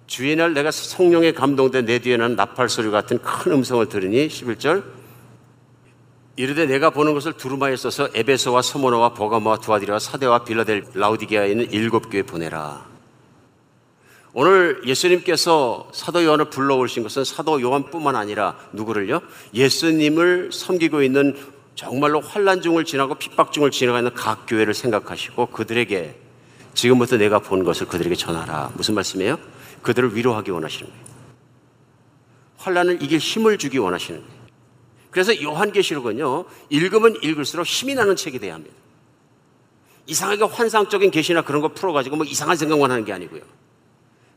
주의 0.07 0.37
날 0.37 0.53
내가 0.53 0.71
성령에 0.71 1.33
감동돼 1.33 1.83
내 1.83 1.99
뒤에 1.99 2.17
는 2.17 2.37
나팔 2.37 2.69
소리 2.69 2.91
같은 2.91 3.19
큰 3.19 3.53
음성을 3.53 3.89
들으니 3.89 4.29
11절 4.29 4.85
이르되 6.37 6.67
내가 6.67 6.91
보는 6.91 7.15
것을 7.15 7.35
두루마에 7.35 7.77
써서 7.77 8.09
에베소와 8.15 8.63
소모노와 8.63 9.15
보가모와 9.15 9.59
두아디라와 9.59 9.99
사대와 9.99 10.45
빌라델 10.45 10.85
라우디게아에 10.95 11.51
있는 11.51 11.71
일곱 11.73 12.11
교회 12.11 12.23
보내라. 12.23 12.92
오늘 14.35 14.81
예수님께서 14.87 15.91
사도 15.93 16.25
요한을 16.25 16.47
불러오신 16.47 17.03
것은 17.03 17.25
사도 17.25 17.61
요한뿐만 17.61 18.17
아니라 18.17 18.57
누구를요? 18.73 19.21
예수님을 19.53 20.51
섬기고 20.53 21.03
있는 21.03 21.37
정말로 21.75 22.21
환란 22.21 22.63
중을 22.63 22.85
지나고 22.85 23.17
핍박 23.17 23.53
중을 23.53 23.71
지나가는 23.71 24.13
각 24.15 24.47
교회를 24.47 24.73
생각하시고 24.73 25.47
그들에게 25.47 26.17
지금부터 26.73 27.19
내가 27.19 27.41
본 27.41 27.65
것을 27.65 27.87
그들에게 27.87 28.15
전하라. 28.15 28.73
무슨 28.75 28.95
말씀이에요? 28.95 29.39
그들을 29.83 30.17
위로하기 30.17 30.51
원하시는 30.51 30.91
거예요. 30.91 31.05
환란을 32.57 33.03
이길 33.03 33.19
힘을 33.19 33.59
주기 33.59 33.77
원하시는 33.77 34.19
거예요. 34.19 34.43
그래서 35.11 35.43
요한계시록은요, 35.43 36.47
읽으면 36.71 37.17
읽을수록 37.23 37.67
힘이 37.67 37.95
나는 37.95 38.17
책이 38.17 38.39
돼야 38.39 38.55
합니다. 38.55 38.75
이상하게 40.07 40.45
환상적인 40.45 41.11
계시나 41.11 41.43
그런 41.43 41.61
거 41.61 41.69
풀어가지고 41.69 42.17
뭐 42.17 42.25
이상한 42.25 42.57
생각만 42.57 42.91
하는 42.91 43.05
게 43.05 43.13
아니고요. 43.13 43.43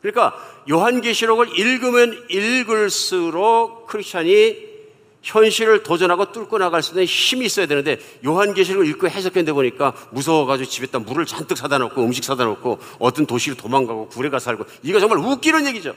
그러니까 0.06 0.38
요한계시록을 0.70 1.58
읽으면 1.58 2.26
읽을수록 2.30 3.88
크리스찬이 3.88 4.76
현실을 5.24 5.82
도전하고 5.82 6.32
뚫고 6.32 6.60
나갈 6.60 6.84
수 6.84 6.92
있는 6.92 7.06
힘이 7.06 7.48
있어야 7.48 7.66
되는데 7.66 7.98
요한계시록을 8.24 8.88
읽고 8.90 9.10
해석했는데 9.10 9.54
보니까 9.54 9.96
무서워가지고 10.12 10.70
집에다 10.70 11.00
물을 11.00 11.26
잔뜩 11.26 11.58
사다 11.58 11.80
놓고 11.80 12.04
음식 12.04 12.24
사다 12.24 12.46
놓고 12.46 12.78
어떤 13.00 13.26
도시로 13.26 13.56
도망가고 13.56 14.10
구레가 14.10 14.38
살고 14.38 14.66
이거 14.84 15.00
정말 15.00 15.18
웃기는 15.18 15.66
얘기죠. 15.68 15.96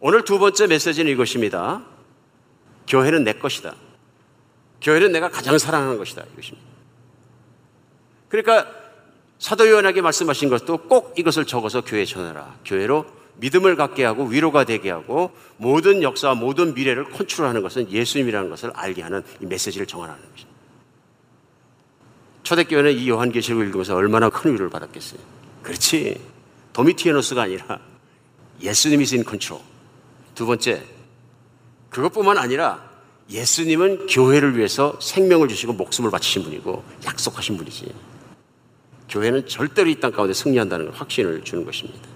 오늘 0.00 0.24
두 0.24 0.40
번째 0.40 0.66
메시지는 0.66 1.12
이것입니다. 1.12 1.84
교회는 2.88 3.22
내 3.22 3.34
것이다. 3.34 3.76
교회는 4.82 5.12
내가 5.12 5.28
가장 5.28 5.56
사랑하는 5.58 5.96
것이다. 5.98 6.24
이것입니다. 6.32 6.68
그러니까 8.28 8.79
사도 9.40 9.68
요한에게 9.68 10.02
말씀하신 10.02 10.50
것도 10.50 10.76
꼭 10.82 11.14
이것을 11.16 11.46
적어서 11.46 11.80
교회에 11.80 12.04
전해라. 12.04 12.56
교회로 12.66 13.06
믿음을 13.38 13.74
갖게 13.74 14.04
하고 14.04 14.24
위로가 14.26 14.64
되게 14.64 14.90
하고 14.90 15.30
모든 15.56 16.02
역사와 16.02 16.34
모든 16.34 16.74
미래를 16.74 17.04
컨트롤하는 17.04 17.62
것은 17.62 17.90
예수님이라는 17.90 18.50
것을 18.50 18.70
알게 18.74 19.00
하는 19.00 19.22
이 19.40 19.46
메시지를 19.46 19.86
정하라는 19.86 20.20
것입니다. 20.20 20.50
초대교회는 22.42 22.92
이 22.98 23.08
요한계시록을 23.08 23.66
읽으면서 23.66 23.96
얼마나 23.96 24.28
큰 24.28 24.52
위로를 24.52 24.68
받았겠어요. 24.68 25.20
그렇지. 25.62 26.20
도미티에노스가 26.74 27.42
아니라 27.42 27.80
예수님이 28.60 29.06
신 29.06 29.24
컨트롤. 29.24 29.58
두 30.34 30.44
번째, 30.44 30.84
그것뿐만 31.88 32.36
아니라 32.36 32.90
예수님은 33.30 34.06
교회를 34.06 34.58
위해서 34.58 34.98
생명을 35.00 35.48
주시고 35.48 35.72
목숨을 35.72 36.10
바치신 36.10 36.42
분이고 36.42 36.84
약속하신 37.06 37.56
분이지. 37.56 38.09
교회는 39.10 39.46
절대로 39.46 39.90
이 39.90 39.96
땅 40.00 40.12
가운데 40.12 40.32
승리한다는 40.32 40.88
확신을 40.88 41.42
주는 41.44 41.64
것입니다. 41.64 42.08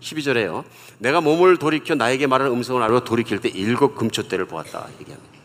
12절에요. 0.00 0.64
내가 0.98 1.20
몸을 1.20 1.56
돌이켜 1.56 1.94
나에게 1.94 2.26
말하는 2.26 2.52
음성을 2.52 2.80
알고 2.80 3.04
돌이킬 3.04 3.40
때 3.40 3.48
일곱 3.48 3.96
금초대를 3.96 4.44
보았다. 4.46 4.88
얘기합니다. 5.00 5.38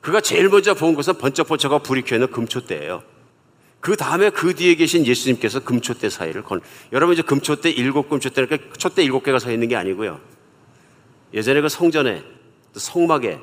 그가 0.00 0.20
제일 0.20 0.48
먼저 0.48 0.74
본 0.74 0.94
것은 0.94 1.18
번쩍번쩍하고 1.18 1.82
불이 1.82 2.02
켜있는 2.02 2.30
금초대예요. 2.30 3.02
그 3.80 3.96
다음에 3.96 4.30
그 4.30 4.54
뒤에 4.54 4.74
계신 4.74 5.06
예수님께서 5.06 5.60
금초대 5.60 6.10
사이를 6.10 6.42
건. 6.42 6.60
여러분 6.92 7.14
이제 7.14 7.22
금초대 7.22 7.70
일곱 7.70 8.08
금초대 8.08 8.46
그러니까 8.46 8.72
촛대 8.76 9.02
일곱 9.02 9.22
개가 9.22 9.38
서 9.38 9.50
있는 9.50 9.68
게 9.68 9.76
아니고요. 9.76 10.20
예전에 11.32 11.60
그 11.60 11.68
성전에 11.68 12.22
성막에 12.74 13.38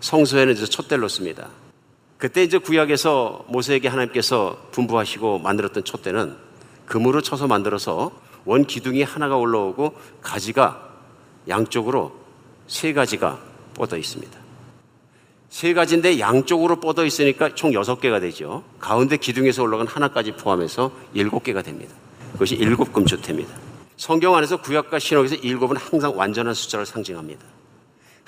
성소에는 0.00 0.54
이제 0.54 0.66
촛대를 0.66 1.02
놓습니다. 1.02 1.50
그때 2.18 2.42
이제 2.42 2.58
구약에서 2.58 3.44
모세에게 3.46 3.86
하나님께서 3.86 4.58
분부하시고 4.72 5.38
만들었던 5.38 5.84
촛대는 5.84 6.36
금으로 6.84 7.22
쳐서 7.22 7.46
만들어서 7.46 8.10
원 8.44 8.64
기둥이 8.66 9.02
하나가 9.04 9.36
올라오고 9.36 9.94
가지가 10.20 10.88
양쪽으로 11.48 12.12
세 12.66 12.92
가지가 12.92 13.38
뻗어 13.74 13.96
있습니다. 13.96 14.36
세 15.48 15.72
가지인데 15.72 16.18
양쪽으로 16.18 16.80
뻗어 16.80 17.06
있으니까 17.06 17.54
총 17.54 17.72
여섯 17.72 18.00
개가 18.00 18.18
되죠. 18.20 18.64
가운데 18.80 19.16
기둥에서 19.16 19.62
올라간 19.62 19.86
하나까지 19.86 20.32
포함해서 20.32 20.90
일곱 21.14 21.44
개가 21.44 21.62
됩니다. 21.62 21.94
그것이 22.32 22.56
일곱 22.56 22.92
금초대입니다. 22.92 23.54
성경 23.96 24.34
안에서 24.34 24.60
구약과 24.60 24.98
신약에서 24.98 25.36
일곱은 25.36 25.76
항상 25.76 26.16
완전한 26.16 26.52
숫자를 26.52 26.84
상징합니다. 26.84 27.44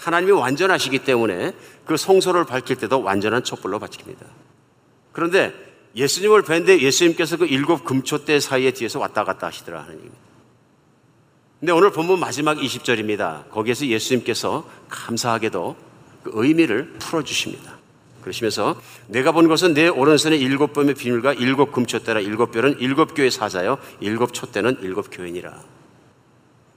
하나님이 0.01 0.33
완전하시기 0.33 1.01
때문에 1.01 1.53
그 1.85 1.97
성소를 1.97 2.45
밝힐 2.45 2.77
때도 2.77 3.03
완전한 3.03 3.45
촛불로 3.45 3.79
밝힙니다. 3.79 4.25
그런데 5.13 5.53
예수님을 5.95 6.43
뵀는데 6.43 6.81
예수님께서 6.81 7.37
그 7.37 7.47
일곱 7.47 7.85
금초대 7.85 8.41
사이에 8.41 8.71
뒤에서 8.71 8.99
왔다 8.99 9.25
갔다 9.25 9.49
하시더라 9.49 9.83
하나님. 9.83 10.11
근데 11.59 11.73
오늘 11.73 11.91
본문 11.91 12.19
마지막 12.19 12.57
20절입니다. 12.57 13.51
거기에서 13.51 13.87
예수님께서 13.87 14.67
감사하게도 14.89 15.77
그 16.23 16.31
의미를 16.35 16.95
풀어주십니다. 16.99 17.79
그러시면서 18.23 18.81
내가 19.09 19.33
본 19.33 19.49
것은 19.49 19.75
내 19.75 19.89
오른손에 19.89 20.37
일곱 20.37 20.73
범의 20.73 20.95
비밀과 20.95 21.35
일곱 21.35 21.73
금초대라 21.73 22.21
일곱 22.21 22.53
별은 22.53 22.79
일곱 22.79 23.15
교회 23.15 23.29
사자요 23.29 23.79
일곱 24.01 24.33
촛대는 24.33 24.79
일곱 24.83 25.09
교인이라. 25.11 25.63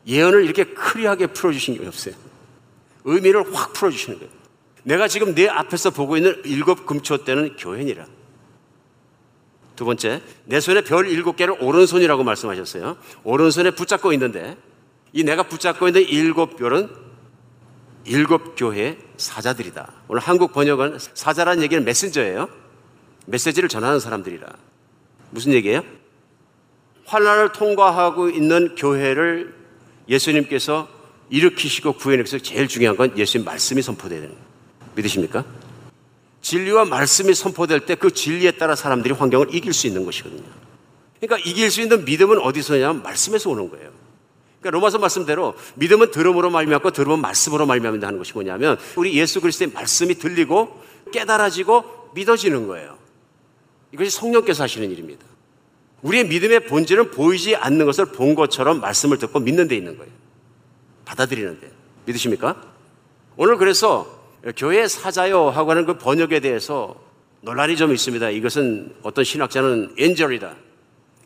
예언을 0.08 0.44
이렇게 0.44 0.66
크리하게 0.66 1.28
풀어주신 1.28 1.78
게 1.78 1.88
없어요. 1.88 2.16
의미를 3.06 3.54
확 3.54 3.74
풀어주시는 3.74 4.20
거예요. 4.20 4.34
내가 4.84 5.08
지금 5.08 5.34
내 5.34 5.48
앞에서 5.48 5.92
보고 5.92 6.18
있는 6.18 6.42
일곱 6.46 6.86
금초대는 6.86 7.56
교회니라. 7.58 8.06
두 9.76 9.86
번째, 9.86 10.22
내 10.46 10.60
손에 10.60 10.82
별 10.82 11.08
일곱 11.08 11.36
개를 11.36 11.56
오른손이라고 11.60 12.24
말씀하셨어요. 12.24 12.98
오른손에 13.24 13.72
붙잡고 13.72 14.14
있는데 14.14 14.58
이 15.14 15.24
내가 15.24 15.44
붙잡고 15.44 15.88
있는 15.88 16.04
일곱 16.04 16.58
별은 16.58 16.90
일곱 18.06 18.56
교회 18.56 18.98
사자들이다. 19.18 19.92
오늘 20.10 20.22
한국 20.22 20.52
번역은 20.52 20.98
사자라는 21.14 21.64
얘기는 21.64 21.84
메신저예요. 21.84 22.50
메시지를 23.26 23.70
전하는 23.70 24.00
사람들이라. 24.00 24.48
무슨 25.30 25.54
얘기예요? 25.54 25.82
환란을 27.06 27.54
통과하고 27.54 28.30
있는 28.30 28.76
교회를 28.76 29.56
예수님께서 30.10 30.88
일으키시고 31.30 31.94
구해내서 31.94 32.40
제일 32.40 32.68
중요한 32.68 32.96
건 32.96 33.18
예수님 33.18 33.46
말씀이 33.46 33.82
선포되는 33.82 34.28
거예요. 34.28 34.44
믿으십니까? 34.96 35.46
진리와 36.42 36.86
말씀이 36.86 37.34
선포될 37.34 37.82
때 37.82 37.96
그 37.96 38.12
진리에 38.12 38.52
따라 38.52 38.76
사람들이 38.76 39.14
환경을 39.14 39.54
이길 39.56 39.74
수 39.74 39.88
있는 39.88 40.06
것이거든요. 40.06 40.44
그러니까 41.20 41.50
이길 41.50 41.72
수 41.72 41.82
있는 41.82 42.04
믿음은 42.06 42.40
어디서 42.40 42.78
냐면 42.78 43.02
말씀에서 43.02 43.50
오는 43.50 43.70
거예요. 43.70 43.92
그러니까 44.60 44.78
로마서 44.78 45.00
말씀대로 45.00 45.56
믿음은 45.76 46.12
들음으로 46.12 46.50
말미암고 46.50 46.92
들음은 46.92 47.20
말씀으로 47.20 47.66
말미암는다 47.66 48.08
하는 48.08 48.20
것이 48.20 48.34
뭐냐면 48.34 48.78
우리 48.96 49.14
예수 49.18 49.42
그리스도의 49.42 49.72
말씀이 49.74 50.16
들리고 50.16 50.82
깨달아지고 51.12 52.12
믿어지는 52.14 52.68
거예요. 52.68 52.98
이것이 53.94 54.10
성령께서 54.10 54.64
하시는 54.64 54.90
일입니다. 54.92 55.26
우리의 56.02 56.28
믿음의 56.28 56.68
본질은 56.68 57.12
보이지 57.12 57.56
않는 57.56 57.86
것을 57.86 58.06
본 58.06 58.36
것처럼 58.36 58.82
말씀을 58.82 59.18
듣고 59.18 59.40
믿는 59.40 59.68
데 59.68 59.76
있는 59.78 59.98
거예요. 59.98 60.12
받아들이는데. 61.06 61.72
믿으십니까? 62.06 62.56
오늘 63.36 63.58
그래서 63.58 64.08
교회 64.58 64.88
사자요 64.88 65.50
하고 65.50 65.72
하는 65.72 65.86
그 65.86 65.98
번역에 65.98 66.40
대해서 66.40 66.96
논란이 67.42 67.78
좀 67.78 67.94
있습니다. 67.94 68.30
이것은 68.30 68.96
어떤 69.04 69.24
신학자는 69.24 69.96
엔젤이다. 69.98 70.56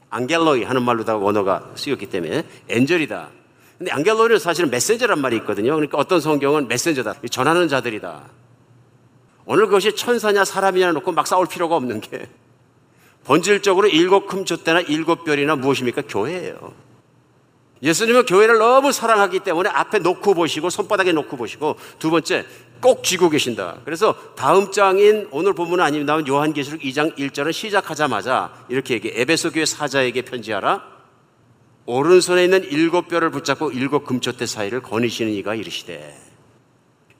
안겔로이 0.10 0.64
하는 0.64 0.84
말로다가 0.84 1.24
언어가 1.24 1.72
쓰였기 1.76 2.08
때문에 2.08 2.44
엔젤이다. 2.70 3.30
근데 3.78 3.92
안겔로이는 3.92 4.40
사실은 4.40 4.70
메신저란 4.72 5.20
말이 5.20 5.36
있거든요. 5.38 5.74
그러니까 5.76 5.98
어떤 5.98 6.20
성경은 6.20 6.68
메신저다. 6.68 7.16
전하는 7.30 7.68
자들이다. 7.68 8.24
오늘 9.46 9.66
그것이 9.66 9.96
천사냐 9.96 10.44
사람이냐 10.44 10.92
놓고 10.94 11.12
막 11.12 11.28
싸울 11.28 11.48
필요가 11.48 11.76
없는 11.76 12.02
게 12.02 12.28
본질적으로 13.24 13.88
일곱 13.88 14.28
금조대나 14.28 14.82
일곱 14.82 15.24
별이나 15.24 15.56
무엇입니까? 15.56 16.04
교회예요. 16.08 16.74
예수님은 17.84 18.26
교회를 18.26 18.58
너무 18.58 18.92
사랑하기 18.92 19.40
때문에 19.40 19.70
앞에 19.70 20.00
놓고 20.00 20.34
보시고 20.34 20.70
손바닥에 20.70 21.12
놓고 21.12 21.38
보시고 21.38 21.76
두 22.00 22.10
번째 22.10 22.46
꼭 22.82 23.04
쥐고 23.04 23.30
계신다. 23.30 23.78
그래서 23.86 24.16
다음 24.36 24.72
장인 24.72 25.28
오늘 25.32 25.54
본문은 25.54 26.06
나온 26.06 26.28
요한계시록 26.28 26.82
2장 26.82 27.18
1절은 27.18 27.54
시작하자마자 27.54 28.66
이렇게 28.70 28.96
얘기해. 28.96 29.22
에베소 29.22 29.52
교회 29.52 29.66
사자에게 29.66 30.24
편지하라. 30.24 30.98
오른손에 31.86 32.44
있는 32.44 32.64
일곱 32.66 33.08
뼈를 33.08 33.32
붙잡고 33.32 33.72
일곱 33.72 34.06
금초대 34.06 34.46
사이를 34.46 34.82
거니시는 34.82 35.32
이가 35.34 35.56
이르시되 35.56 36.18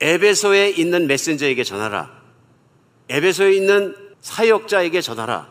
에베소에 0.02 0.72
있는 0.72 1.08
메신저에게 1.08 1.64
전하라. 1.64 2.12
에베소에 3.10 3.54
있는 3.54 3.96
사역자에게 4.20 5.02
전하라. 5.02 5.48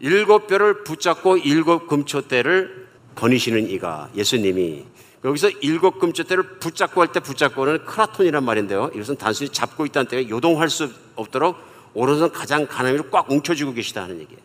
일곱 0.00 0.48
뼈를 0.48 0.84
붙잡고 0.84 1.38
일곱 1.38 1.86
금초대를 1.86 2.87
거니시는 3.18 3.68
이가 3.70 4.08
예수님이 4.14 4.84
여기서 5.24 5.50
일곱 5.60 5.98
금초대를 5.98 6.60
붙잡고 6.60 7.00
할 7.00 7.08
때 7.12 7.18
붙잡고 7.18 7.64
는 7.64 7.84
크라톤이란 7.84 8.44
말인데요. 8.44 8.90
이것은 8.94 9.16
단순히 9.16 9.50
잡고 9.50 9.84
있다는 9.86 10.08
때가 10.08 10.28
요동할 10.30 10.70
수 10.70 10.88
없도록 11.16 11.56
오른손 11.94 12.30
가장 12.30 12.66
가난히로 12.66 13.10
꽉 13.10 13.28
움켜쥐고 13.30 13.72
계시다 13.72 14.04
하는 14.04 14.20
얘기예요. 14.20 14.40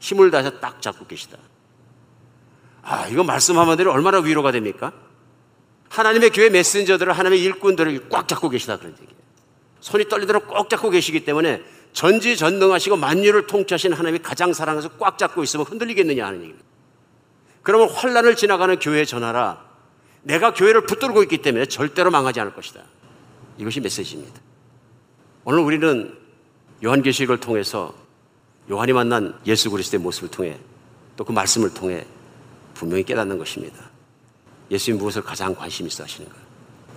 힘을 0.00 0.30
다해서 0.30 0.50
딱 0.60 0.82
잡고 0.82 1.06
계시다. 1.06 1.38
아, 2.82 3.06
이거 3.08 3.24
말씀하면 3.24 3.76
대로 3.78 3.92
얼마나 3.92 4.18
위로가 4.18 4.52
됩니까? 4.52 4.92
하나님의 5.88 6.30
교회 6.30 6.50
메신저들을 6.50 7.10
하나님의 7.12 7.42
일꾼들을 7.44 8.10
꽉 8.10 8.28
잡고 8.28 8.50
계시다 8.50 8.76
그런 8.76 8.92
얘기예요. 8.92 9.10
손이 9.80 10.08
떨리도록 10.08 10.48
꼭 10.48 10.68
잡고 10.68 10.90
계시기 10.90 11.24
때문에 11.24 11.62
전지전능하시고 11.94 12.96
만유를 12.96 13.46
통치하신 13.46 13.94
하나님이 13.94 14.18
가장 14.18 14.52
사랑해서 14.52 14.90
꽉 14.98 15.16
잡고 15.16 15.42
있으면 15.42 15.64
흔들리겠느냐 15.64 16.26
하는 16.26 16.40
얘기입니다. 16.40 16.67
그러면 17.68 17.90
환란을 17.90 18.34
지나가는 18.34 18.78
교회에 18.78 19.04
전하라. 19.04 19.62
내가 20.22 20.54
교회를 20.54 20.86
붙들고 20.86 21.22
있기 21.24 21.42
때문에 21.42 21.66
절대로 21.66 22.10
망하지 22.10 22.40
않을 22.40 22.54
것이다. 22.54 22.82
이것이 23.58 23.80
메시지입니다. 23.80 24.40
오늘 25.44 25.58
우리는 25.58 26.16
요한계시록을 26.82 27.40
통해서 27.40 27.94
요한이 28.70 28.94
만난 28.94 29.38
예수 29.46 29.70
그리스도의 29.70 30.00
모습을 30.00 30.30
통해 30.30 30.56
또 31.18 31.24
그 31.24 31.32
말씀을 31.32 31.74
통해 31.74 32.06
분명히 32.72 33.04
깨닫는 33.04 33.36
것입니다. 33.36 33.90
예수님 34.70 34.98
무엇을 34.98 35.20
가장 35.20 35.54
관심 35.54 35.86
있어 35.88 36.04
하시는가? 36.04 36.34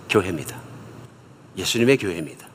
교회입니다. 0.08 0.58
예수님의 1.58 1.98
교회입니다. 1.98 2.48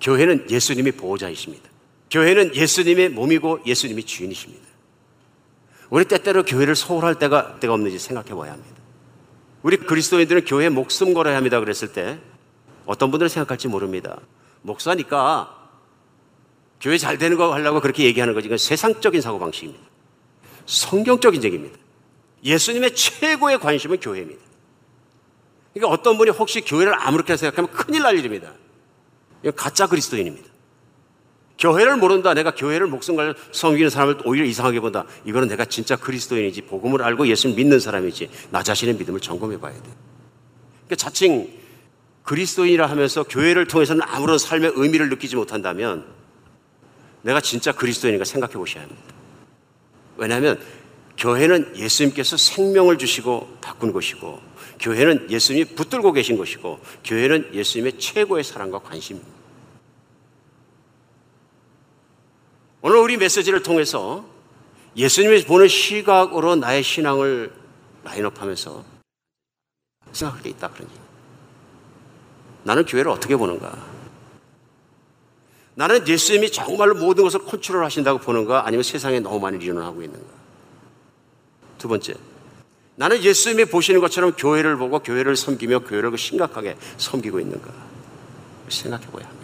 교회는 0.00 0.50
예수님이 0.50 0.90
보호자이십니다. 0.90 1.70
교회는 2.10 2.56
예수님의 2.56 3.10
몸이고 3.10 3.60
예수님이 3.64 4.02
주인이십니다. 4.02 4.71
우리 5.92 6.06
때때로 6.06 6.42
교회를 6.42 6.74
소홀할 6.74 7.16
때가 7.16 7.60
때가 7.60 7.74
없는지 7.74 7.98
생각해 7.98 8.30
봐야 8.30 8.52
합니다. 8.52 8.80
우리 9.62 9.76
그리스도인들은 9.76 10.46
교회 10.46 10.70
목숨 10.70 11.12
걸어야 11.12 11.36
합니다. 11.36 11.60
그랬을 11.60 11.92
때 11.92 12.18
어떤 12.86 13.10
분들은 13.10 13.28
생각할지 13.28 13.68
모릅니다. 13.68 14.18
목사니까 14.62 15.68
교회 16.80 16.96
잘 16.96 17.18
되는 17.18 17.36
거 17.36 17.52
하려고 17.52 17.82
그렇게 17.82 18.04
얘기하는 18.04 18.32
거지. 18.32 18.46
이건 18.46 18.56
세상적인 18.56 19.20
사고방식입니다. 19.20 19.84
성경적인 20.64 21.44
얘기입니다. 21.44 21.76
예수님의 22.42 22.94
최고의 22.94 23.60
관심은 23.60 24.00
교회입니다. 24.00 24.40
그러니까 25.74 25.92
어떤 25.92 26.16
분이 26.16 26.30
혹시 26.30 26.62
교회를 26.62 26.94
아무렇게나 27.06 27.36
생각하면 27.36 27.70
큰일 27.70 28.00
날 28.00 28.16
일입니다. 28.18 28.50
이건 29.42 29.54
가짜 29.54 29.86
그리스도인입니다. 29.86 30.48
교회를 31.62 31.96
모른다. 31.96 32.34
내가 32.34 32.50
교회를 32.50 32.88
목숨 32.88 33.14
걸려 33.14 33.34
섬기는 33.52 33.88
사람을 33.88 34.18
오히려 34.24 34.44
이상하게 34.44 34.80
본다. 34.80 35.04
이거는 35.24 35.46
내가 35.46 35.64
진짜 35.64 35.94
그리스도인이지. 35.94 36.62
복음을 36.62 37.02
알고 37.02 37.28
예수를 37.28 37.54
믿는 37.54 37.78
사람이지. 37.78 38.28
나 38.50 38.64
자신의 38.64 38.96
믿음을 38.96 39.20
점검해 39.20 39.60
봐야 39.60 39.72
돼. 39.72 39.80
그러니까 39.80 40.96
자칭 40.96 41.48
그리스도인이라 42.24 42.86
하면서 42.86 43.22
교회를 43.22 43.68
통해서는 43.68 44.02
아무런 44.04 44.38
삶의 44.38 44.72
의미를 44.74 45.08
느끼지 45.08 45.36
못한다면 45.36 46.04
내가 47.22 47.40
진짜 47.40 47.70
그리스도인인가 47.70 48.24
생각해 48.24 48.54
보셔야 48.54 48.82
합니다. 48.82 49.02
왜냐하면 50.16 50.60
교회는 51.16 51.76
예수님께서 51.76 52.36
생명을 52.36 52.98
주시고 52.98 53.58
바꾼 53.60 53.92
것이고 53.92 54.40
교회는 54.80 55.30
예수님이 55.30 55.66
붙들고 55.76 56.10
계신 56.10 56.36
것이고 56.36 56.80
교회는 57.04 57.54
예수님의 57.54 58.00
최고의 58.00 58.42
사랑과 58.42 58.80
관심입니다. 58.80 59.41
오늘 62.82 62.96
우리 62.96 63.16
메시지를 63.16 63.62
통해서 63.62 64.24
예수님이 64.96 65.44
보는 65.44 65.68
시각으로 65.68 66.56
나의 66.56 66.82
신앙을 66.82 67.52
라인업하면서 68.02 68.84
생각할 70.12 70.42
게 70.42 70.50
있다 70.50 70.68
그러니 70.68 70.90
나는 72.64 72.84
교회를 72.84 73.10
어떻게 73.10 73.36
보는가? 73.36 73.72
나는 75.74 76.06
예수님이 76.06 76.50
정말로 76.50 76.94
모든 76.96 77.24
것을 77.24 77.40
컨트롤 77.44 77.84
하신다고 77.84 78.18
보는가? 78.18 78.66
아니면 78.66 78.82
세상에 78.82 79.20
너무 79.20 79.40
많이 79.40 79.64
일어나고 79.64 80.02
있는가? 80.02 80.26
두 81.78 81.88
번째, 81.88 82.14
나는 82.96 83.22
예수님이 83.22 83.64
보시는 83.66 84.00
것처럼 84.00 84.32
교회를 84.36 84.76
보고 84.76 84.98
교회를 84.98 85.36
섬기며 85.36 85.80
교회를 85.80 86.16
심각하게 86.18 86.76
섬기고 86.98 87.40
있는가? 87.40 87.72
생각해 88.68 89.06
봐야 89.06 89.26
합니다. 89.26 89.41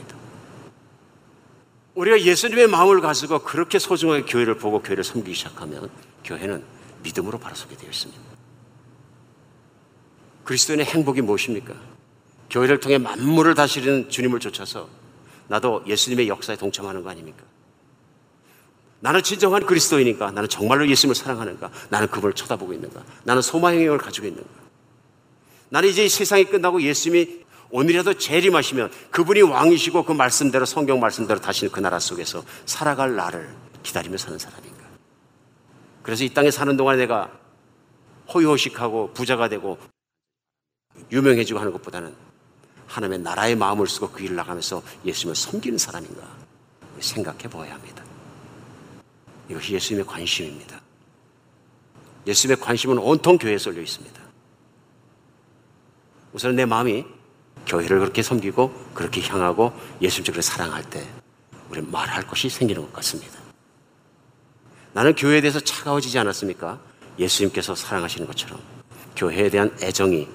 우리가 1.99 2.21
예수님의 2.21 2.69
마음을 2.69 3.01
가지고 3.01 3.41
그렇게 3.41 3.81
소중하게 3.81 4.23
교회를 4.23 4.57
보고 4.57 4.81
교회를 4.81 5.03
섬기기 5.03 5.35
시작하면 5.35 5.91
교회는 6.23 6.63
믿음으로 7.03 7.41
바라서게 7.41 7.77
되어 7.77 7.91
있습니다. 7.91 8.23
그리스도인의 10.45 10.87
행복이 10.87 11.23
무엇입니까? 11.23 11.75
교회를 12.51 12.79
통해 12.79 12.99
만물을 12.99 13.57
다스리는 13.57 14.11
주님을 14.11 14.39
쫓아서 14.39 14.89
나도 15.49 15.83
예수님의 15.89 16.29
역사에 16.29 16.55
동참하는 16.55 17.03
거 17.03 17.11
아닙니까? 17.11 17.43
나는 19.01 19.21
진정한 19.25 19.67
그리스도이니까 19.67 20.31
나는 20.31 20.49
정말로 20.49 20.89
예수님을 20.89 21.17
사랑하는가? 21.17 21.69
나는 21.91 22.07
그분을 22.09 22.33
쳐다보고 22.35 22.75
있는가? 22.75 23.03
나는 23.25 23.43
소망의 23.43 23.85
영을 23.85 23.99
가지고 23.99 24.29
있는가? 24.29 24.49
나는 25.71 25.89
이제 25.89 26.09
세상이 26.09 26.45
끝나고 26.45 26.81
예수님이 26.81 27.41
오늘이라도 27.71 28.15
재림하시면 28.15 28.91
그분이 29.11 29.43
왕이시고 29.43 30.05
그 30.05 30.13
말씀대로 30.13 30.65
성경 30.65 31.01
말씀대로 31.01 31.41
다시는 31.41 31.71
그 31.71 31.81
나라 31.81 31.99
속에서 31.99 32.43
살아갈 32.65 33.15
나를 33.15 33.55
기다리며 33.83 34.17
사는 34.17 34.39
사람인가? 34.39 34.85
그래서 36.03 36.25
이 36.25 36.31
땅에 36.31 36.51
사는 36.51 36.77
동안에 36.77 36.99
내가 36.99 37.31
호의호식하고 38.33 39.13
부자가 39.13 39.49
되고 39.49 39.79
유명해지고 41.13 41.59
하는 41.59 41.73
것보다는 41.73 42.15
하나님의 42.87 43.19
나라의 43.21 43.55
마음을 43.55 43.87
쓰고 43.87 44.11
그 44.11 44.23
일을 44.23 44.37
나가면서 44.37 44.83
예수님을 45.05 45.37
섬기는 45.37 45.77
사람인가 45.77 46.23
생각해 47.01 47.49
보아야 47.49 47.75
합니다. 47.75 48.03
이것이 49.49 49.75
예수님의 49.75 50.07
관심입니다. 50.07 50.81
예수님의 52.27 52.63
관심은 52.63 52.99
온통 52.99 53.39
교회에 53.39 53.59
쏠려 53.59 53.81
있습니다. 53.81 54.21
우선 56.33 56.57
내 56.57 56.65
마음이 56.65 57.05
교회를 57.69 58.01
그렇게 58.01 58.23
섬기고 58.23 58.73
그렇게 58.95 59.21
향하고 59.21 59.73
예수님을 60.01 60.43
사랑할 60.43 60.83
때 60.83 61.07
우리 61.71 61.81
말할 61.83 62.27
것이 62.27 62.49
생기는 62.49 62.83
것 62.83 62.93
같습니다. 62.95 63.39
나는 64.93 65.15
교회에 65.15 65.41
대해서 65.41 65.61
차가워지지 65.61 66.19
않았습니까? 66.19 66.81
예수님께서 67.19 67.75
사랑하시는 67.75 68.27
것처럼 68.27 68.59
교회에 69.15 69.51
대한 69.51 69.77
애정이 69.83 70.29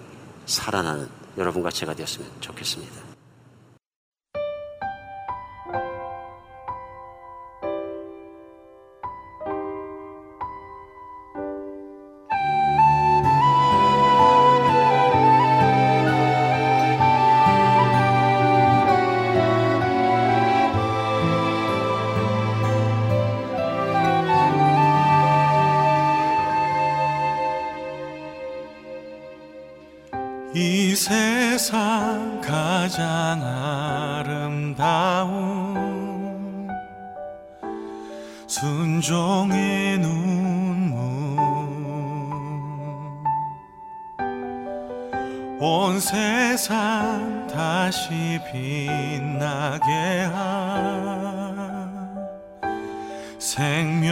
살아나는 0.45 1.09
여러분과 1.37 1.71
제가 1.71 1.95
되었으면 1.95 2.29
좋겠습니다. 2.39 3.02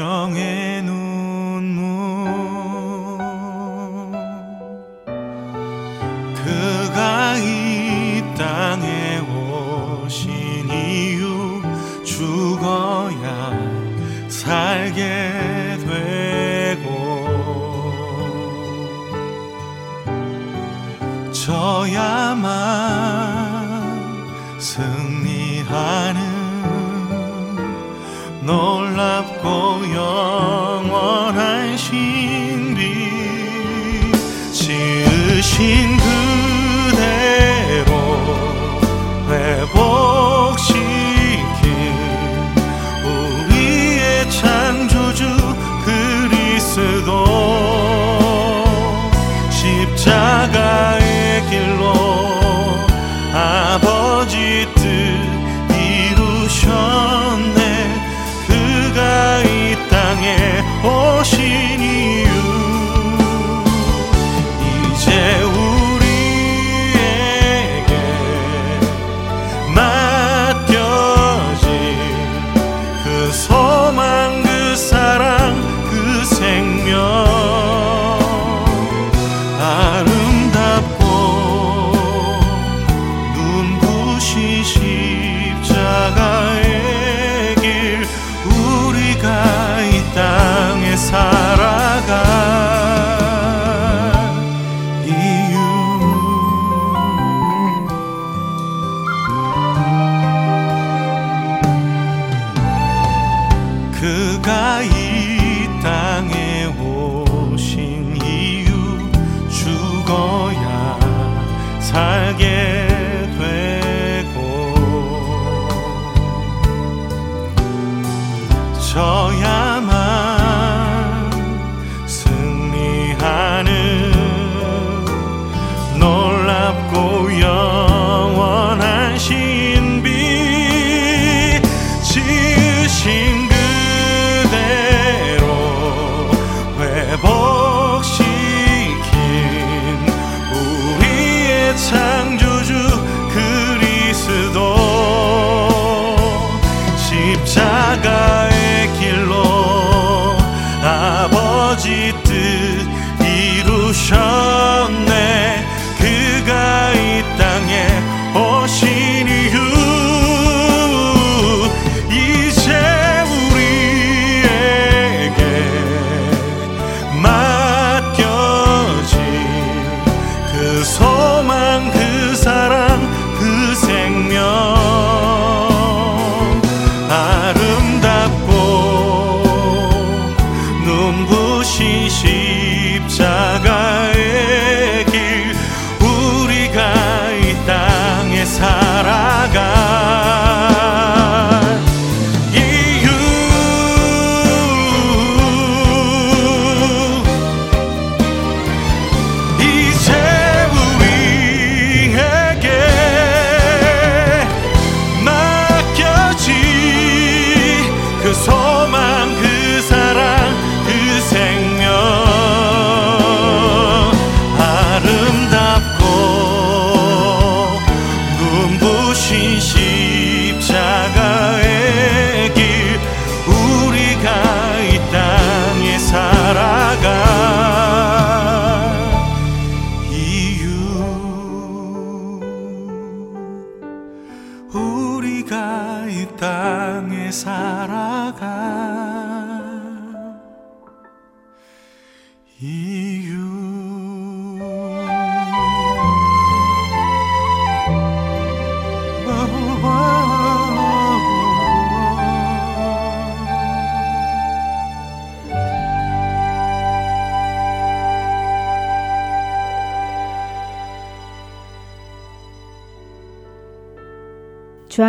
십자가의 0.01 0.81
길 0.81 1.10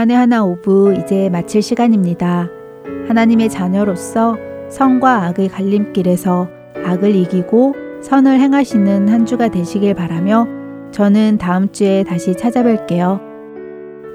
주안의 0.02 0.16
하나 0.16 0.44
오브 0.44 0.94
이제 0.98 1.28
마칠 1.30 1.62
시간입니다. 1.62 2.48
하나님의 3.06 3.48
자녀로서 3.48 4.36
선과 4.68 5.26
악의 5.26 5.48
갈림길에서 5.48 6.48
악을 6.84 7.14
이기고 7.14 7.74
선을 8.02 8.40
행하시는 8.40 9.08
한 9.08 9.26
주가 9.26 9.48
되시길 9.48 9.94
바라며 9.94 10.48
저는 10.90 11.38
다음 11.38 11.70
주에 11.70 12.02
다시 12.02 12.32
찾아뵐게요. 12.32 13.20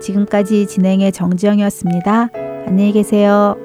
지금까지 0.01 0.67
진행의 0.67 1.13
정지영이었습니다. 1.13 2.31
안녕히 2.65 2.91
계세요. 2.91 3.55